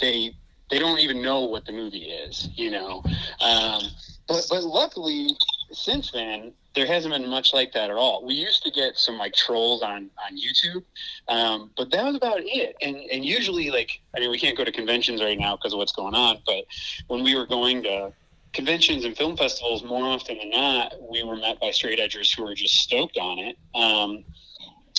they, 0.00 0.36
they 0.70 0.78
don't 0.78 0.98
even 0.98 1.22
know 1.22 1.40
what 1.40 1.64
the 1.64 1.72
movie 1.72 2.10
is, 2.10 2.50
you 2.54 2.70
know? 2.70 3.02
Um, 3.40 3.82
but, 4.28 4.46
but 4.50 4.64
luckily, 4.64 5.30
since 5.72 6.10
then, 6.10 6.52
there 6.76 6.86
hasn't 6.86 7.12
been 7.12 7.28
much 7.28 7.54
like 7.54 7.72
that 7.72 7.90
at 7.90 7.96
all. 7.96 8.24
We 8.24 8.34
used 8.34 8.62
to 8.64 8.70
get 8.70 8.96
some 8.98 9.16
like 9.16 9.34
trolls 9.34 9.82
on 9.82 10.10
on 10.24 10.36
YouTube, 10.36 10.84
um, 11.26 11.70
but 11.76 11.90
that 11.90 12.04
was 12.04 12.14
about 12.14 12.40
it. 12.40 12.76
And 12.82 12.96
and 13.10 13.24
usually, 13.24 13.70
like, 13.70 14.00
I 14.14 14.20
mean, 14.20 14.30
we 14.30 14.38
can't 14.38 14.56
go 14.56 14.62
to 14.62 14.70
conventions 14.70 15.22
right 15.22 15.38
now 15.38 15.56
because 15.56 15.72
of 15.72 15.78
what's 15.78 15.92
going 15.92 16.14
on. 16.14 16.38
But 16.46 16.64
when 17.08 17.24
we 17.24 17.34
were 17.34 17.46
going 17.46 17.82
to 17.84 18.12
conventions 18.52 19.04
and 19.06 19.16
film 19.16 19.36
festivals, 19.36 19.82
more 19.84 20.04
often 20.04 20.38
than 20.38 20.50
not, 20.50 20.94
we 21.10 21.24
were 21.24 21.36
met 21.36 21.58
by 21.60 21.70
straight 21.70 21.98
edgers 21.98 22.36
who 22.36 22.44
were 22.44 22.54
just 22.54 22.74
stoked 22.74 23.16
on 23.16 23.38
it. 23.38 23.56
Um, 23.74 24.24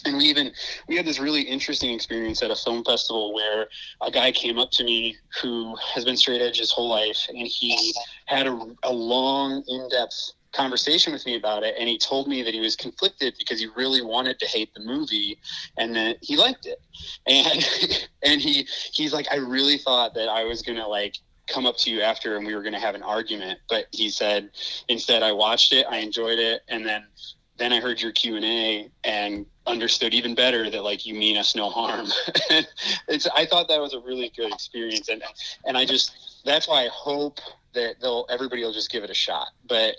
and 0.06 0.18
we 0.18 0.26
even 0.26 0.52
we 0.88 0.96
had 0.96 1.06
this 1.06 1.20
really 1.20 1.42
interesting 1.42 1.94
experience 1.94 2.42
at 2.42 2.50
a 2.50 2.56
film 2.56 2.84
festival 2.84 3.34
where 3.34 3.68
a 4.02 4.10
guy 4.10 4.32
came 4.32 4.58
up 4.58 4.72
to 4.72 4.84
me 4.84 5.16
who 5.42 5.76
has 5.94 6.06
been 6.06 6.18
straight 6.18 6.42
edge 6.42 6.58
his 6.58 6.72
whole 6.72 6.90
life 6.90 7.26
and 7.30 7.48
he 7.48 7.94
had 8.26 8.48
a, 8.48 8.60
a 8.84 8.92
long 8.92 9.64
in-depth 9.68 10.34
conversation 10.58 11.14
with 11.14 11.26
me 11.26 11.36
about 11.36 11.64
it 11.64 11.76
and 11.80 11.88
he 11.88 11.98
told 11.98 12.28
me 12.28 12.42
that 12.42 12.54
he 12.54 12.60
was 12.60 12.76
conflicted 12.76 13.36
because 13.38 13.60
he 13.60 13.68
really 13.76 14.02
wanted 14.02 14.40
to 14.40 14.48
hate 14.48 14.74
the 14.74 14.82
movie 14.82 15.40
and 15.78 15.96
that 15.96 16.18
he 16.22 16.36
liked 16.36 16.66
it 16.66 16.80
and 17.28 18.08
and 18.24 18.42
he 18.42 18.68
he's 18.94 19.14
like 19.14 19.28
i 19.32 19.36
really 19.36 19.78
thought 19.78 20.16
that 20.16 20.28
i 20.28 20.44
was 20.44 20.64
gonna 20.64 20.88
like 20.88 21.16
come 21.48 21.66
up 21.66 21.78
to 21.78 21.92
you 21.92 22.02
after 22.02 22.36
and 22.36 22.46
we 22.46 22.56
were 22.56 22.64
gonna 22.64 22.80
have 22.80 22.96
an 22.96 23.04
argument 23.04 23.60
but 23.70 23.86
he 23.92 24.10
said 24.10 24.50
instead 24.90 25.22
i 25.22 25.32
watched 25.32 25.72
it 25.72 25.86
i 25.90 25.98
enjoyed 25.98 26.40
it 26.40 26.62
and 26.68 26.86
then 26.86 27.04
then 27.58 27.74
I 27.74 27.80
heard 27.80 28.00
your 28.02 28.12
Q 28.12 28.36
and 28.36 28.46
A 28.46 28.90
and 29.04 29.46
understood 29.66 30.14
even 30.14 30.36
better 30.36 30.70
that 30.70 30.84
like 30.84 31.06
you 31.06 31.16
mean 31.16 31.38
us 31.38 31.56
no 31.56 31.70
harm. 31.70 32.08
it's 33.08 33.28
I 33.36 33.46
thought 33.46 33.68
that 33.68 33.82
was 33.82 33.94
a 33.94 34.00
really 34.00 34.32
good 34.36 34.54
experience, 34.54 35.10
and 35.10 35.24
and 35.66 35.78
I 35.78 35.86
just 35.86 36.42
that's 36.46 36.68
why 36.68 36.86
I 36.86 36.90
hope 36.90 37.40
that 37.74 37.96
they'll 38.02 38.26
everybody 38.30 38.64
will 38.64 38.74
just 38.74 38.92
give 38.92 39.04
it 39.04 39.10
a 39.10 39.16
shot. 39.16 39.48
But 39.68 39.96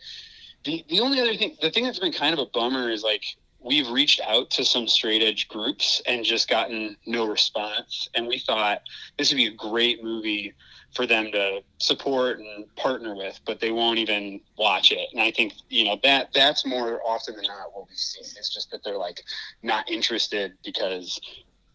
the 0.64 0.84
the 0.88 1.00
only 1.00 1.20
other 1.20 1.34
thing, 1.34 1.56
the 1.60 1.70
thing 1.70 1.84
that's 1.84 1.98
been 1.98 2.12
kind 2.12 2.32
of 2.32 2.38
a 2.38 2.46
bummer 2.46 2.90
is 2.90 3.02
like 3.02 3.22
we've 3.60 3.88
reached 3.88 4.20
out 4.20 4.50
to 4.50 4.64
some 4.64 4.86
straight 4.86 5.22
edge 5.22 5.48
groups 5.48 6.00
and 6.06 6.24
just 6.24 6.48
gotten 6.48 6.96
no 7.06 7.26
response. 7.26 8.08
And 8.14 8.26
we 8.26 8.38
thought 8.38 8.82
this 9.16 9.30
would 9.30 9.36
be 9.36 9.46
a 9.46 9.54
great 9.54 10.02
movie 10.02 10.54
for 10.94 11.06
them 11.06 11.30
to 11.32 11.60
support 11.78 12.38
and 12.38 12.74
partner 12.76 13.14
with, 13.14 13.38
but 13.44 13.60
they 13.60 13.70
won't 13.70 13.98
even 13.98 14.40
watch 14.56 14.90
it. 14.90 15.08
And 15.12 15.20
I 15.20 15.30
think 15.30 15.54
you 15.68 15.84
know 15.84 15.98
that 16.02 16.30
that's 16.32 16.64
more 16.66 17.00
often 17.04 17.36
than 17.36 17.44
not 17.44 17.74
what 17.74 17.88
we 17.88 17.94
see. 17.94 18.20
It's 18.20 18.52
just 18.52 18.70
that 18.70 18.82
they're 18.84 18.98
like 18.98 19.22
not 19.62 19.88
interested 19.90 20.54
because 20.64 21.20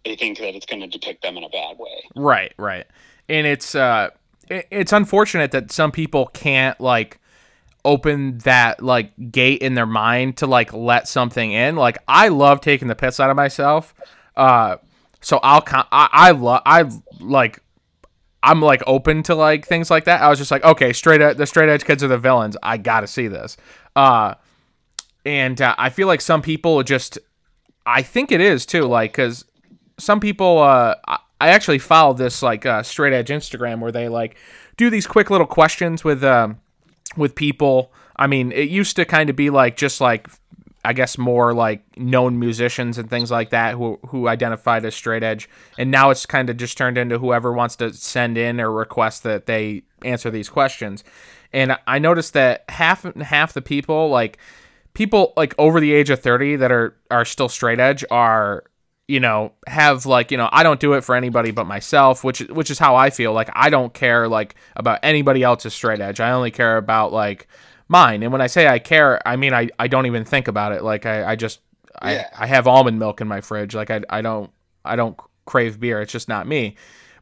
they 0.04 0.16
think 0.16 0.38
that 0.40 0.56
it's 0.56 0.66
going 0.66 0.82
to 0.82 0.88
depict 0.88 1.22
them 1.22 1.38
in 1.38 1.44
a 1.44 1.50
bad 1.50 1.78
way. 1.78 2.04
Right, 2.16 2.54
right. 2.58 2.86
And 3.30 3.48
it's 3.48 3.76
uh, 3.76 4.10
it's 4.50 4.92
unfortunate 4.92 5.52
that 5.52 5.72
some 5.72 5.92
people 5.92 6.28
can't 6.28 6.80
like 6.82 7.20
open 7.86 8.38
that 8.40 8.82
like 8.82 9.32
gate 9.32 9.62
in 9.62 9.74
their 9.74 9.86
mind 9.86 10.38
to 10.38 10.48
like 10.48 10.74
let 10.74 11.08
something 11.08 11.52
in. 11.52 11.76
Like 11.76 11.98
I 12.08 12.30
love 12.30 12.62
taking 12.62 12.88
the 12.88 12.96
piss 12.96 13.20
out 13.20 13.30
of 13.30 13.36
myself. 13.36 13.94
Uh, 14.36 14.78
so 15.22 15.40
I'll 15.44 15.62
con- 15.62 15.88
I, 15.92 16.10
I 16.12 16.32
love 16.32 16.62
I 16.66 16.90
like 17.20 17.62
I'm 18.42 18.62
like 18.62 18.84
open 18.86 19.24
to 19.24 19.36
like 19.36 19.66
things 19.66 19.90
like 19.90 20.06
that. 20.06 20.22
I 20.22 20.30
was 20.30 20.38
just 20.38 20.52
like, 20.52 20.64
okay, 20.64 20.94
straight 20.94 21.22
ed- 21.22 21.38
the 21.38 21.46
straight 21.46 21.70
edge 21.70 21.86
kids 21.86 22.04
are 22.04 22.10
the 22.10 22.18
villains. 22.18 22.58
I 22.62 22.78
gotta 22.78 23.08
see 23.08 23.28
this. 23.28 23.58
Uh, 23.96 24.36
and 25.26 25.62
uh, 25.62 25.76
I 25.78 25.90
feel 25.90 26.08
like 26.08 26.20
some 26.20 26.42
people 26.42 26.84
just, 26.84 27.18
I 27.86 28.02
think 28.02 28.32
it 28.32 28.42
is 28.42 28.66
too, 28.66 28.84
like 28.84 29.14
because 29.14 29.46
some 29.98 30.20
people, 30.20 30.60
uh, 30.60 30.96
I 31.08 31.50
actually 31.50 31.80
follow 31.80 32.14
this 32.14 32.42
like 32.42 32.66
uh, 32.66 32.84
straight 32.84 33.14
edge 33.14 33.30
Instagram 33.30 33.80
where 33.80 33.92
they 33.92 34.10
like 34.10 34.36
do 34.76 34.90
these 34.90 35.08
quick 35.08 35.30
little 35.30 35.48
questions 35.48 36.04
with 36.04 36.24
um 36.24 36.60
with 37.18 37.36
people. 37.36 37.92
I 38.16 38.28
mean, 38.28 38.52
it 38.52 38.70
used 38.70 38.96
to 38.98 39.06
kind 39.06 39.30
of 39.30 39.36
be 39.36 39.50
like 39.50 39.78
just 39.78 40.02
like 40.02 40.28
I 40.86 40.94
guess 40.94 41.18
more 41.18 41.54
like 41.54 41.98
known 41.98 42.40
musicians 42.40 42.98
and 42.98 43.10
things 43.10 43.32
like 43.32 43.52
that 43.52 43.76
who 43.76 44.00
who 44.08 44.28
identified 44.28 44.84
as 44.86 44.96
straight 44.96 45.24
edge, 45.24 45.50
and 45.78 45.90
now 45.92 46.10
it's 46.10 46.26
kind 46.26 46.50
of 46.50 46.58
just 46.58 46.78
turned 46.78 46.98
into 46.98 47.20
whoever 47.20 47.54
wants 47.54 47.76
to 47.78 47.94
send 47.94 48.38
in 48.38 48.60
or 48.60 48.72
request 48.72 49.24
that 49.24 49.46
they 49.46 49.84
answer 50.04 50.30
these 50.30 50.50
questions. 50.50 51.04
And 51.54 51.78
I 51.88 52.00
noticed 52.00 52.34
that 52.34 52.66
half 52.70 53.04
half 53.16 53.54
the 53.54 53.62
people 53.62 54.10
like 54.10 54.38
people 54.94 55.34
like 55.38 55.56
over 55.58 55.80
the 55.80 55.94
age 55.94 56.10
of 56.10 56.20
30 56.20 56.58
that 56.58 56.72
are 56.72 56.96
are 57.10 57.26
still 57.26 57.50
straight 57.50 57.80
edge 57.80 58.04
are 58.12 58.66
you 59.08 59.20
know 59.20 59.52
have 59.68 60.06
like 60.06 60.32
you 60.32 60.38
know 60.38 60.48
I 60.52 60.64
don't 60.64 60.80
do 60.80 60.94
it 60.94 61.02
for 61.04 61.16
anybody 61.16 61.52
but 61.52 61.66
myself 61.66 62.24
which 62.24 62.40
which 62.50 62.72
is 62.72 62.80
how 62.80 62.96
I 62.96 63.10
feel. 63.10 63.34
Like 63.34 63.50
I 63.54 63.70
don't 63.70 63.94
care 63.94 64.28
like 64.28 64.56
about 64.76 65.00
anybody 65.04 65.44
else's 65.44 65.74
straight 65.74 66.00
edge. 66.02 66.20
I 66.20 66.32
only 66.32 66.52
care 66.52 66.78
about 66.78 67.12
like 67.12 67.48
mine. 67.88 68.24
And 68.24 68.32
when 68.32 68.42
I 68.42 68.48
say 68.48 68.68
I 68.68 68.80
care 68.80 69.26
I 69.28 69.36
mean 69.36 69.54
I, 69.54 69.70
I 69.78 69.88
don't 69.88 70.06
even 70.06 70.24
think 70.26 70.48
about 70.48 70.72
it. 70.72 70.84
Like 70.84 71.06
I, 71.06 71.32
I 71.32 71.36
just 71.36 71.60
Yeah. 72.04 72.28
I, 72.38 72.44
I 72.44 72.48
have 72.48 72.66
almond 72.68 72.98
milk 72.98 73.20
in 73.22 73.28
my 73.28 73.42
fridge. 73.42 73.76
Like 73.76 73.92
I, 73.92 74.02
I 74.10 74.22
don't 74.22 74.52
I 74.86 74.96
don't 74.96 75.18
crave 75.46 75.80
beer. 75.80 76.02
It's 76.02 76.12
just 76.12 76.30
not 76.30 76.48
me. 76.48 76.76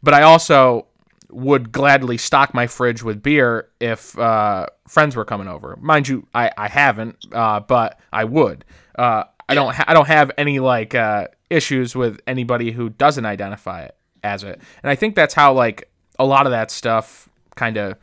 But 0.04 0.14
I 0.14 0.22
also 0.24 0.86
would 1.30 1.72
gladly 1.72 2.18
stock 2.18 2.54
my 2.54 2.68
fridge 2.68 3.02
with 3.04 3.24
beer 3.24 3.70
if 3.80 4.18
uh, 4.20 4.66
friends 4.88 5.16
were 5.16 5.26
coming 5.26 5.48
over. 5.48 5.78
Mind 5.82 6.08
you, 6.08 6.28
I, 6.34 6.52
I 6.58 6.68
haven't, 6.68 7.26
uh, 7.32 7.62
but 7.62 8.00
I 8.12 8.26
would. 8.26 8.66
Uh, 8.98 9.24
I 9.48 9.56
don't 9.56 9.74
ha- 9.74 9.86
I 9.88 9.94
don't 9.94 10.08
have 10.08 10.32
any 10.38 10.60
like 10.60 10.94
uh, 10.94 11.28
issues 11.52 11.96
with 11.96 12.20
anybody 12.26 12.72
who 12.72 12.90
doesn't 12.90 13.26
identify 13.26 13.84
it 13.84 13.96
as 14.24 14.44
it, 14.44 14.62
and 14.84 14.90
I 14.90 14.96
think 14.96 15.16
that's 15.16 15.34
how 15.34 15.54
like 15.54 15.90
a 16.18 16.26
lot 16.26 16.46
of 16.46 16.52
that 16.52 16.72
stuff 16.72 17.30
kind 17.56 17.78
of 17.78 17.98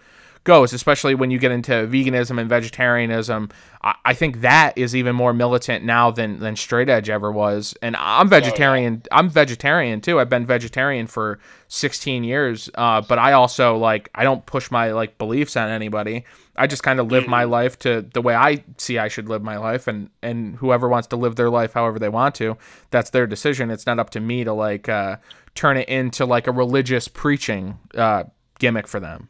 goes, 0.49 0.73
especially 0.73 1.15
when 1.15 1.31
you 1.31 1.39
get 1.39 1.53
into 1.53 1.73
veganism 1.73 2.41
and 2.41 2.49
vegetarianism. 2.49 3.51
I, 3.83 3.95
I 4.07 4.15
think 4.15 4.41
that 4.41 4.77
is 4.77 4.97
even 4.97 5.15
more 5.15 5.35
militant 5.35 5.85
now 5.85 6.11
than 6.11 6.41
than 6.41 6.57
straight 6.57 6.89
edge 6.89 7.11
ever 7.11 7.31
was. 7.31 7.77
And 7.83 7.95
I'm 7.97 8.29
vegetarian. 8.29 9.03
I'm 9.13 9.29
vegetarian 9.29 10.01
too. 10.01 10.19
I've 10.19 10.31
been 10.31 10.47
vegetarian 10.47 11.07
for 11.07 11.39
16 11.69 12.25
years. 12.25 12.71
Uh, 12.75 13.03
but 13.03 13.19
I 13.19 13.33
also 13.33 13.77
like 13.77 14.09
I 14.15 14.25
don't 14.25 14.45
push 14.47 14.71
my 14.71 14.93
like 14.93 15.19
beliefs 15.19 15.55
on 15.57 15.69
anybody. 15.69 16.25
I 16.59 16.67
just 16.67 16.83
kind 16.83 17.01
of 17.01 17.11
live 17.11 17.27
my 17.29 17.45
life 17.45 17.79
to 17.81 18.03
the 18.13 18.21
way 18.21 18.35
I 18.35 18.65
see 18.77 18.99
I 18.99 19.09
should 19.09 19.29
live 19.29 19.43
my 19.43 19.57
life, 19.57 19.87
and 19.89 20.11
and 20.23 20.57
whoever 20.57 20.89
wants 20.89 21.09
to 21.09 21.17
live 21.17 21.37
their 21.37 21.51
life 21.51 21.73
however 21.73 21.99
they 21.99 22.09
want 22.09 22.35
to, 22.37 22.57
that's 22.91 23.11
their 23.11 23.27
decision. 23.27 23.71
It's 23.71 23.87
not 23.87 23.99
up 23.99 24.11
to 24.11 24.21
me 24.21 24.45
to 24.45 24.53
like 24.53 24.89
uh, 24.89 25.17
turn 25.55 25.77
it 25.77 25.89
into 25.89 26.27
like 26.27 26.47
a 26.47 26.53
religious 26.53 27.09
preaching 27.09 27.79
uh, 27.95 28.25
gimmick 28.59 28.89
for 28.89 29.01
them. 29.01 29.29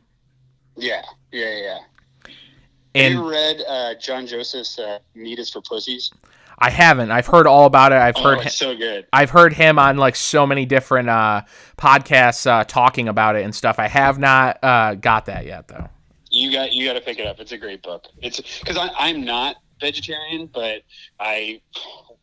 Yeah, 0.77 1.03
yeah, 1.33 1.55
yeah. 1.57 1.79
And 2.95 3.15
Have 3.15 3.23
you 3.25 3.31
read 3.31 3.63
uh, 3.69 3.95
John 4.01 4.27
Joseph's 4.27 4.79
uh, 4.79 4.99
"Meat 5.15 5.39
is 5.39 5.51
for 5.51 5.61
Pussies"? 5.61 6.11
I 6.61 6.71
haven't. 6.71 7.13
I've 7.13 7.27
heard 7.29 7.47
all 7.47 7.67
about 7.67 7.93
it. 7.93 7.99
I've 7.99 8.17
Oh, 8.17 8.23
heard. 8.23 8.47
it's 8.47 8.57
so 8.57 8.77
good. 8.77 9.07
I've 9.13 9.31
heard 9.31 9.53
him 9.53 9.79
on 9.79 9.97
like 9.97 10.17
so 10.17 10.45
many 10.45 10.67
different 10.67 11.09
uh, 11.09 11.43
podcasts 11.77 12.47
uh, 12.51 12.65
talking 12.65 13.07
about 13.07 13.37
it 13.37 13.45
and 13.45 13.55
stuff. 13.55 13.79
I 13.79 13.87
have 13.87 14.19
not 14.19 14.59
uh, 14.65 14.95
got 14.97 15.27
that 15.27 15.47
yet 15.47 15.69
though. 15.69 15.89
You 16.39 16.53
got 16.53 16.73
you 16.73 16.87
got 16.87 16.95
to 16.95 17.01
pick 17.01 17.19
it 17.19 17.27
up. 17.27 17.41
It's 17.41 17.53
a 17.53 17.59
great 17.59 17.83
book. 17.83 18.07
It's 18.23 18.41
because 18.61 18.79
I'm 18.99 19.25
not 19.25 19.57
vegetarian, 19.81 20.49
but 20.53 20.83
I, 21.19 21.61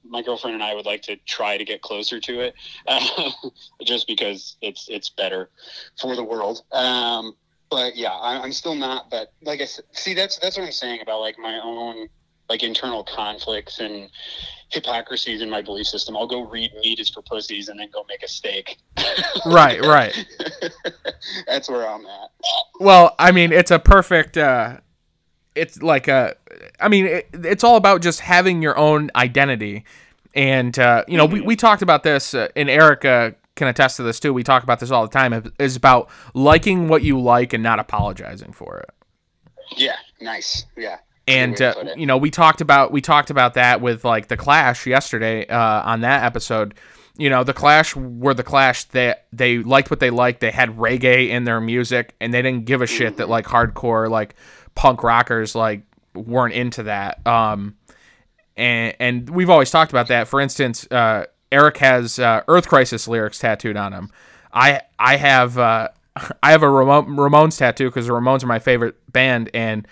my 0.03 0.21
girlfriend 0.21 0.55
and 0.55 0.63
I 0.63 0.73
would 0.73 0.85
like 0.85 1.01
to 1.03 1.17
try 1.25 1.57
to 1.57 1.65
get 1.65 1.81
closer 1.81 2.19
to 2.19 2.39
it, 2.41 2.55
uh, 2.87 3.31
just 3.83 4.07
because 4.07 4.57
it's 4.61 4.87
it's 4.89 5.09
better 5.09 5.49
for 5.99 6.15
the 6.15 6.23
world. 6.23 6.63
Um, 6.71 7.35
but 7.69 7.95
yeah, 7.95 8.11
I, 8.11 8.41
I'm 8.41 8.53
still 8.53 8.75
not. 8.75 9.09
But 9.09 9.33
like 9.41 9.61
I 9.61 9.65
said, 9.65 9.85
see, 9.91 10.13
that's 10.13 10.37
that's 10.39 10.57
what 10.57 10.65
I'm 10.65 10.71
saying 10.71 11.01
about 11.01 11.19
like 11.19 11.37
my 11.37 11.59
own 11.61 12.07
like 12.49 12.63
internal 12.63 13.03
conflicts 13.03 13.79
and 13.79 14.09
hypocrisies 14.69 15.41
in 15.41 15.49
my 15.49 15.61
belief 15.61 15.87
system. 15.87 16.15
I'll 16.15 16.27
go 16.27 16.41
read 16.41 16.71
"Meat 16.81 16.99
is 16.99 17.09
for 17.09 17.21
Pussies" 17.21 17.69
and 17.69 17.79
then 17.79 17.89
go 17.93 18.05
make 18.07 18.23
a 18.23 18.27
steak. 18.27 18.77
Right, 19.45 19.79
right. 19.81 20.25
that's 21.47 21.69
where 21.69 21.87
I'm 21.87 22.03
at. 22.05 22.31
Well, 22.79 23.13
I 23.19 23.31
mean, 23.31 23.51
it's 23.51 23.69
a 23.69 23.77
perfect. 23.77 24.37
Uh, 24.37 24.77
it's 25.53 25.81
like 25.83 26.07
a. 26.07 26.35
I 26.79 26.87
mean, 26.87 27.05
it, 27.05 27.29
it's 27.33 27.63
all 27.63 27.75
about 27.75 28.01
just 28.01 28.21
having 28.21 28.63
your 28.63 28.75
own 28.77 29.11
identity, 29.15 29.85
and 30.33 30.77
uh, 30.79 31.03
you 31.07 31.17
know, 31.17 31.25
we, 31.25 31.41
we 31.41 31.55
talked 31.55 31.83
about 31.83 32.01
this, 32.01 32.33
uh, 32.33 32.47
and 32.55 32.69
Erica 32.69 33.35
can 33.55 33.67
attest 33.67 33.97
to 33.97 34.03
this 34.03 34.19
too. 34.19 34.33
We 34.33 34.43
talk 34.43 34.63
about 34.63 34.79
this 34.79 34.89
all 34.89 35.05
the 35.05 35.13
time. 35.13 35.53
Is 35.59 35.75
about 35.75 36.09
liking 36.33 36.87
what 36.87 37.03
you 37.03 37.19
like 37.19 37.53
and 37.53 37.61
not 37.61 37.79
apologizing 37.79 38.51
for 38.51 38.77
it. 38.79 38.89
Yeah, 39.77 39.97
nice. 40.19 40.65
Yeah. 40.75 40.97
And 41.27 41.59
uh, 41.61 41.73
you 41.95 42.05
know 42.05 42.17
we 42.17 42.29
talked 42.29 42.61
about 42.61 42.91
we 42.91 43.01
talked 43.01 43.29
about 43.29 43.55
that 43.55 43.81
with 43.81 44.05
like 44.05 44.27
the 44.27 44.37
clash 44.37 44.85
yesterday 44.85 45.47
uh, 45.47 45.81
on 45.83 46.01
that 46.01 46.23
episode. 46.23 46.75
You 47.17 47.29
know 47.29 47.43
the 47.43 47.53
clash 47.53 47.95
were 47.95 48.33
the 48.33 48.43
clash 48.43 48.85
that 48.85 49.25
they 49.31 49.59
liked 49.59 49.89
what 49.89 49.99
they 49.99 50.09
liked. 50.09 50.41
They 50.41 50.51
had 50.51 50.77
reggae 50.77 51.29
in 51.29 51.45
their 51.45 51.61
music 51.61 52.13
and 52.19 52.33
they 52.33 52.41
didn't 52.41 52.65
give 52.65 52.81
a 52.81 52.87
shit 52.87 53.17
that 53.17 53.29
like 53.29 53.45
hardcore 53.45 54.09
like 54.09 54.35
punk 54.75 55.01
rockers 55.01 55.55
like 55.55 55.81
weren't 56.13 56.53
into 56.53 56.83
that. 56.83 57.25
Um 57.25 57.75
and 58.57 58.95
and 58.99 59.29
we've 59.29 59.49
always 59.49 59.71
talked 59.71 59.91
about 59.91 60.09
that. 60.09 60.27
For 60.27 60.41
instance 60.41 60.85
uh 60.91 61.25
eric 61.51 61.77
has 61.77 62.19
uh, 62.19 62.41
earth 62.47 62.67
crisis 62.67 63.07
lyrics 63.07 63.39
tattooed 63.39 63.77
on 63.77 63.93
him. 63.93 64.11
I 64.53 64.81
i 64.99 65.15
have 65.15 65.57
uh 65.57 65.89
I 66.43 66.51
have 66.51 66.63
a 66.63 66.69
Ramon, 66.69 67.07
Ramones 67.17 67.57
tattoo 67.57 67.89
because 67.89 68.07
the 68.07 68.13
Ramones 68.13 68.43
are 68.43 68.47
my 68.47 68.59
favorite 68.59 68.95
band, 69.11 69.49
and 69.53 69.87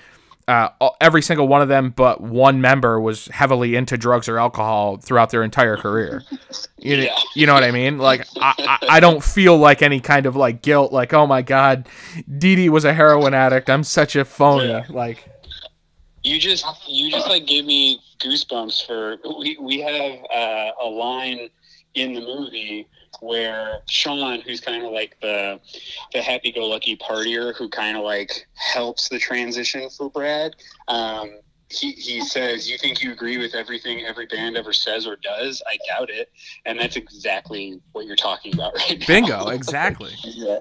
uh, 0.48 0.70
every 1.02 1.22
single 1.22 1.48
one 1.48 1.62
of 1.62 1.68
them, 1.68 1.92
but 1.92 2.22
one 2.22 2.60
member, 2.62 3.00
was 3.00 3.28
heavily 3.28 3.76
into 3.76 3.98
drugs 3.98 4.28
or 4.28 4.38
alcohol 4.40 4.98
throughout 4.98 5.30
their 5.30 5.44
entire 5.44 5.78
career. 5.78 6.24
You, 6.78 6.98
Yeah. 6.98 7.16
you 7.34 7.46
know 7.48 7.54
what 7.54 7.64
I 7.64 7.72
mean? 7.72 7.98
Like, 7.98 8.28
I, 8.42 8.54
I, 8.60 8.78
I 8.98 9.00
don't 9.00 9.24
feel 9.24 9.58
like 9.58 9.82
any 9.82 10.02
kind 10.02 10.26
of 10.26 10.36
like 10.36 10.62
guilt. 10.62 10.92
Like, 10.92 11.14
oh 11.14 11.26
my 11.26 11.42
god, 11.42 11.88
Dee 12.38 12.56
Dee 12.58 12.68
was 12.68 12.84
a 12.84 12.94
heroin 12.94 13.34
addict. 13.34 13.70
I'm 13.70 13.86
such 13.86 14.18
a 14.18 14.26
phony. 14.26 14.68
Yeah. 14.68 14.84
Like, 14.90 15.26
You 16.24 16.40
just 16.40 16.66
you 16.90 17.10
just 17.10 17.30
like 17.30 17.46
gave 17.48 17.64
me 17.66 18.02
goosebumps 18.20 18.86
for 18.86 19.16
we 19.40 19.58
we 19.62 19.80
have 19.80 20.20
uh, 20.34 20.72
a 20.84 20.88
line 20.90 21.50
in 21.96 22.14
the 22.14 22.20
movie 22.22 22.86
where 23.24 23.80
Sean, 23.88 24.42
who's 24.42 24.60
kind 24.60 24.86
of 24.86 24.92
like 24.92 25.20
the 25.22 25.60
the 26.12 26.22
happy 26.22 26.52
go 26.52 26.68
lucky 26.68 26.98
partier 26.98 27.56
who 27.56 27.70
kind 27.70 27.98
of 27.98 28.04
like 28.04 28.48
helps 28.56 29.10
the 29.10 29.20
transition 29.20 29.90
for 29.90 30.10
Brad. 30.10 30.56
Um, 30.88 31.40
he, 31.70 31.94
he 31.94 32.22
says, 32.22 32.70
"You 32.70 32.78
think 32.78 33.02
you 33.02 33.12
agree 33.12 33.38
with 33.38 33.56
everything 33.56 34.06
every 34.06 34.26
band 34.28 34.58
ever 34.58 34.74
says 34.74 35.08
or 35.08 35.16
does? 35.16 35.62
I 35.68 35.78
doubt 35.88 36.10
it." 36.10 36.30
And 36.66 36.80
that's 36.80 36.96
exactly 36.96 37.82
what 37.94 38.06
you're 38.06 38.16
talking 38.16 38.54
about 38.54 38.76
right 38.76 39.00
now. 39.00 39.06
bingo, 39.08 39.48
exactly. 39.48 40.12
yeah. 40.24 40.60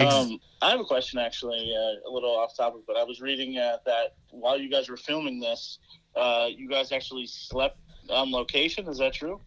Um, 0.00 0.40
I 0.60 0.70
have 0.70 0.80
a 0.80 0.84
question, 0.84 1.18
actually, 1.18 1.74
uh, 1.76 2.08
a 2.08 2.10
little 2.10 2.36
off 2.36 2.56
topic, 2.56 2.82
but 2.86 2.96
I 2.96 3.04
was 3.04 3.20
reading 3.20 3.56
uh, 3.58 3.76
that 3.86 4.16
while 4.30 4.58
you 4.58 4.70
guys 4.70 4.88
were 4.88 4.96
filming 4.96 5.38
this, 5.38 5.78
uh, 6.16 6.48
you 6.50 6.68
guys 6.68 6.92
actually 6.92 7.26
slept 7.26 7.78
on 8.10 8.30
location. 8.32 8.88
Is 8.88 8.98
that 8.98 9.12
true? 9.12 9.40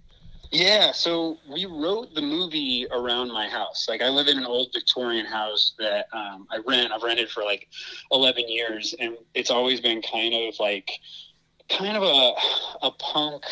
Yeah, 0.52 0.91
so 0.91 1.38
we 1.50 1.66
wrote 1.66 2.14
the 2.14 2.22
movie 2.22 2.88
around 2.91 3.32
my 3.32 3.48
house. 3.48 3.88
Like 3.89 4.02
I 4.02 4.10
live 4.10 4.28
in 4.28 4.38
an 4.38 4.46
old 4.46 4.70
Victorian 4.74 5.26
house 5.26 5.74
that 5.80 6.08
um, 6.14 6.48
I 6.50 6.60
rent. 6.66 6.91
I've 6.91 7.04
rented 7.04 7.30
for 7.30 7.43
like 7.43 7.68
eleven 8.12 8.48
years, 8.48 8.96
and 9.00 9.18
it's 9.34 9.52
always 9.52 9.82
been 9.82 10.02
kind 10.02 10.34
of 10.34 10.60
like 10.60 10.91
kind 11.70 11.98
of 11.98 12.04
a 12.04 12.34
a 12.86 12.91
punk 12.91 13.43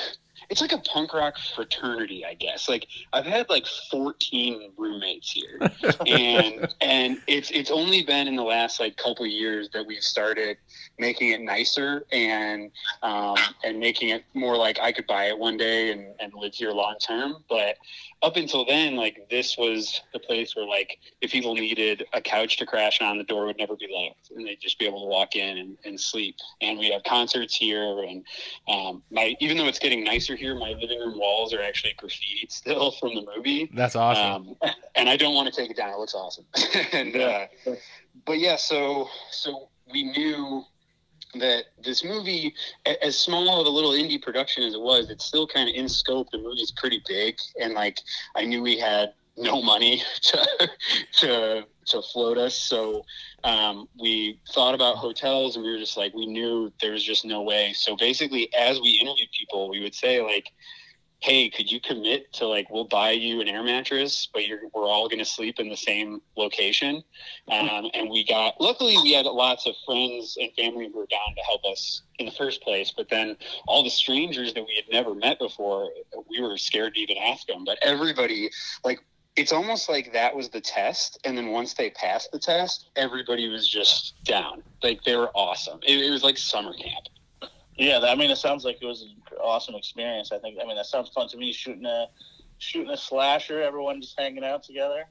it's 0.49 0.61
like 0.61 0.71
a 0.71 0.77
punk 0.77 1.13
rock 1.13 1.35
fraternity, 1.55 2.23
I 2.25 2.35
guess. 2.35 2.69
Like 2.69 2.87
I've 3.11 3.25
had 3.25 3.49
like 3.49 3.65
14 3.89 4.73
roommates 4.77 5.31
here, 5.31 5.59
and 6.07 6.67
and 6.81 7.21
it's 7.27 7.49
it's 7.51 7.71
only 7.71 8.03
been 8.03 8.27
in 8.27 8.35
the 8.35 8.43
last 8.43 8.79
like 8.79 8.95
couple 8.97 9.25
years 9.25 9.69
that 9.73 9.85
we've 9.85 10.03
started 10.03 10.57
making 10.99 11.31
it 11.31 11.41
nicer 11.41 12.05
and 12.11 12.71
um, 13.01 13.35
and 13.63 13.79
making 13.79 14.09
it 14.09 14.23
more 14.33 14.55
like 14.57 14.79
I 14.79 14.91
could 14.91 15.07
buy 15.07 15.25
it 15.25 15.37
one 15.37 15.57
day 15.57 15.91
and, 15.91 16.13
and 16.19 16.33
live 16.35 16.53
here 16.53 16.71
long 16.71 16.95
term. 16.99 17.43
But 17.49 17.77
up 18.21 18.35
until 18.35 18.65
then, 18.65 18.95
like 18.95 19.27
this 19.29 19.57
was 19.57 20.01
the 20.13 20.19
place 20.19 20.55
where 20.55 20.67
like 20.67 20.99
if 21.21 21.31
people 21.31 21.55
needed 21.55 22.05
a 22.13 22.21
couch 22.21 22.57
to 22.57 22.65
crash 22.65 23.01
on, 23.01 23.17
the 23.17 23.23
door 23.23 23.45
would 23.45 23.57
never 23.57 23.75
be 23.75 23.87
locked, 23.89 24.31
and 24.35 24.45
they'd 24.45 24.61
just 24.61 24.77
be 24.79 24.85
able 24.85 25.01
to 25.01 25.07
walk 25.07 25.35
in 25.35 25.57
and, 25.57 25.77
and 25.83 25.99
sleep. 25.99 26.35
And 26.61 26.77
we 26.77 26.91
have 26.91 27.03
concerts 27.03 27.55
here, 27.55 28.03
and 28.03 28.25
um, 28.67 29.03
my 29.11 29.35
even 29.39 29.57
though 29.57 29.67
it's 29.67 29.79
getting 29.79 30.03
nicer 30.03 30.35
here, 30.35 30.55
my 30.55 30.73
living 30.79 30.99
room 30.99 31.17
walls 31.17 31.53
are 31.53 31.61
actually 31.61 31.93
graffiti 31.97 32.47
still 32.49 32.91
from 32.91 33.15
the 33.15 33.25
movie. 33.35 33.69
That's 33.73 33.95
awesome. 33.95 34.55
Um, 34.61 34.71
and 34.95 35.09
I 35.09 35.17
don't 35.17 35.33
want 35.33 35.53
to 35.53 35.59
take 35.59 35.71
it 35.71 35.77
down. 35.77 35.89
It 35.89 35.97
looks 35.97 36.13
awesome. 36.13 36.45
and 36.93 37.15
uh, 37.15 37.47
but 38.25 38.39
yeah, 38.39 38.55
so 38.57 39.09
so 39.31 39.69
we 39.91 40.03
knew 40.03 40.63
that 41.35 41.65
this 41.83 42.03
movie, 42.03 42.53
as 43.01 43.17
small 43.17 43.59
of 43.59 43.67
a 43.67 43.69
little 43.69 43.91
indie 43.91 44.21
production 44.21 44.63
as 44.63 44.73
it 44.73 44.81
was, 44.81 45.09
it's 45.09 45.25
still 45.25 45.47
kind 45.47 45.69
of 45.69 45.75
in 45.75 45.89
scope. 45.89 46.29
The 46.31 46.37
movie's 46.37 46.71
pretty 46.71 47.01
big, 47.07 47.37
and 47.59 47.73
like 47.73 47.99
I 48.35 48.45
knew 48.45 48.61
we 48.61 48.77
had 48.77 49.13
no 49.35 49.61
money 49.61 50.01
to 50.21 50.69
to 51.19 51.65
to 51.85 52.01
float 52.01 52.37
us, 52.37 52.55
so 52.55 53.03
um, 53.43 53.89
we 53.99 54.39
thought 54.53 54.75
about 54.75 54.95
hotels, 54.95 55.55
and 55.55 55.65
we 55.65 55.71
were 55.71 55.79
just 55.79 55.97
like, 55.97 56.13
we 56.13 56.25
knew 56.25 56.71
there 56.81 56.91
was 56.91 57.03
just 57.03 57.25
no 57.25 57.41
way. 57.41 57.73
So 57.73 57.95
basically, 57.97 58.53
as 58.53 58.79
we 58.79 58.99
interviewed 59.01 59.29
people, 59.37 59.69
we 59.69 59.81
would 59.81 59.95
say 59.95 60.21
like 60.21 60.51
hey, 61.23 61.49
could 61.49 61.71
you 61.71 61.79
commit 61.79 62.33
to 62.33 62.45
like 62.45 62.69
we'll 62.69 62.83
buy 62.83 63.11
you 63.11 63.39
an 63.39 63.47
air 63.47 63.63
mattress, 63.63 64.27
but 64.33 64.43
we're 64.73 64.87
all 64.87 65.07
going 65.07 65.19
to 65.19 65.25
sleep 65.25 65.57
in 65.57 65.69
the 65.69 65.77
same 65.77 66.21
location? 66.35 67.01
Um, 67.49 67.89
and 67.93 68.09
we 68.09 68.25
got 68.25 68.59
luckily 68.59 68.97
we 69.01 69.13
had 69.13 69.25
lots 69.25 69.65
of 69.65 69.73
friends 69.85 70.37
and 70.39 70.51
family 70.57 70.89
who 70.91 70.97
were 70.99 71.07
down 71.07 71.33
to 71.35 71.41
help 71.43 71.61
us 71.63 72.01
in 72.19 72.25
the 72.25 72.31
first 72.33 72.61
place. 72.61 72.93
But 72.95 73.09
then 73.09 73.37
all 73.67 73.83
the 73.83 73.89
strangers 73.89 74.53
that 74.53 74.63
we 74.63 74.75
had 74.75 74.91
never 74.91 75.15
met 75.15 75.39
before, 75.39 75.89
we 76.29 76.41
were 76.41 76.57
scared 76.57 76.93
to 76.95 76.99
even 76.99 77.17
ask 77.17 77.47
them. 77.47 77.63
But 77.65 77.79
everybody 77.81 78.49
like. 78.83 78.99
It's 79.35 79.51
almost 79.51 79.89
like 79.89 80.13
that 80.13 80.35
was 80.35 80.49
the 80.49 80.61
test, 80.61 81.19
and 81.23 81.35
then 81.35 81.47
once 81.47 81.73
they 81.73 81.89
passed 81.89 82.31
the 82.31 82.37
test, 82.37 82.91
everybody 82.95 83.49
was 83.49 83.67
just 83.67 84.13
down. 84.25 84.61
Like 84.83 85.03
they 85.05 85.15
were 85.15 85.31
awesome. 85.33 85.79
It, 85.81 86.05
it 86.05 86.11
was 86.11 86.23
like 86.23 86.37
summer 86.37 86.71
camp. 86.71 87.07
Yeah, 87.77 87.99
I 87.99 88.15
mean, 88.15 88.29
it 88.29 88.37
sounds 88.37 88.65
like 88.65 88.77
it 88.81 88.85
was 88.85 89.01
an 89.01 89.15
awesome 89.41 89.75
experience. 89.75 90.31
I 90.31 90.39
think. 90.39 90.59
I 90.61 90.65
mean, 90.65 90.75
that 90.75 90.85
sounds 90.85 91.09
fun 91.09 91.27
to 91.29 91.37
me. 91.37 91.51
Shooting 91.51 91.85
a 91.85 92.07
shooting 92.59 92.91
a 92.91 92.97
slasher, 92.97 93.61
everyone 93.61 94.01
just 94.01 94.19
hanging 94.19 94.43
out 94.43 94.63
together. 94.63 95.05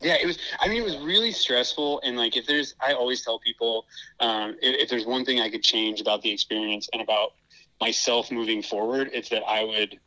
Yeah, 0.00 0.16
it 0.20 0.26
was. 0.26 0.38
I 0.60 0.68
mean, 0.68 0.82
it 0.82 0.84
was 0.84 0.96
really 0.98 1.32
stressful. 1.32 2.00
And 2.04 2.16
like, 2.16 2.36
if 2.36 2.46
there's, 2.46 2.74
I 2.80 2.92
always 2.92 3.22
tell 3.22 3.40
people, 3.40 3.86
um, 4.20 4.56
if, 4.62 4.82
if 4.82 4.88
there's 4.88 5.06
one 5.06 5.24
thing 5.24 5.40
I 5.40 5.50
could 5.50 5.62
change 5.62 6.00
about 6.00 6.22
the 6.22 6.30
experience 6.30 6.88
and 6.92 7.02
about 7.02 7.32
myself 7.80 8.30
moving 8.30 8.62
forward, 8.62 9.10
it's 9.12 9.28
that 9.30 9.42
I 9.42 9.64
would 9.64 9.98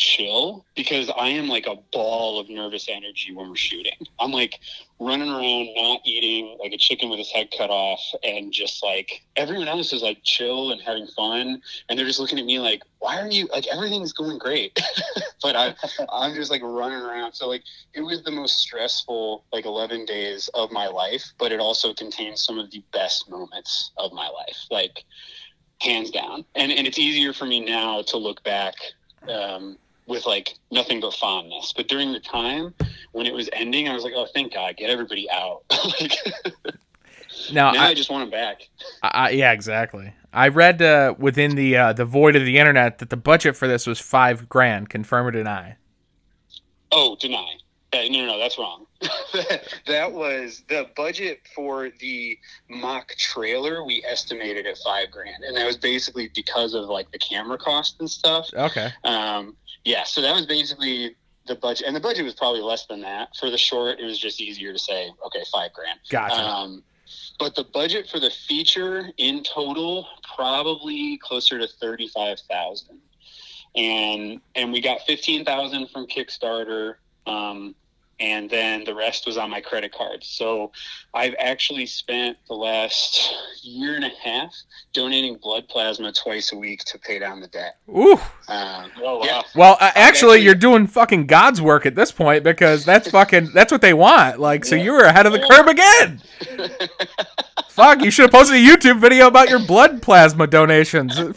chill 0.00 0.64
because 0.74 1.10
I 1.10 1.28
am 1.28 1.46
like 1.46 1.66
a 1.66 1.76
ball 1.92 2.40
of 2.40 2.48
nervous 2.48 2.88
energy 2.88 3.32
when 3.34 3.50
we're 3.50 3.54
shooting. 3.54 3.92
I'm 4.18 4.32
like 4.32 4.58
running 4.98 5.28
around, 5.28 5.68
not 5.76 6.00
eating, 6.04 6.56
like 6.58 6.72
a 6.72 6.78
chicken 6.78 7.10
with 7.10 7.18
his 7.18 7.30
head 7.30 7.48
cut 7.56 7.68
off, 7.68 8.00
and 8.24 8.50
just 8.50 8.82
like 8.82 9.22
everyone 9.36 9.68
else 9.68 9.92
is 9.92 10.02
like 10.02 10.18
chill 10.24 10.72
and 10.72 10.80
having 10.80 11.06
fun, 11.06 11.60
and 11.88 11.98
they're 11.98 12.06
just 12.06 12.18
looking 12.18 12.38
at 12.38 12.46
me 12.46 12.58
like, 12.58 12.82
"Why 12.98 13.20
are 13.20 13.30
you 13.30 13.46
like 13.52 13.66
everything's 13.68 14.14
going 14.14 14.38
great?" 14.38 14.80
but 15.42 15.54
I, 15.54 15.74
I'm 16.10 16.34
just 16.34 16.50
like 16.50 16.62
running 16.62 16.98
around. 16.98 17.34
So 17.34 17.46
like 17.46 17.62
it 17.92 18.00
was 18.00 18.22
the 18.22 18.30
most 18.30 18.58
stressful 18.58 19.44
like 19.52 19.66
11 19.66 20.06
days 20.06 20.48
of 20.54 20.72
my 20.72 20.86
life, 20.88 21.24
but 21.38 21.52
it 21.52 21.60
also 21.60 21.92
contains 21.92 22.42
some 22.42 22.58
of 22.58 22.70
the 22.70 22.82
best 22.92 23.28
moments 23.30 23.92
of 23.98 24.12
my 24.14 24.28
life, 24.28 24.66
like 24.70 25.04
hands 25.82 26.10
down. 26.10 26.46
And 26.54 26.72
and 26.72 26.86
it's 26.86 26.98
easier 26.98 27.34
for 27.34 27.44
me 27.44 27.60
now 27.60 28.00
to 28.02 28.16
look 28.16 28.42
back. 28.44 28.74
Um, 29.28 29.76
with 30.10 30.26
like 30.26 30.58
nothing 30.70 31.00
but 31.00 31.14
fondness. 31.14 31.72
But 31.74 31.88
during 31.88 32.12
the 32.12 32.20
time 32.20 32.74
when 33.12 33.26
it 33.26 33.32
was 33.32 33.48
ending, 33.52 33.88
I 33.88 33.94
was 33.94 34.04
like, 34.04 34.12
oh, 34.14 34.26
thank 34.34 34.52
God, 34.52 34.76
get 34.76 34.90
everybody 34.90 35.30
out. 35.30 35.62
like, 36.00 36.12
now, 37.52 37.70
now 37.70 37.84
I, 37.84 37.86
I, 37.86 37.94
just 37.94 38.10
want 38.10 38.22
them 38.22 38.30
back. 38.30 38.68
I, 39.02 39.30
yeah, 39.30 39.52
exactly. 39.52 40.12
I 40.32 40.48
read 40.48 40.82
uh, 40.82 41.14
within 41.18 41.54
the 41.54 41.76
uh, 41.76 41.92
the 41.92 42.04
void 42.04 42.36
of 42.36 42.44
the 42.44 42.58
internet 42.58 42.98
that 42.98 43.10
the 43.10 43.16
budget 43.16 43.56
for 43.56 43.66
this 43.66 43.86
was 43.86 43.98
five 43.98 44.48
grand. 44.48 44.90
Confirm 44.90 45.26
or 45.26 45.30
deny? 45.30 45.76
Oh, 46.92 47.16
deny. 47.18 47.56
Uh, 47.92 48.02
no, 48.10 48.20
no, 48.20 48.26
no, 48.26 48.38
that's 48.38 48.58
wrong. 48.58 48.86
that 49.86 50.12
was 50.12 50.62
the 50.68 50.88
budget 50.94 51.40
for 51.54 51.90
the 52.00 52.38
mock 52.68 53.08
trailer. 53.16 53.82
We 53.84 54.04
estimated 54.06 54.66
at 54.66 54.76
five 54.78 55.10
grand, 55.10 55.42
and 55.42 55.56
that 55.56 55.66
was 55.66 55.78
basically 55.78 56.30
because 56.34 56.74
of 56.74 56.84
like 56.84 57.10
the 57.10 57.18
camera 57.18 57.56
cost 57.56 57.96
and 58.00 58.10
stuff. 58.10 58.50
Okay. 58.52 58.90
Um, 59.04 59.56
yeah, 59.84 60.04
so 60.04 60.20
that 60.20 60.34
was 60.34 60.44
basically 60.44 61.16
the 61.46 61.54
budget, 61.54 61.86
and 61.86 61.96
the 61.96 62.00
budget 62.00 62.24
was 62.24 62.34
probably 62.34 62.60
less 62.60 62.86
than 62.86 63.00
that 63.00 63.34
for 63.36 63.50
the 63.50 63.56
short. 63.56 63.98
It 64.00 64.04
was 64.04 64.18
just 64.18 64.38
easier 64.40 64.72
to 64.72 64.78
say, 64.78 65.10
okay, 65.26 65.42
five 65.50 65.72
grand. 65.72 65.98
Gotcha. 66.10 66.34
Um, 66.34 66.82
but 67.38 67.54
the 67.54 67.64
budget 67.64 68.08
for 68.08 68.20
the 68.20 68.30
feature 68.30 69.08
in 69.16 69.42
total 69.42 70.06
probably 70.36 71.16
closer 71.18 71.58
to 71.58 71.66
thirty 71.66 72.08
five 72.08 72.38
thousand, 72.50 72.98
and 73.74 74.42
and 74.54 74.72
we 74.72 74.82
got 74.82 75.00
fifteen 75.06 75.44
thousand 75.44 75.88
from 75.88 76.06
Kickstarter. 76.06 76.96
Um, 77.26 77.74
and 78.20 78.50
then 78.50 78.84
the 78.84 78.94
rest 78.94 79.26
was 79.26 79.38
on 79.38 79.50
my 79.50 79.60
credit 79.60 79.92
card. 79.92 80.22
So 80.22 80.70
I've 81.14 81.34
actually 81.38 81.86
spent 81.86 82.36
the 82.46 82.54
last 82.54 83.34
year 83.62 83.96
and 83.96 84.04
a 84.04 84.10
half 84.22 84.54
donating 84.92 85.36
blood 85.36 85.66
plasma 85.68 86.12
twice 86.12 86.52
a 86.52 86.56
week 86.56 86.84
to 86.84 86.98
pay 86.98 87.18
down 87.18 87.40
the 87.40 87.48
debt. 87.48 87.78
Ooh. 87.88 88.12
Um, 88.48 88.90
wow. 89.00 89.20
yeah. 89.24 89.42
Well, 89.54 89.72
uh, 89.80 89.90
actually, 89.94 90.02
actually- 90.02 90.38
you're 90.42 90.54
doing 90.54 90.86
fucking 90.86 91.26
God's 91.26 91.62
work 91.62 91.86
at 91.86 91.94
this 91.94 92.12
point 92.12 92.44
because 92.44 92.84
that's 92.84 93.10
fucking 93.10 93.50
that's 93.54 93.72
what 93.72 93.80
they 93.80 93.94
want. 93.94 94.38
Like, 94.38 94.64
so 94.64 94.76
you 94.76 94.92
were 94.92 95.04
ahead 95.04 95.26
of 95.26 95.32
the 95.32 95.40
curve 95.40 95.66
again. 95.66 96.20
Fuck, 97.70 98.02
you 98.02 98.10
should 98.10 98.24
have 98.24 98.32
posted 98.32 98.56
a 98.56 98.58
YouTube 98.58 99.00
video 99.00 99.26
about 99.26 99.48
your 99.48 99.60
blood 99.60 100.02
plasma 100.02 100.46
donations. 100.46 101.18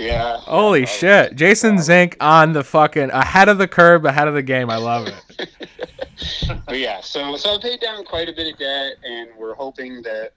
Yeah. 0.00 0.38
Holy 0.38 0.86
shit, 0.86 1.36
Jason 1.36 1.78
Zink 1.78 2.16
on 2.20 2.52
the 2.52 2.64
fucking 2.64 3.10
ahead 3.10 3.48
of 3.48 3.58
the 3.58 3.68
curve, 3.68 4.04
ahead 4.04 4.26
of 4.28 4.34
the 4.34 4.42
game. 4.42 4.70
I 4.70 4.76
love 4.76 5.06
it. 5.08 5.48
But 6.66 6.78
yeah, 6.78 7.00
so 7.00 7.36
so 7.36 7.54
I 7.54 7.58
paid 7.62 7.80
down 7.80 8.04
quite 8.04 8.28
a 8.28 8.32
bit 8.32 8.52
of 8.52 8.58
debt, 8.58 8.96
and 9.04 9.30
we're 9.38 9.54
hoping 9.54 10.02
that 10.02 10.32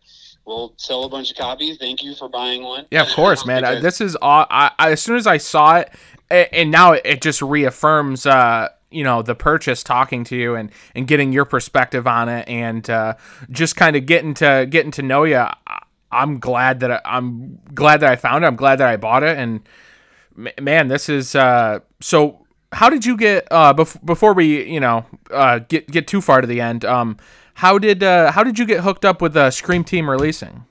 we'll 0.45 0.73
sell 0.77 1.03
a 1.03 1.09
bunch 1.09 1.29
of 1.31 1.37
copies. 1.37 1.77
Thank 1.77 2.01
you 2.03 2.15
for 2.15 2.29
buying 2.29 2.63
one. 2.63 2.85
Yeah, 2.89 3.01
of 3.01 3.09
course, 3.09 3.45
man. 3.45 3.61
Because- 3.63 3.81
this 3.83 3.99
is 4.01 4.15
aw- 4.21 4.47
I, 4.49 4.71
I, 4.79 4.91
as 4.91 5.01
soon 5.01 5.17
as 5.17 5.27
I 5.27 5.37
saw 5.37 5.77
it, 5.79 5.89
and 6.29 6.71
now 6.71 6.93
it, 6.93 7.01
it 7.03 7.21
just 7.21 7.41
reaffirms, 7.41 8.25
uh, 8.25 8.69
you 8.91 9.03
know, 9.03 9.21
the 9.21 9.35
purchase. 9.35 9.83
Talking 9.83 10.23
to 10.25 10.37
you 10.37 10.55
and 10.55 10.71
and 10.95 11.05
getting 11.05 11.33
your 11.33 11.43
perspective 11.45 12.07
on 12.07 12.29
it, 12.29 12.47
and 12.47 12.89
uh, 12.89 13.15
just 13.49 13.75
kind 13.75 13.95
of 13.97 14.05
getting 14.05 14.33
to 14.35 14.65
getting 14.69 14.91
to 14.91 15.01
know 15.01 15.25
you. 15.25 15.45
I'm 16.13 16.39
glad 16.39 16.79
that 16.81 16.91
I, 16.91 17.01
I'm 17.05 17.59
glad 17.73 17.99
that 18.01 18.11
I 18.11 18.15
found 18.15 18.43
it. 18.43 18.47
I'm 18.47 18.55
glad 18.55 18.77
that 18.77 18.87
I 18.87 18.97
bought 18.97 19.23
it, 19.23 19.37
and 19.37 19.61
ma- 20.35 20.51
man, 20.61 20.87
this 20.87 21.09
is 21.09 21.35
uh, 21.35 21.79
so. 22.01 22.39
How 22.71 22.89
did 22.89 23.05
you 23.05 23.15
get 23.15 23.47
uh, 23.51 23.71
bef- 23.75 24.03
before 24.03 24.33
we 24.33 24.63
you 24.67 24.79
know 24.79 25.05
uh, 25.29 25.59
get 25.59 25.87
get 25.91 26.07
too 26.07 26.21
far 26.21 26.41
to 26.41 26.47
the 26.47 26.59
end? 26.59 26.83
Um, 26.83 27.17
how 27.55 27.77
did 27.77 28.01
uh, 28.03 28.31
how 28.31 28.43
did 28.43 28.57
you 28.57 28.65
get 28.65 28.81
hooked 28.81 29.05
up 29.05 29.21
with 29.21 29.37
uh, 29.37 29.51
Scream 29.51 29.83
Team 29.83 30.09
releasing? 30.09 30.65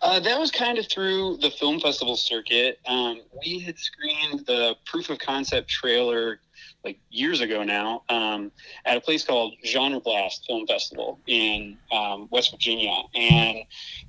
Uh, 0.00 0.20
that 0.20 0.38
was 0.38 0.50
kind 0.50 0.78
of 0.78 0.86
through 0.88 1.36
the 1.38 1.50
film 1.50 1.80
festival 1.80 2.16
circuit. 2.16 2.78
Um, 2.86 3.20
we 3.44 3.58
had 3.58 3.78
screened 3.78 4.46
the 4.46 4.76
proof 4.86 5.10
of 5.10 5.18
concept 5.18 5.68
trailer 5.68 6.40
like 6.84 6.98
years 7.10 7.40
ago 7.40 7.64
now 7.64 8.02
um, 8.08 8.52
at 8.84 8.96
a 8.96 9.00
place 9.00 9.24
called 9.24 9.54
Genre 9.64 10.00
Blast 10.00 10.44
Film 10.46 10.66
Festival 10.66 11.18
in 11.26 11.78
um, 11.92 12.28
West 12.30 12.50
Virginia, 12.50 12.96
and 13.14 13.58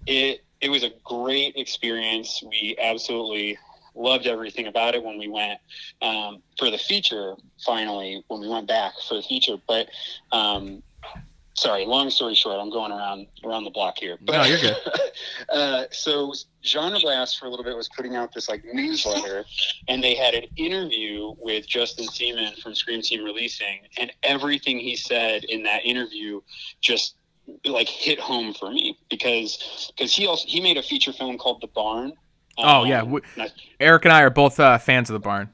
it 0.06 0.42
it 0.62 0.70
was 0.70 0.84
a 0.84 0.92
great 1.04 1.56
experience. 1.56 2.44
We 2.44 2.76
absolutely 2.80 3.58
loved 3.96 4.28
everything 4.28 4.68
about 4.68 4.96
it 4.96 5.04
when 5.04 5.18
we 5.18 5.28
went 5.28 5.60
um, 6.02 6.42
for 6.58 6.70
the 6.70 6.78
feature. 6.78 7.36
Finally, 7.66 8.24
when 8.28 8.42
we 8.42 8.48
went 8.48 8.68
back 8.68 8.94
for 9.08 9.16
the 9.16 9.24
feature, 9.24 9.58
but. 9.68 9.88
Um, 11.60 11.70
Sorry, 11.70 11.86
long 11.86 12.10
story 12.10 12.36
short, 12.36 12.60
I'm 12.60 12.70
going 12.70 12.92
around 12.92 13.28
around 13.44 13.64
the 13.66 13.70
block 13.70 13.98
here. 13.98 14.18
But, 14.22 14.34
No, 14.34 14.44
you're 14.44 14.60
good. 14.60 14.78
uh, 15.54 15.84
so 15.92 16.34
Genre 16.64 17.00
Blast 17.00 17.38
for 17.40 17.46
a 17.46 17.50
little 17.50 17.66
bit 17.66 17.76
was 17.76 17.90
putting 17.90 18.16
out 18.16 18.34
this 18.34 18.48
like 18.50 18.64
newsletter, 18.66 19.46
and 19.88 20.04
they 20.04 20.16
had 20.16 20.34
an 20.34 20.46
interview 20.56 21.34
with 21.38 21.68
Justin 21.68 22.08
Seaman 22.08 22.54
from 22.62 22.76
Scream 22.76 23.02
Team 23.02 23.24
Releasing, 23.24 23.80
and 23.98 24.12
everything 24.24 24.80
he 24.80 24.96
said 24.96 25.44
in 25.46 25.64
that 25.64 25.84
interview 25.86 26.42
just 26.82 27.16
like 27.66 27.90
hit 27.90 28.20
home 28.20 28.54
for 28.54 28.70
me 28.72 28.98
because 29.10 29.92
because 29.96 30.14
he 30.14 30.28
also 30.28 30.46
he 30.48 30.62
made 30.62 30.78
a 30.78 30.84
feature 30.84 31.12
film 31.14 31.38
called 31.38 31.62
The 31.62 31.68
Barn. 31.68 32.14
Oh, 32.58 32.84
yeah, 32.84 33.02
Um, 33.02 33.12
we- 33.12 33.22
Eric 33.80 34.04
and 34.06 34.12
I 34.14 34.22
are 34.22 34.30
both 34.30 34.60
uh, 34.60 34.78
fans 34.78 35.10
of 35.10 35.14
the 35.14 35.20
barn. 35.20 35.50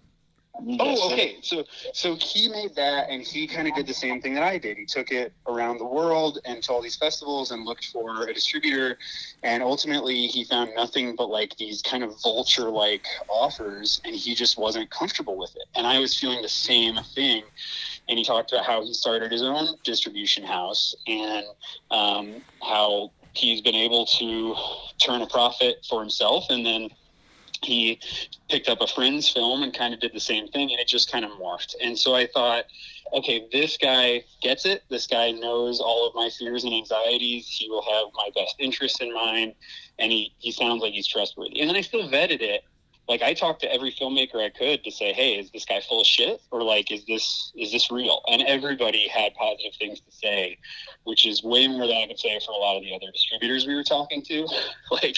Oh, 0.79 1.11
okay. 1.11 1.37
So, 1.41 1.63
so 1.93 2.15
he 2.15 2.47
made 2.49 2.75
that, 2.75 3.09
and 3.09 3.21
he 3.21 3.47
kind 3.47 3.67
of 3.67 3.75
did 3.75 3.87
the 3.87 3.93
same 3.93 4.21
thing 4.21 4.33
that 4.35 4.43
I 4.43 4.57
did. 4.57 4.77
He 4.77 4.85
took 4.85 5.11
it 5.11 5.33
around 5.47 5.77
the 5.77 5.85
world 5.85 6.39
and 6.45 6.63
to 6.63 6.71
all 6.71 6.81
these 6.81 6.95
festivals 6.95 7.51
and 7.51 7.65
looked 7.65 7.85
for 7.85 8.27
a 8.27 8.33
distributor, 8.33 8.97
and 9.43 9.61
ultimately 9.61 10.27
he 10.27 10.43
found 10.45 10.71
nothing 10.75 11.15
but 11.15 11.29
like 11.29 11.55
these 11.57 11.81
kind 11.81 12.03
of 12.03 12.13
vulture-like 12.23 13.05
offers, 13.29 14.01
and 14.05 14.15
he 14.15 14.33
just 14.33 14.57
wasn't 14.57 14.89
comfortable 14.89 15.37
with 15.37 15.53
it. 15.55 15.65
And 15.75 15.85
I 15.85 15.99
was 15.99 16.17
feeling 16.17 16.41
the 16.41 16.49
same 16.49 16.95
thing. 17.13 17.43
And 18.07 18.17
he 18.17 18.23
talked 18.23 18.51
about 18.51 18.65
how 18.65 18.83
he 18.83 18.93
started 18.93 19.31
his 19.31 19.41
own 19.41 19.75
distribution 19.83 20.43
house 20.43 20.93
and 21.07 21.45
um, 21.91 22.41
how 22.63 23.11
he's 23.33 23.61
been 23.61 23.75
able 23.75 24.05
to 24.05 24.55
turn 25.03 25.21
a 25.21 25.27
profit 25.27 25.85
for 25.89 25.99
himself, 25.99 26.45
and 26.49 26.65
then 26.65 26.89
he 27.63 27.99
picked 28.49 28.69
up 28.69 28.81
a 28.81 28.87
friend's 28.87 29.29
film 29.29 29.63
and 29.63 29.73
kind 29.73 29.93
of 29.93 29.99
did 29.99 30.13
the 30.13 30.19
same 30.19 30.47
thing 30.47 30.71
and 30.71 30.79
it 30.79 30.87
just 30.87 31.11
kind 31.11 31.25
of 31.25 31.31
morphed. 31.31 31.75
And 31.81 31.97
so 31.97 32.15
i 32.15 32.27
thought 32.27 32.65
okay 33.13 33.47
this 33.51 33.77
guy 33.77 34.23
gets 34.41 34.65
it. 34.65 34.83
This 34.89 35.07
guy 35.07 35.31
knows 35.31 35.79
all 35.79 36.07
of 36.07 36.15
my 36.15 36.29
fears 36.29 36.63
and 36.63 36.73
anxieties. 36.73 37.47
He 37.47 37.69
will 37.69 37.83
have 37.83 38.07
my 38.13 38.29
best 38.35 38.55
interest 38.59 39.01
in 39.01 39.13
mind 39.13 39.53
and 39.99 40.11
he, 40.11 40.33
he 40.37 40.51
sounds 40.51 40.81
like 40.81 40.93
he's 40.93 41.07
trustworthy. 41.07 41.61
And 41.61 41.69
then 41.69 41.77
i 41.77 41.81
still 41.81 42.07
vetted 42.09 42.41
it. 42.41 42.63
Like 43.07 43.21
i 43.21 43.33
talked 43.33 43.61
to 43.61 43.71
every 43.71 43.91
filmmaker 43.91 44.43
i 44.43 44.49
could 44.49 44.83
to 44.83 44.91
say 44.91 45.13
hey 45.13 45.35
is 45.39 45.51
this 45.51 45.65
guy 45.65 45.81
full 45.81 46.01
of 46.01 46.07
shit? 46.07 46.41
Or 46.51 46.63
like 46.63 46.91
is 46.91 47.05
this 47.05 47.51
is 47.55 47.71
this 47.71 47.91
real? 47.91 48.21
And 48.27 48.41
everybody 48.43 49.07
had 49.07 49.33
positive 49.35 49.73
things 49.77 49.99
to 50.01 50.11
say 50.11 50.57
which 51.03 51.25
is 51.25 51.43
way 51.43 51.67
more 51.67 51.87
than 51.87 51.97
i 51.97 52.07
could 52.07 52.19
say 52.19 52.39
for 52.45 52.51
a 52.51 52.57
lot 52.57 52.77
of 52.77 52.83
the 52.83 52.93
other 52.95 53.11
distributors 53.11 53.67
we 53.67 53.75
were 53.75 53.83
talking 53.83 54.21
to. 54.23 54.47
Like 54.91 55.17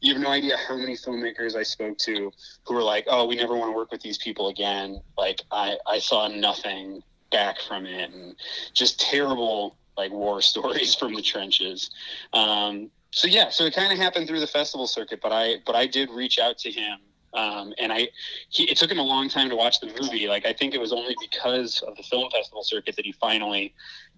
you 0.00 0.14
have 0.14 0.22
no 0.22 0.30
idea 0.30 0.56
how 0.56 0.76
many 0.76 0.94
filmmakers 0.94 1.56
I 1.56 1.62
spoke 1.62 1.98
to 1.98 2.30
who 2.64 2.74
were 2.74 2.82
like, 2.82 3.06
"Oh, 3.08 3.26
we 3.26 3.36
never 3.36 3.56
want 3.56 3.72
to 3.72 3.76
work 3.76 3.90
with 3.90 4.00
these 4.00 4.18
people 4.18 4.48
again." 4.48 5.00
Like, 5.16 5.42
I 5.50 5.78
I 5.86 5.98
saw 5.98 6.28
nothing 6.28 7.02
back 7.30 7.60
from 7.60 7.86
it, 7.86 8.10
and 8.12 8.36
just 8.74 9.00
terrible 9.00 9.76
like 9.96 10.12
war 10.12 10.40
stories 10.52 10.94
from 10.94 11.14
the 11.14 11.22
trenches. 11.22 11.90
Um, 12.32 12.90
so 13.10 13.26
yeah, 13.26 13.50
so 13.50 13.64
it 13.64 13.74
kind 13.74 13.92
of 13.92 13.98
happened 13.98 14.28
through 14.28 14.40
the 14.40 14.46
festival 14.46 14.86
circuit, 14.86 15.20
but 15.22 15.32
I 15.32 15.56
but 15.66 15.74
I 15.74 15.86
did 15.86 16.10
reach 16.10 16.38
out 16.38 16.58
to 16.58 16.70
him. 16.70 16.98
Um, 17.34 17.74
and 17.78 17.92
I, 17.92 18.08
he, 18.48 18.64
it 18.64 18.78
took 18.78 18.90
him 18.90 18.98
a 18.98 19.02
long 19.02 19.28
time 19.28 19.50
to 19.50 19.54
watch 19.54 19.80
the 19.80 19.94
movie. 20.00 20.26
Like, 20.26 20.46
I 20.46 20.54
think 20.54 20.74
it 20.74 20.80
was 20.80 20.94
only 20.94 21.14
because 21.20 21.82
of 21.82 21.94
the 21.94 22.02
film 22.02 22.30
festival 22.30 22.62
circuit 22.62 22.96
that 22.96 23.04
he 23.04 23.12
finally 23.12 23.74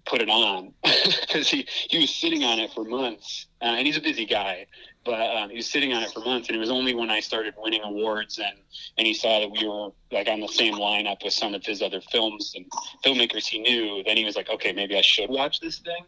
put 0.07 0.20
it 0.20 0.28
on 0.28 0.72
because 0.82 1.48
he, 1.48 1.66
he 1.88 1.98
was 1.98 2.14
sitting 2.14 2.44
on 2.44 2.59
it 2.59 2.72
for 2.72 2.84
months. 2.84 3.46
Uh, 3.62 3.66
and 3.76 3.86
he's 3.86 3.96
a 3.96 4.01
busy 4.01 4.24
guy 4.26 4.66
but 5.05 5.34
um, 5.36 5.51
he 5.51 5.57
was 5.57 5.70
sitting 5.70 5.92
on 5.92 6.03
it 6.03 6.11
for 6.12 6.20
months 6.20 6.48
and 6.48 6.57
it 6.57 6.59
was 6.59 6.70
only 6.70 6.94
when 6.94 7.11
i 7.11 7.20
started 7.20 7.55
winning 7.59 7.82
awards 7.82 8.38
and 8.38 8.59
and 8.98 9.07
he 9.07 9.14
saw 9.14 9.40
that 9.40 9.51
we 9.51 9.66
were 9.66 9.90
like 10.12 10.28
on 10.28 10.40
the 10.40 10.48
same 10.48 10.74
lineup 10.74 11.22
with 11.24 11.32
some 11.32 11.55
of 11.55 11.64
his 11.64 11.82
other 11.82 12.01
films 12.01 12.53
and 12.55 12.66
filmmakers 13.05 13.46
he 13.46 13.59
knew 13.59 14.03
then 14.05 14.16
he 14.16 14.24
was 14.24 14.36
like 14.36 14.48
okay 14.51 14.72
maybe 14.72 14.96
i 14.96 15.01
should 15.01 15.30
watch 15.30 15.61
this 15.61 15.78
thing. 15.78 16.05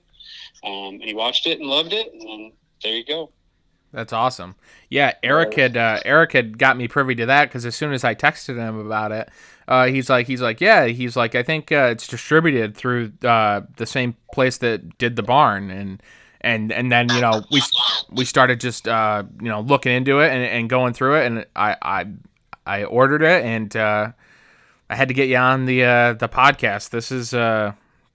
Um, 0.64 0.95
and 0.95 1.05
he 1.05 1.14
watched 1.14 1.47
it 1.47 1.59
and 1.59 1.68
loved 1.68 1.93
it 1.93 2.12
and 2.12 2.53
there 2.82 2.95
you 2.95 3.05
go 3.05 3.30
That's 3.93 4.12
awesome. 4.12 4.55
Yeah, 4.88 5.14
Eric 5.22 5.55
had 5.55 5.76
uh, 5.76 6.01
Eric 6.05 6.32
had 6.32 6.59
got 6.59 6.76
me 6.76 6.88
privy 6.88 7.14
to 7.16 7.26
that 7.26 7.49
because 7.49 7.66
as 7.66 7.76
soon 7.76 7.93
as 7.93 8.05
I 8.05 8.14
texted 8.14 8.57
him 8.57 8.78
about 8.78 9.12
it, 9.12 9.28
uh, 9.68 9.86
he's 9.86 10.09
like 10.09 10.26
he's 10.26 10.40
like 10.40 10.61
yeah 10.61 10.86
he's 10.86 11.14
like 11.14 11.34
I 11.34 11.43
think 11.43 11.70
uh, 11.70 11.90
it's 11.93 12.07
distributed 12.07 12.74
through 12.74 13.12
uh, 13.22 13.62
the 13.76 13.86
same 13.86 14.16
place 14.32 14.59
that 14.59 14.97
did 14.99 15.16
the 15.16 15.22
barn 15.22 15.70
and 15.70 16.03
and 16.40 16.72
and 16.72 16.90
then 16.90 17.09
you 17.11 17.20
know 17.20 17.45
we 17.51 17.61
we 18.11 18.24
started 18.24 18.61
just 18.61 18.88
uh, 18.88 19.24
you 19.40 19.49
know 19.49 19.61
looking 19.61 19.93
into 19.93 20.20
it 20.20 20.30
and, 20.30 20.43
and 20.43 20.70
going 20.70 20.95
through 20.95 21.16
it 21.16 21.26
and 21.26 21.47
I 21.55 21.76
I 21.82 22.07
I 22.66 22.84
ordered 22.84 23.22
it 23.22 23.45
and 23.45 23.76
uh, 23.76 24.12
I 24.88 24.97
had 24.97 25.09
to 25.09 25.14
get 25.14 25.28
you 25.28 25.36
on 25.36 25.66
the 25.66 25.84
uh, 25.84 26.12
the 26.14 26.28
podcast. 26.28 26.90
This 26.90 27.12
is 27.12 27.34
uh, 27.34 27.72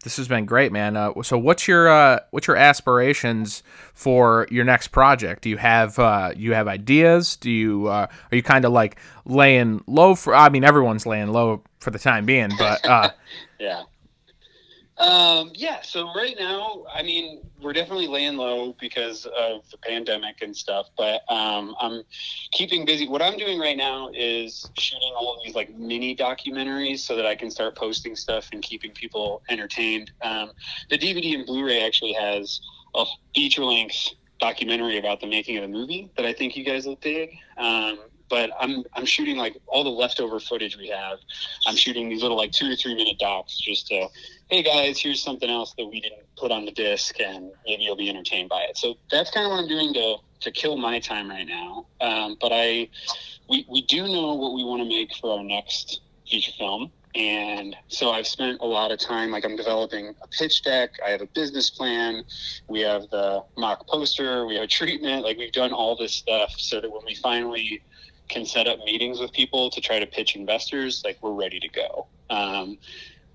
this 0.07 0.15
has 0.15 0.29
been 0.29 0.45
great, 0.45 0.71
man. 0.71 0.95
Uh, 0.95 1.21
so 1.21 1.37
what's 1.37 1.67
your 1.67 1.89
uh, 1.89 2.21
what's 2.31 2.47
your 2.47 2.55
aspirations 2.55 3.61
for 3.93 4.47
your 4.49 4.63
next 4.63 4.87
project? 4.87 5.41
Do 5.41 5.49
you 5.49 5.57
have 5.57 5.99
uh, 5.99 6.31
you 6.33 6.53
have 6.53 6.69
ideas? 6.69 7.35
Do 7.35 7.51
you 7.51 7.87
uh, 7.87 8.07
are 8.31 8.35
you 8.35 8.41
kind 8.41 8.63
of 8.63 8.71
like 8.71 8.97
laying 9.25 9.83
low 9.85 10.15
for? 10.15 10.33
I 10.33 10.47
mean, 10.47 10.63
everyone's 10.63 11.05
laying 11.05 11.27
low 11.27 11.61
for 11.79 11.91
the 11.91 11.99
time 11.99 12.25
being, 12.25 12.51
but 12.57 12.87
uh, 12.87 13.09
Yeah. 13.59 13.83
Um, 14.97 15.51
yeah. 15.53 15.81
So 15.81 16.11
right 16.15 16.35
now, 16.39 16.85
I 16.91 17.03
mean, 17.03 17.41
we're 17.61 17.73
definitely 17.73 18.07
laying 18.07 18.35
low 18.35 18.75
because 18.79 19.25
of 19.25 19.69
the 19.69 19.77
pandemic 19.77 20.41
and 20.41 20.55
stuff. 20.55 20.87
But 20.97 21.21
um, 21.29 21.75
I'm 21.79 22.03
keeping 22.51 22.85
busy. 22.85 23.07
What 23.07 23.21
I'm 23.21 23.37
doing 23.37 23.59
right 23.59 23.77
now 23.77 24.09
is 24.13 24.69
shooting 24.77 25.11
all 25.15 25.39
these 25.43 25.55
like 25.55 25.75
mini 25.75 26.15
documentaries 26.15 26.99
so 26.99 27.15
that 27.15 27.25
I 27.25 27.35
can 27.35 27.51
start 27.51 27.75
posting 27.75 28.15
stuff 28.15 28.49
and 28.51 28.61
keeping 28.61 28.91
people 28.91 29.43
entertained. 29.49 30.11
Um, 30.23 30.51
the 30.89 30.97
DVD 30.97 31.35
and 31.35 31.45
Blu-ray 31.45 31.85
actually 31.85 32.13
has 32.13 32.59
a 32.95 33.05
feature-length 33.35 34.13
documentary 34.39 34.97
about 34.97 35.19
the 35.19 35.27
making 35.27 35.57
of 35.57 35.63
the 35.63 35.67
movie 35.67 36.09
that 36.17 36.25
I 36.25 36.33
think 36.33 36.55
you 36.55 36.63
guys 36.63 36.85
will 36.85 36.95
dig. 36.95 37.37
Um, 37.57 37.99
but 38.29 38.51
I'm 38.59 38.83
I'm 38.93 39.05
shooting 39.05 39.37
like 39.37 39.57
all 39.67 39.83
the 39.83 39.89
leftover 39.89 40.39
footage 40.39 40.77
we 40.77 40.87
have. 40.89 41.19
I'm 41.65 41.75
shooting 41.75 42.09
these 42.09 42.21
little 42.21 42.37
like 42.37 42.51
two 42.51 42.69
to 42.69 42.75
three 42.75 42.95
minute 42.95 43.19
docs 43.19 43.57
just 43.57 43.87
to, 43.87 44.07
hey 44.49 44.63
guys, 44.63 44.99
here's 44.99 45.21
something 45.21 45.49
else 45.49 45.73
that 45.77 45.85
we 45.85 46.01
didn't 46.01 46.21
put 46.37 46.51
on 46.51 46.65
the 46.65 46.71
disc, 46.71 47.19
and 47.19 47.51
maybe 47.65 47.83
you'll 47.83 47.95
be 47.95 48.09
entertained 48.09 48.49
by 48.49 48.61
it. 48.69 48.77
So 48.77 48.95
that's 49.11 49.31
kind 49.31 49.45
of 49.45 49.51
what 49.51 49.59
I'm 49.59 49.67
doing 49.67 49.93
to 49.93 50.15
to 50.41 50.51
kill 50.51 50.77
my 50.77 50.99
time 50.99 51.29
right 51.29 51.47
now. 51.47 51.85
Um, 52.01 52.37
but 52.39 52.51
I 52.53 52.89
we 53.49 53.65
we 53.69 53.83
do 53.83 54.03
know 54.03 54.33
what 54.33 54.53
we 54.53 54.63
want 54.63 54.81
to 54.81 54.89
make 54.89 55.13
for 55.15 55.37
our 55.37 55.43
next 55.43 56.01
feature 56.27 56.51
film. 56.57 56.91
And 57.15 57.75
so 57.87 58.11
I've 58.11 58.27
spent 58.27 58.61
a 58.61 58.65
lot 58.65 58.91
of 58.91 58.99
time, 58.99 59.31
like 59.31 59.43
I'm 59.43 59.55
developing 59.55 60.09
a 60.09 60.27
pitch 60.27 60.61
deck. 60.63 60.91
I 61.05 61.09
have 61.09 61.21
a 61.21 61.27
business 61.33 61.71
plan. 61.71 62.23
We 62.69 62.81
have 62.81 63.09
the 63.09 63.43
mock 63.57 63.87
poster. 63.87 64.45
We 64.45 64.55
have 64.55 64.65
a 64.65 64.67
treatment. 64.67 65.23
Like 65.23 65.37
we've 65.37 65.51
done 65.51 65.73
all 65.73 65.95
this 65.95 66.13
stuff 66.13 66.53
so 66.57 66.79
that 66.79 66.91
when 66.91 67.01
we 67.07 67.15
finally 67.15 67.81
can 68.29 68.45
set 68.45 68.67
up 68.67 68.79
meetings 68.79 69.19
with 69.19 69.31
people 69.33 69.69
to 69.69 69.81
try 69.81 69.99
to 69.99 70.05
pitch 70.05 70.35
investors, 70.35 71.01
like 71.05 71.17
we're 71.21 71.31
ready 71.31 71.59
to 71.59 71.69
go. 71.69 72.07
Um, 72.29 72.77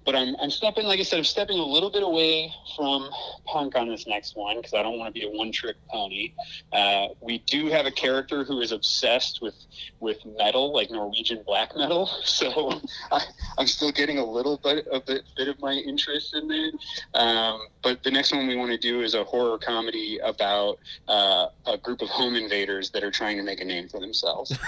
but 0.05 0.17
I'm, 0.17 0.35
I'm 0.41 0.51
stepping, 0.51 0.87
like 0.87 1.01
I 1.01 1.03
said, 1.03 1.19
I'm 1.19 1.25
stepping 1.25 1.59
a 1.59 1.65
little 1.65 1.91
bit 1.91 2.03
away 2.03 2.53
from 2.77 3.09
punk 3.47 3.77
on 3.77 3.89
this 3.89 4.07
next 4.07 4.37
one 4.37 4.57
because 4.57 4.75
I 4.75 4.83
don't 4.83 4.99
want 4.99 5.15
to 5.15 5.21
be 5.21 5.27
a 5.27 5.31
one 5.31 5.53
trick 5.53 5.77
pony. 5.91 6.33
Uh, 6.73 7.09
we 7.21 7.39
do 7.39 7.67
have 7.69 7.87
a 7.87 7.91
character 7.91 8.45
who 8.45 8.61
is 8.61 8.73
obsessed 8.73 9.41
with 9.41 9.55
with 10.01 10.19
metal, 10.39 10.73
like 10.73 10.91
Norwegian 10.91 11.43
black 11.47 11.77
metal. 11.77 12.11
So 12.33 12.81
I, 13.13 13.21
I'm 13.59 13.67
still 13.67 13.93
getting 13.93 14.19
a 14.19 14.25
little 14.25 14.57
bit 14.57 14.87
of 14.89 15.05
bit, 15.07 15.23
bit 15.37 15.49
of 15.49 15.61
my 15.61 15.75
interest 15.75 16.35
in 16.35 16.49
there. 16.49 16.71
Um, 17.15 17.61
but 17.83 18.03
the 18.03 18.11
next 18.11 18.33
one 18.33 18.47
we 18.47 18.57
want 18.57 18.71
to 18.73 18.79
do 18.79 19.03
is 19.03 19.15
a 19.15 19.23
horror 19.23 19.59
comedy 19.59 20.19
about 20.25 20.79
uh, 21.09 21.49
a 21.67 21.77
group 21.79 22.01
of 22.01 22.09
home 22.09 22.35
invaders 22.35 22.91
that 22.91 23.05
are 23.05 23.11
trying 23.11 23.37
to 23.37 23.43
make 23.43 23.61
a 23.61 23.65
name 23.65 23.89
for 23.89 24.01
themselves. 24.01 24.59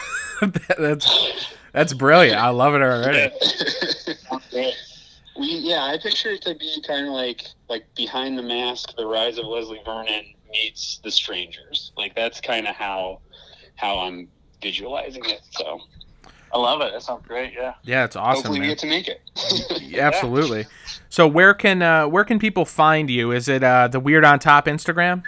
that's 0.78 1.54
that's 1.72 1.92
brilliant. 1.94 2.38
I 2.38 2.50
love 2.50 2.74
it 2.74 2.82
already. 2.82 3.32
we 5.38 5.46
yeah, 5.46 5.84
I 5.84 5.98
picture 5.98 6.30
it 6.30 6.42
to 6.42 6.54
be 6.54 6.82
kind 6.86 7.06
of 7.06 7.12
like 7.12 7.44
like 7.68 7.84
behind 7.94 8.38
the 8.38 8.42
mask, 8.42 8.94
the 8.96 9.06
rise 9.06 9.38
of 9.38 9.46
Leslie 9.46 9.80
Vernon 9.84 10.24
meets 10.50 11.00
the 11.02 11.10
strangers. 11.10 11.92
Like 11.96 12.14
that's 12.14 12.40
kind 12.40 12.66
of 12.66 12.74
how 12.74 13.20
how 13.76 13.98
I'm 13.98 14.28
visualizing 14.62 15.24
it. 15.26 15.42
So 15.50 15.80
I 16.52 16.58
love 16.58 16.80
it. 16.82 16.92
That 16.92 17.02
sounds 17.02 17.26
great. 17.26 17.52
Yeah. 17.52 17.74
Yeah, 17.82 18.04
it's 18.04 18.14
awesome. 18.14 18.44
hopefully 18.44 18.60
we 18.60 18.66
get 18.68 18.78
to 18.78 18.86
make 18.86 19.08
it. 19.08 19.20
Yeah, 19.82 20.08
Absolutely. 20.08 20.66
So 21.08 21.28
where 21.28 21.54
can 21.54 21.82
uh, 21.82 22.08
where 22.08 22.24
can 22.24 22.40
people 22.40 22.64
find 22.64 23.08
you? 23.08 23.30
Is 23.30 23.48
it 23.48 23.62
uh, 23.62 23.86
the 23.86 24.00
Weird 24.00 24.24
on 24.24 24.40
Top 24.40 24.66
Instagram? 24.66 25.22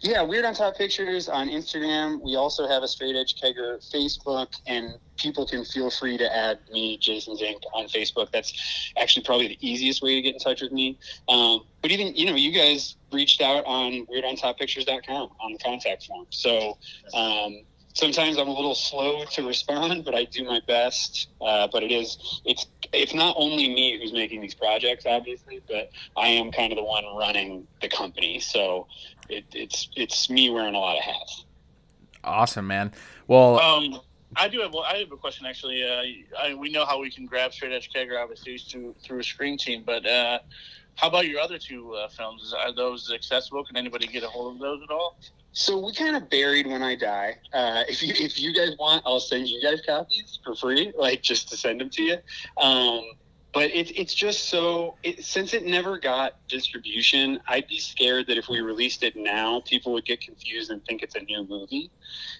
Yeah, 0.00 0.22
Weird 0.22 0.44
on 0.44 0.54
Top 0.54 0.76
Pictures 0.76 1.28
on 1.28 1.48
Instagram. 1.48 2.22
We 2.22 2.36
also 2.36 2.68
have 2.68 2.82
a 2.82 2.88
Straight 2.88 3.16
Edge 3.16 3.34
Kegger 3.40 3.78
Facebook, 3.92 4.54
and 4.66 4.94
people 5.16 5.44
can 5.44 5.64
feel 5.64 5.90
free 5.90 6.16
to 6.16 6.36
add 6.36 6.60
me, 6.70 6.98
Jason 6.98 7.36
Zink, 7.36 7.62
on 7.74 7.86
Facebook. 7.88 8.30
That's 8.30 8.92
actually 8.96 9.24
probably 9.24 9.48
the 9.48 9.58
easiest 9.60 10.00
way 10.00 10.14
to 10.14 10.22
get 10.22 10.34
in 10.34 10.40
touch 10.40 10.62
with 10.62 10.70
me. 10.70 10.98
Um, 11.28 11.64
but 11.82 11.90
even, 11.90 12.14
you 12.14 12.26
know, 12.26 12.36
you 12.36 12.52
guys 12.52 12.96
reached 13.12 13.40
out 13.40 13.64
on 13.66 14.06
weirdontoppictures.com 14.06 15.30
on 15.40 15.52
the 15.52 15.58
contact 15.58 16.06
form. 16.06 16.26
So 16.30 16.78
um, 17.12 17.62
sometimes 17.94 18.38
I'm 18.38 18.48
a 18.48 18.54
little 18.54 18.76
slow 18.76 19.24
to 19.24 19.46
respond, 19.48 20.04
but 20.04 20.14
I 20.14 20.24
do 20.24 20.44
my 20.44 20.60
best. 20.68 21.28
Uh, 21.40 21.66
but 21.72 21.82
it 21.82 21.90
is, 21.90 22.40
it's, 22.44 22.66
it's 22.92 23.14
not 23.14 23.34
only 23.36 23.68
me 23.68 23.98
who's 24.00 24.12
making 24.12 24.42
these 24.42 24.54
projects, 24.54 25.06
obviously, 25.06 25.60
but 25.66 25.90
I 26.16 26.28
am 26.28 26.52
kind 26.52 26.72
of 26.72 26.76
the 26.76 26.84
one 26.84 27.04
running 27.16 27.66
the 27.82 27.88
company. 27.88 28.38
So 28.38 28.86
it, 29.28 29.44
it's 29.52 29.88
it's 29.96 30.30
me 30.30 30.50
wearing 30.50 30.74
a 30.74 30.78
lot 30.78 30.96
of 30.96 31.04
hats. 31.04 31.44
Awesome, 32.24 32.66
man. 32.66 32.92
Well, 33.26 33.58
Um, 33.60 34.00
I 34.36 34.48
do 34.48 34.60
have 34.60 34.72
well, 34.72 34.84
I 34.84 34.98
have 34.98 35.12
a 35.12 35.16
question 35.16 35.46
actually. 35.46 35.82
Uh, 35.84 36.40
I, 36.40 36.54
we 36.54 36.70
know 36.70 36.84
how 36.84 37.00
we 37.00 37.10
can 37.10 37.26
grab 37.26 37.52
straight 37.52 37.72
edge 37.72 37.90
kegger 37.94 38.20
obviously 38.22 38.58
through 38.58 38.94
through 39.02 39.20
a 39.20 39.24
Scream 39.24 39.56
Team, 39.56 39.82
but 39.86 40.06
uh, 40.06 40.38
how 40.96 41.08
about 41.08 41.26
your 41.28 41.40
other 41.40 41.58
two 41.58 41.94
uh, 41.94 42.08
films? 42.08 42.54
Are 42.58 42.74
those 42.74 43.10
accessible? 43.12 43.64
Can 43.64 43.76
anybody 43.76 44.06
get 44.06 44.22
a 44.24 44.28
hold 44.28 44.56
of 44.56 44.60
those 44.60 44.82
at 44.82 44.90
all? 44.90 45.18
So 45.52 45.78
we 45.78 45.92
kind 45.94 46.14
of 46.14 46.28
buried 46.28 46.66
when 46.66 46.82
I 46.82 46.94
die. 46.94 47.36
Uh, 47.52 47.84
if 47.88 48.02
you 48.02 48.12
if 48.16 48.38
you 48.38 48.54
guys 48.54 48.76
want, 48.78 49.02
I'll 49.06 49.20
send 49.20 49.48
you 49.48 49.62
guys 49.62 49.80
copies 49.86 50.38
for 50.44 50.54
free, 50.54 50.92
like 50.96 51.22
just 51.22 51.48
to 51.50 51.56
send 51.56 51.80
them 51.80 51.90
to 51.90 52.02
you. 52.02 52.16
Um, 52.58 53.02
but 53.54 53.70
it's 53.72 53.90
it's 53.96 54.14
just 54.14 54.48
so 54.50 54.96
it, 55.02 55.24
since 55.24 55.54
it 55.54 55.64
never 55.66 55.98
got 55.98 56.34
distribution, 56.48 57.40
I'd 57.48 57.66
be 57.66 57.78
scared 57.78 58.26
that 58.28 58.36
if 58.38 58.48
we 58.48 58.60
released 58.60 59.02
it 59.02 59.16
now, 59.16 59.62
people 59.66 59.92
would 59.94 60.04
get 60.04 60.20
confused 60.20 60.70
and 60.70 60.84
think 60.84 61.02
it's 61.02 61.14
a 61.14 61.20
new 61.20 61.46
movie, 61.48 61.90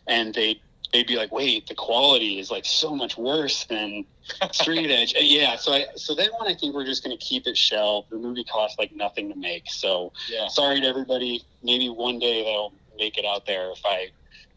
and 0.06 0.34
they 0.34 0.60
they'd 0.92 1.06
be 1.06 1.16
like, 1.16 1.32
"Wait, 1.32 1.66
the 1.66 1.74
quality 1.74 2.38
is 2.38 2.50
like 2.50 2.64
so 2.64 2.94
much 2.94 3.16
worse 3.16 3.64
than 3.64 4.04
Straight 4.52 4.90
Edge." 4.90 5.14
yeah, 5.20 5.56
so 5.56 5.72
I 5.72 5.86
so 5.96 6.14
that 6.14 6.30
one 6.38 6.46
I 6.48 6.54
think 6.54 6.74
we're 6.74 6.84
just 6.86 7.02
going 7.04 7.16
to 7.16 7.24
keep 7.24 7.46
it 7.46 7.56
shelved. 7.56 8.10
The 8.10 8.16
movie 8.18 8.44
costs 8.44 8.78
like 8.78 8.92
nothing 8.94 9.28
to 9.30 9.34
make, 9.36 9.64
so 9.70 10.12
Yeah. 10.30 10.48
sorry 10.48 10.80
to 10.80 10.86
everybody. 10.86 11.42
Maybe 11.62 11.88
one 11.88 12.18
day 12.18 12.44
they'll 12.44 12.72
make 12.98 13.16
it 13.18 13.24
out 13.24 13.46
there 13.46 13.70
if 13.70 13.80
I 13.84 14.08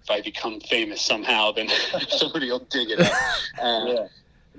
if 0.03 0.09
I 0.09 0.19
become 0.21 0.59
famous 0.59 1.01
somehow, 1.01 1.51
then 1.51 1.69
somebody 2.09 2.49
will 2.51 2.65
dig 2.69 2.89
it 2.91 2.99
up. 2.99 3.13
Uh, 3.61 3.85
Yeah. 3.87 4.07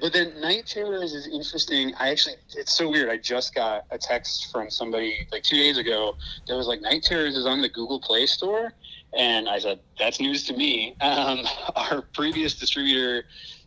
But 0.01 0.13
then 0.13 0.41
Night 0.41 0.67
Terrors 0.67 1.13
is 1.13 1.27
interesting. 1.27 1.95
I 1.99 2.11
actually, 2.11 2.37
it's 2.57 2.77
so 2.77 2.91
weird. 2.91 3.11
I 3.11 3.19
just 3.19 3.55
got 3.55 3.85
a 3.91 3.99
text 3.99 4.51
from 4.51 4.71
somebody 4.71 5.29
like 5.31 5.43
two 5.43 5.57
days 5.57 5.79
ago 5.79 6.17
that 6.47 6.57
was 6.57 6.67
like, 6.67 6.81
Night 6.81 7.03
Terrors 7.03 7.37
is 7.37 7.47
on 7.47 7.61
the 7.61 7.69
Google 7.69 8.01
Play 8.01 8.27
Store. 8.27 8.73
And 9.17 9.49
I 9.49 9.59
said, 9.59 9.81
that's 9.99 10.19
news 10.19 10.45
to 10.45 10.57
me. 10.57 10.97
Um, 11.01 11.41
our 11.77 12.03
previous 12.15 12.59
distributor 12.59 13.25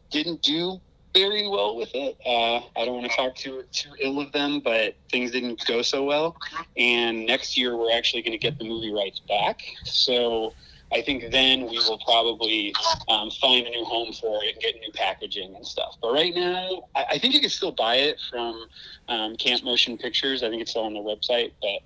didn't 0.09 0.41
do 0.41 0.81
very 1.13 1.47
well 1.47 1.77
with 1.77 1.89
it. 1.93 2.17
Uh, 2.25 2.57
I 2.75 2.85
don't 2.85 2.95
want 2.95 3.09
to 3.09 3.15
talk 3.15 3.35
too, 3.35 3.63
too 3.71 3.91
ill 3.99 4.19
of 4.19 4.31
them, 4.33 4.59
but 4.59 4.95
things 5.09 5.31
didn't 5.31 5.65
go 5.65 5.81
so 5.81 6.03
well. 6.03 6.35
And 6.75 7.25
next 7.25 7.57
year, 7.57 7.77
we're 7.77 7.95
actually 7.95 8.21
going 8.21 8.33
to 8.33 8.37
get 8.37 8.57
the 8.59 8.65
movie 8.67 8.91
rights 8.91 9.21
back. 9.21 9.61
So 9.85 10.53
I 10.95 11.01
think 11.01 11.29
then 11.29 11.63
we 11.69 11.77
will 11.79 11.99
probably 12.05 12.73
um, 13.09 13.29
find 13.29 13.67
a 13.67 13.69
new 13.69 13.83
home 13.83 14.13
for 14.13 14.41
it 14.43 14.53
and 14.53 14.61
get 14.61 14.75
new 14.75 14.93
packaging 14.93 15.53
and 15.53 15.67
stuff. 15.67 15.97
But 16.01 16.13
right 16.13 16.33
now, 16.33 16.83
I, 16.95 17.05
I 17.11 17.17
think 17.17 17.33
you 17.33 17.41
can 17.41 17.49
still 17.49 17.73
buy 17.73 17.95
it 17.97 18.17
from 18.29 18.65
um, 19.09 19.35
Camp 19.35 19.65
Motion 19.65 19.97
Pictures. 19.97 20.41
I 20.41 20.49
think 20.49 20.61
it's 20.61 20.71
still 20.71 20.83
on 20.83 20.93
their 20.93 21.03
website, 21.03 21.51
but 21.61 21.81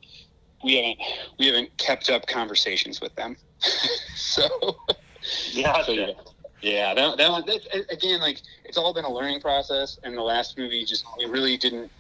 we 0.64 0.76
haven't 0.76 0.99
we 1.39 1.47
haven't 1.47 1.76
kept 1.78 2.12
up 2.12 2.28
conversations 2.28 3.01
with 3.01 3.16
them. 3.16 3.36
so, 4.16 4.47
Yeah. 5.53 5.82
so 5.84 5.91
yeah, 5.91 6.12
yeah. 6.62 6.93
That, 6.93 7.18
that 7.18 7.32
one 7.32 7.45
that, 7.47 7.91
again, 7.91 8.20
like 8.20 8.41
it's 8.64 8.78
all 8.78 8.93
been 8.93 9.05
a 9.05 9.12
learning 9.12 9.41
process, 9.41 9.97
and 10.03 10.16
the 10.16 10.22
last 10.22 10.55
movie 10.55 10.86
just 10.86 11.03
it 11.18 11.30
really 11.30 11.57
didn't. 11.57 11.91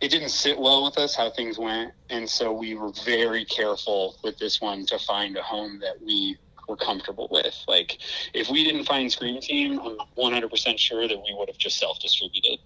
It 0.00 0.10
didn't 0.10 0.28
sit 0.28 0.58
well 0.58 0.84
with 0.84 0.98
us 0.98 1.14
how 1.14 1.30
things 1.30 1.58
went, 1.58 1.92
and 2.10 2.28
so 2.28 2.52
we 2.52 2.74
were 2.74 2.92
very 3.04 3.44
careful 3.46 4.16
with 4.22 4.38
this 4.38 4.60
one 4.60 4.84
to 4.86 4.98
find 4.98 5.36
a 5.36 5.42
home 5.42 5.80
that 5.80 6.02
we 6.04 6.36
were 6.68 6.76
comfortable 6.76 7.28
with. 7.30 7.56
Like, 7.66 7.98
if 8.34 8.50
we 8.50 8.62
didn't 8.64 8.84
find 8.84 9.10
Scream 9.10 9.40
Team, 9.40 9.80
I'm 9.80 9.96
100% 10.18 10.78
sure 10.78 11.08
that 11.08 11.16
we 11.16 11.34
would 11.38 11.48
have 11.48 11.58
just 11.58 11.78
self 11.78 11.98
distributed. 12.00 12.58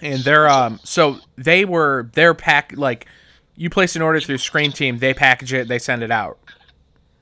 And 0.00 0.20
they're 0.20 0.48
um 0.48 0.80
so 0.84 1.18
they 1.36 1.66
were 1.66 2.08
their 2.14 2.32
pack 2.32 2.72
like 2.76 3.06
you 3.56 3.68
place 3.68 3.94
an 3.94 4.00
order 4.00 4.20
through 4.20 4.38
Scream 4.38 4.72
Team, 4.72 4.98
they 4.98 5.12
package 5.12 5.52
it, 5.52 5.68
they 5.68 5.78
send 5.78 6.02
it 6.02 6.10
out. 6.10 6.38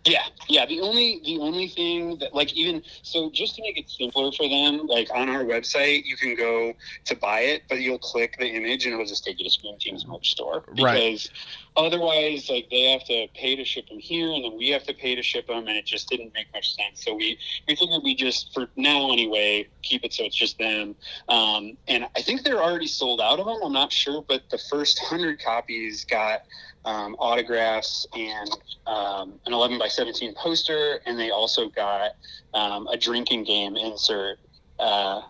Yeah, 0.07 0.23
yeah. 0.49 0.65
The 0.65 0.81
only 0.81 1.21
the 1.25 1.39
only 1.39 1.69
thing 1.69 2.17
that 2.21 2.35
like 2.35 2.55
even 2.55 2.83
so 3.03 3.31
just 3.31 3.57
to 3.57 3.63
make 3.63 3.77
it 3.77 3.91
simpler 3.91 4.33
for 4.33 4.49
them, 4.49 4.87
like 4.87 5.09
on 5.15 5.29
our 5.29 5.45
website 5.45 6.05
you 6.07 6.17
can 6.17 6.35
go 6.35 6.73
to 7.05 7.17
buy 7.17 7.41
it, 7.41 7.65
but 7.69 7.81
you'll 7.81 7.99
click 7.99 8.37
the 8.39 8.47
image 8.47 8.87
and 8.87 8.95
it'll 8.95 9.05
just 9.05 9.25
take 9.25 9.39
you 9.39 9.45
to 9.45 9.51
Scream 9.51 9.77
Team's 9.79 10.07
merch 10.07 10.31
store. 10.31 10.65
Right. 10.81 10.95
Because 10.95 11.31
otherwise 11.77 12.49
like 12.49 12.69
they 12.71 12.85
have 12.93 13.05
to 13.05 13.27
pay 13.35 13.57
to 13.57 13.65
ship 13.65 13.89
them 13.89 13.99
here 13.99 14.33
and 14.33 14.43
then 14.43 14.57
we 14.57 14.71
have 14.71 14.85
to 14.85 14.95
pay 14.95 15.15
to 15.15 15.23
ship 15.23 15.49
them 15.49 15.69
and 15.69 15.77
it 15.77 15.85
just 15.85 16.09
didn't 16.09 16.33
make 16.33 16.47
much 16.55 16.75
sense. 16.75 17.05
So 17.05 17.15
we 17.15 17.39
we 17.69 17.77
figured 17.77 18.01
we 18.03 18.15
just 18.15 18.55
for 18.55 18.71
now 18.77 19.13
anyway, 19.13 19.69
keep 19.83 20.03
it 20.03 20.15
so 20.15 20.25
it's 20.25 20.37
just 20.37 20.59
them. 20.59 20.95
Um, 21.29 21.77
and 21.89 22.07
I 22.17 22.23
think 22.23 22.43
they're 22.43 22.63
already 22.63 22.87
sold 22.87 23.21
out 23.21 23.39
of 23.39 23.45
them. 23.45 23.59
I'm 23.63 23.75
not 23.75 23.93
sure, 23.93 24.25
but 24.27 24.49
the 24.51 24.59
first 24.71 24.99
hundred 24.99 25.43
copies 25.45 26.07
got 26.07 26.41
um, 26.85 27.15
autographs 27.19 28.07
and 28.15 28.51
um, 28.87 29.39
an 29.47 29.53
11 29.53 29.79
by 29.79 29.89
17 29.89 30.35
poster, 30.35 31.01
and 31.07 31.19
they 31.19 31.31
also 31.31 31.69
got 31.69 32.13
um, 32.55 32.87
a 32.89 32.97
drinking 32.97 33.45
game 33.45 33.77
insert 33.77 34.39
uh, 34.79 35.21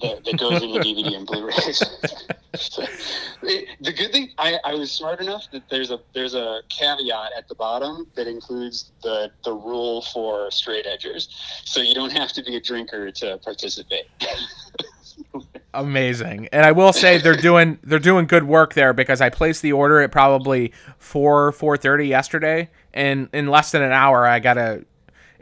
that, 0.00 0.24
that 0.24 0.38
goes 0.38 0.62
in 0.62 0.72
the 0.72 0.78
DVD 0.78 1.16
and 1.16 1.26
Blu-rays. 1.26 1.78
So, 2.56 2.82
it- 3.42 3.68
the 3.80 3.92
good 3.92 4.12
thing, 4.12 4.30
I, 4.38 4.58
I 4.64 4.74
was 4.74 4.90
smart 4.90 5.20
enough 5.20 5.44
that 5.52 5.64
there's 5.70 5.90
a 5.90 6.00
there's 6.14 6.34
a 6.34 6.60
caveat 6.70 7.32
at 7.36 7.46
the 7.48 7.54
bottom 7.54 8.06
that 8.16 8.26
includes 8.26 8.92
the 9.02 9.30
the 9.44 9.52
rule 9.52 10.00
for 10.02 10.50
straight 10.50 10.86
edgers, 10.86 11.28
so 11.64 11.80
you 11.82 11.94
don't 11.94 12.12
have 12.12 12.32
to 12.32 12.42
be 12.42 12.56
a 12.56 12.60
drinker 12.60 13.10
to 13.12 13.38
participate. 13.44 14.04
Amazing. 15.74 16.48
And 16.52 16.64
I 16.64 16.72
will 16.72 16.92
say 16.92 17.18
they're 17.18 17.36
doing 17.36 17.78
they're 17.82 17.98
doing 17.98 18.26
good 18.26 18.44
work 18.44 18.74
there 18.74 18.92
because 18.92 19.20
I 19.20 19.28
placed 19.28 19.60
the 19.62 19.72
order 19.72 20.00
at 20.00 20.10
probably 20.10 20.72
4 20.98 21.52
4:30 21.52 22.08
yesterday 22.08 22.70
and 22.94 23.28
in 23.32 23.48
less 23.48 23.72
than 23.72 23.82
an 23.82 23.92
hour 23.92 24.26
I 24.26 24.38
got 24.38 24.56
a 24.56 24.84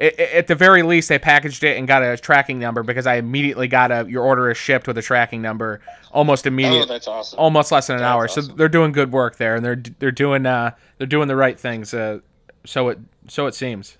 i- 0.01 0.12
i- 0.18 0.22
at 0.35 0.49
the 0.49 0.57
very 0.57 0.83
least 0.83 1.09
they 1.09 1.20
packaged 1.20 1.62
it 1.62 1.77
and 1.79 1.87
got 1.87 2.03
a 2.03 2.16
tracking 2.16 2.59
number 2.59 2.83
because 2.83 3.07
I 3.07 3.14
immediately 3.16 3.68
got 3.68 3.93
a 3.93 4.07
your 4.09 4.25
order 4.25 4.51
is 4.51 4.57
shipped 4.59 4.89
with 4.89 4.99
a 4.99 5.03
tracking 5.03 5.41
number 5.41 5.81
almost 6.11 6.47
immediately. 6.47 6.81
oh, 6.83 6.87
that's 6.87 7.07
awesome. 7.07 7.39
almost 7.39 7.70
less 7.70 7.87
than 7.87 7.97
an 7.97 8.03
That's 8.03 8.12
hour. 8.12 8.27
So 8.27 8.41
they're 8.41 8.68
doing 8.68 8.91
good 8.91 9.12
work 9.12 9.37
there 9.37 9.55
and 9.55 9.64
they're 9.64 9.81
they're 10.01 10.11
doing 10.11 10.47
uh 10.47 10.72
they're 10.99 11.07
doing 11.07 11.29
the 11.29 11.37
right 11.37 11.59
things 11.61 11.95
uh 11.95 12.18
so 12.64 12.89
it 12.89 12.99
so 13.29 13.47
it 13.47 13.55
seems. 13.55 13.99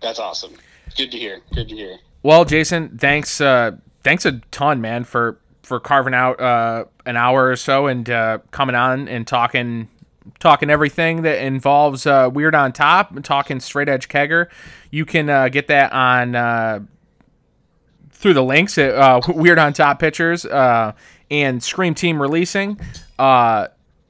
That's 0.00 0.20
awesome. 0.20 0.52
Good 0.96 1.10
to 1.10 1.18
hear. 1.18 1.40
Good 1.52 1.68
to 1.70 1.74
hear. 1.74 1.96
Well, 2.22 2.44
Jason, 2.44 2.96
thanks 2.98 3.40
uh 3.40 3.72
thanks 4.02 4.24
a 4.24 4.32
ton, 4.50 4.80
man, 4.80 5.04
for 5.04 5.38
for 5.62 5.78
carving 5.78 6.14
out 6.14 6.40
uh 6.40 6.84
an 7.06 7.16
hour 7.16 7.48
or 7.48 7.56
so 7.56 7.86
and 7.86 8.10
uh 8.10 8.38
coming 8.50 8.74
on 8.74 9.06
and 9.06 9.26
talking 9.26 9.88
talking 10.40 10.68
everything 10.68 11.22
that 11.22 11.40
involves 11.42 12.06
uh 12.06 12.28
Weird 12.32 12.54
on 12.54 12.72
Top 12.72 13.12
and 13.14 13.24
talking 13.24 13.60
straight 13.60 13.88
edge 13.88 14.08
kegger. 14.08 14.48
You 14.90 15.04
can 15.04 15.28
uh 15.28 15.48
get 15.48 15.68
that 15.68 15.92
on 15.92 16.34
uh 16.34 16.80
through 18.10 18.34
the 18.34 18.44
links 18.44 18.76
at 18.78 18.94
uh, 18.94 19.20
Weird 19.28 19.58
on 19.58 19.72
Top 19.72 19.98
Pictures 19.98 20.44
uh, 20.44 20.92
and 21.30 21.62
Scream 21.62 21.94
Team 21.94 22.20
releasing. 22.20 22.78
Uh, 23.18 23.68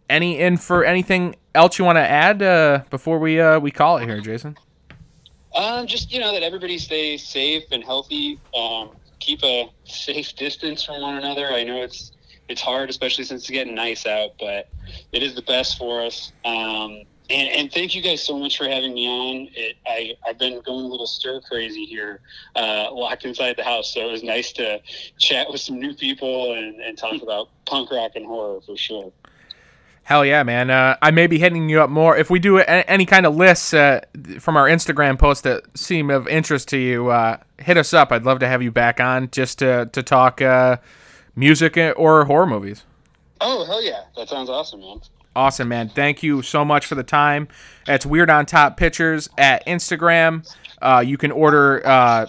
any 0.09 0.41
in 0.41 0.57
for 0.57 0.85
anything 0.85 1.37
else 1.55 1.79
you 1.79 1.85
want 1.85 1.97
to 1.97 2.03
add 2.03 2.91
before 2.91 3.21
we 3.21 3.41
we 3.59 3.71
call 3.71 3.99
it 3.99 4.07
here, 4.07 4.21
Jason? 4.21 4.57
Um, 5.55 5.87
just 5.87 6.13
you 6.13 6.21
know 6.21 6.33
that 6.33 6.43
everybody 6.43 6.79
stay 6.79 7.17
safe 7.17 7.65
and 7.73 7.83
healthy. 7.83 8.39
Um, 8.57 8.91
keep 9.21 9.43
a 9.45 9.71
safe 9.85 10.35
distance 10.37 10.85
from 10.85 11.01
one 11.01 11.17
another. 11.17 11.47
I 11.47 11.65
know 11.65 11.83
it's 11.83 12.13
it's 12.49 12.61
hard, 12.61 12.91
especially 12.91 13.25
since 13.25 13.43
it's 13.43 13.51
getting 13.51 13.75
nice 13.77 14.07
out, 14.07 14.31
but 14.41 14.67
it 15.13 15.23
is 15.23 15.35
the 15.35 15.43
best 15.43 15.79
for 15.79 16.03
us. 16.03 16.33
Um, 16.45 17.05
and, 17.31 17.49
and 17.49 17.73
thank 17.73 17.95
you 17.95 18.03
guys 18.03 18.25
so 18.27 18.37
much 18.37 18.59
for 18.59 18.65
having 18.65 18.93
me 18.93 19.07
on. 19.07 19.49
It, 19.55 19.77
I 19.87 20.15
I've 20.27 20.39
been 20.39 20.61
going 20.67 20.85
a 20.85 20.89
little 20.89 21.07
stir 21.07 21.41
crazy 21.43 21.85
here, 21.85 22.21
uh, 22.57 22.89
locked 22.93 23.25
inside 23.25 23.57
the 23.57 23.63
house. 23.63 23.95
So 23.95 24.09
it 24.09 24.11
was 24.11 24.25
nice 24.25 24.53
to 24.55 24.81
chat 25.19 25.49
with 25.49 25.61
some 25.61 25.79
new 25.79 25.95
people 25.95 26.55
and, 26.55 26.81
and 26.81 26.99
talk 26.99 27.23
about 27.23 27.51
punk 27.67 27.93
rock 27.93 28.13
and 28.17 28.27
horror 28.27 28.61
for 28.67 28.77
sure. 28.77 29.13
Hell 30.11 30.25
yeah, 30.25 30.43
man! 30.43 30.71
Uh, 30.71 30.97
I 31.01 31.13
may 31.13 31.29
be 31.29 31.39
hitting 31.39 31.69
you 31.69 31.81
up 31.81 31.89
more 31.89 32.17
if 32.17 32.31
we 32.31 32.41
do 32.41 32.59
a- 32.59 32.65
any 32.65 33.07
kind 33.07 33.27
of 33.27 33.37
lists 33.37 33.73
uh, 33.73 34.01
from 34.41 34.57
our 34.57 34.67
Instagram 34.67 35.17
posts 35.17 35.43
that 35.43 35.63
seem 35.79 36.11
of 36.11 36.27
interest 36.27 36.67
to 36.71 36.79
you. 36.79 37.11
Uh, 37.11 37.37
hit 37.59 37.77
us 37.77 37.95
up. 37.95 38.11
I'd 38.11 38.25
love 38.25 38.41
to 38.41 38.49
have 38.49 38.61
you 38.61 38.73
back 38.73 38.99
on 38.99 39.31
just 39.31 39.61
to 39.61 39.89
to 39.93 40.03
talk 40.03 40.43
uh, 40.43 40.79
music 41.37 41.79
or 41.97 42.25
horror 42.25 42.49
movies. 42.49 42.83
Oh 43.41 43.65
hell 43.65 43.81
yeah, 43.81 44.01
that 44.17 44.29
sounds 44.29 44.51
awesome, 44.51 44.81
man. 44.81 45.01
Awesome, 45.37 45.69
man. 45.69 45.89
Thank 45.89 46.25
you 46.25 46.43
so 46.43 46.65
much 46.65 46.87
for 46.87 46.97
the 46.97 47.05
time. 47.05 47.47
That's 47.87 48.05
Weird 48.05 48.31
on 48.31 48.47
Top 48.47 48.77
Pictures 48.77 49.29
at 49.39 49.65
Instagram. 49.65 50.45
Uh, 50.83 51.05
you 51.07 51.19
can 51.19 51.31
order 51.31 51.87
uh, 51.87 52.27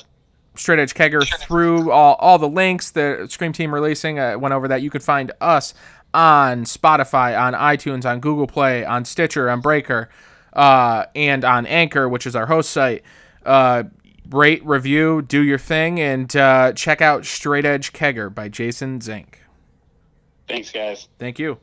Straight 0.56 0.78
Edge 0.78 0.94
Kegger 0.94 1.28
through 1.40 1.90
all, 1.90 2.14
all 2.20 2.38
the 2.38 2.48
links 2.48 2.92
the 2.92 3.26
Scream 3.28 3.54
Team 3.54 3.74
releasing. 3.74 4.20
I 4.20 4.36
went 4.36 4.54
over 4.54 4.68
that. 4.68 4.84
You 4.84 4.92
can 4.92 5.02
find 5.02 5.32
us 5.42 5.74
on 6.14 6.66
Spotify, 6.66 7.40
on 7.40 7.54
iTunes, 7.54 8.06
on 8.06 8.20
Google 8.20 8.48
Play, 8.48 8.84
on 8.86 9.06
Stitcher, 9.06 9.50
on 9.50 9.62
Breaker, 9.62 10.10
uh, 10.54 11.06
and 11.16 11.44
on 11.46 11.66
Anchor, 11.66 12.10
which 12.10 12.26
is 12.26 12.36
our 12.36 12.46
host 12.46 12.72
site. 12.72 13.04
Uh, 13.46 13.84
rate, 14.30 14.66
review, 14.66 15.22
do 15.22 15.42
your 15.42 15.58
thing, 15.58 16.00
and 16.00 16.36
uh, 16.36 16.74
check 16.74 17.02
out 17.02 17.26
Straight 17.26 17.66
Edge 17.66 17.94
Kegger 17.94 18.34
by 18.34 18.50
Jason 18.50 19.02
Zink. 19.02 19.42
Thanks, 20.48 20.72
guys. 20.72 21.08
Thank 21.18 21.40
you. 21.40 21.60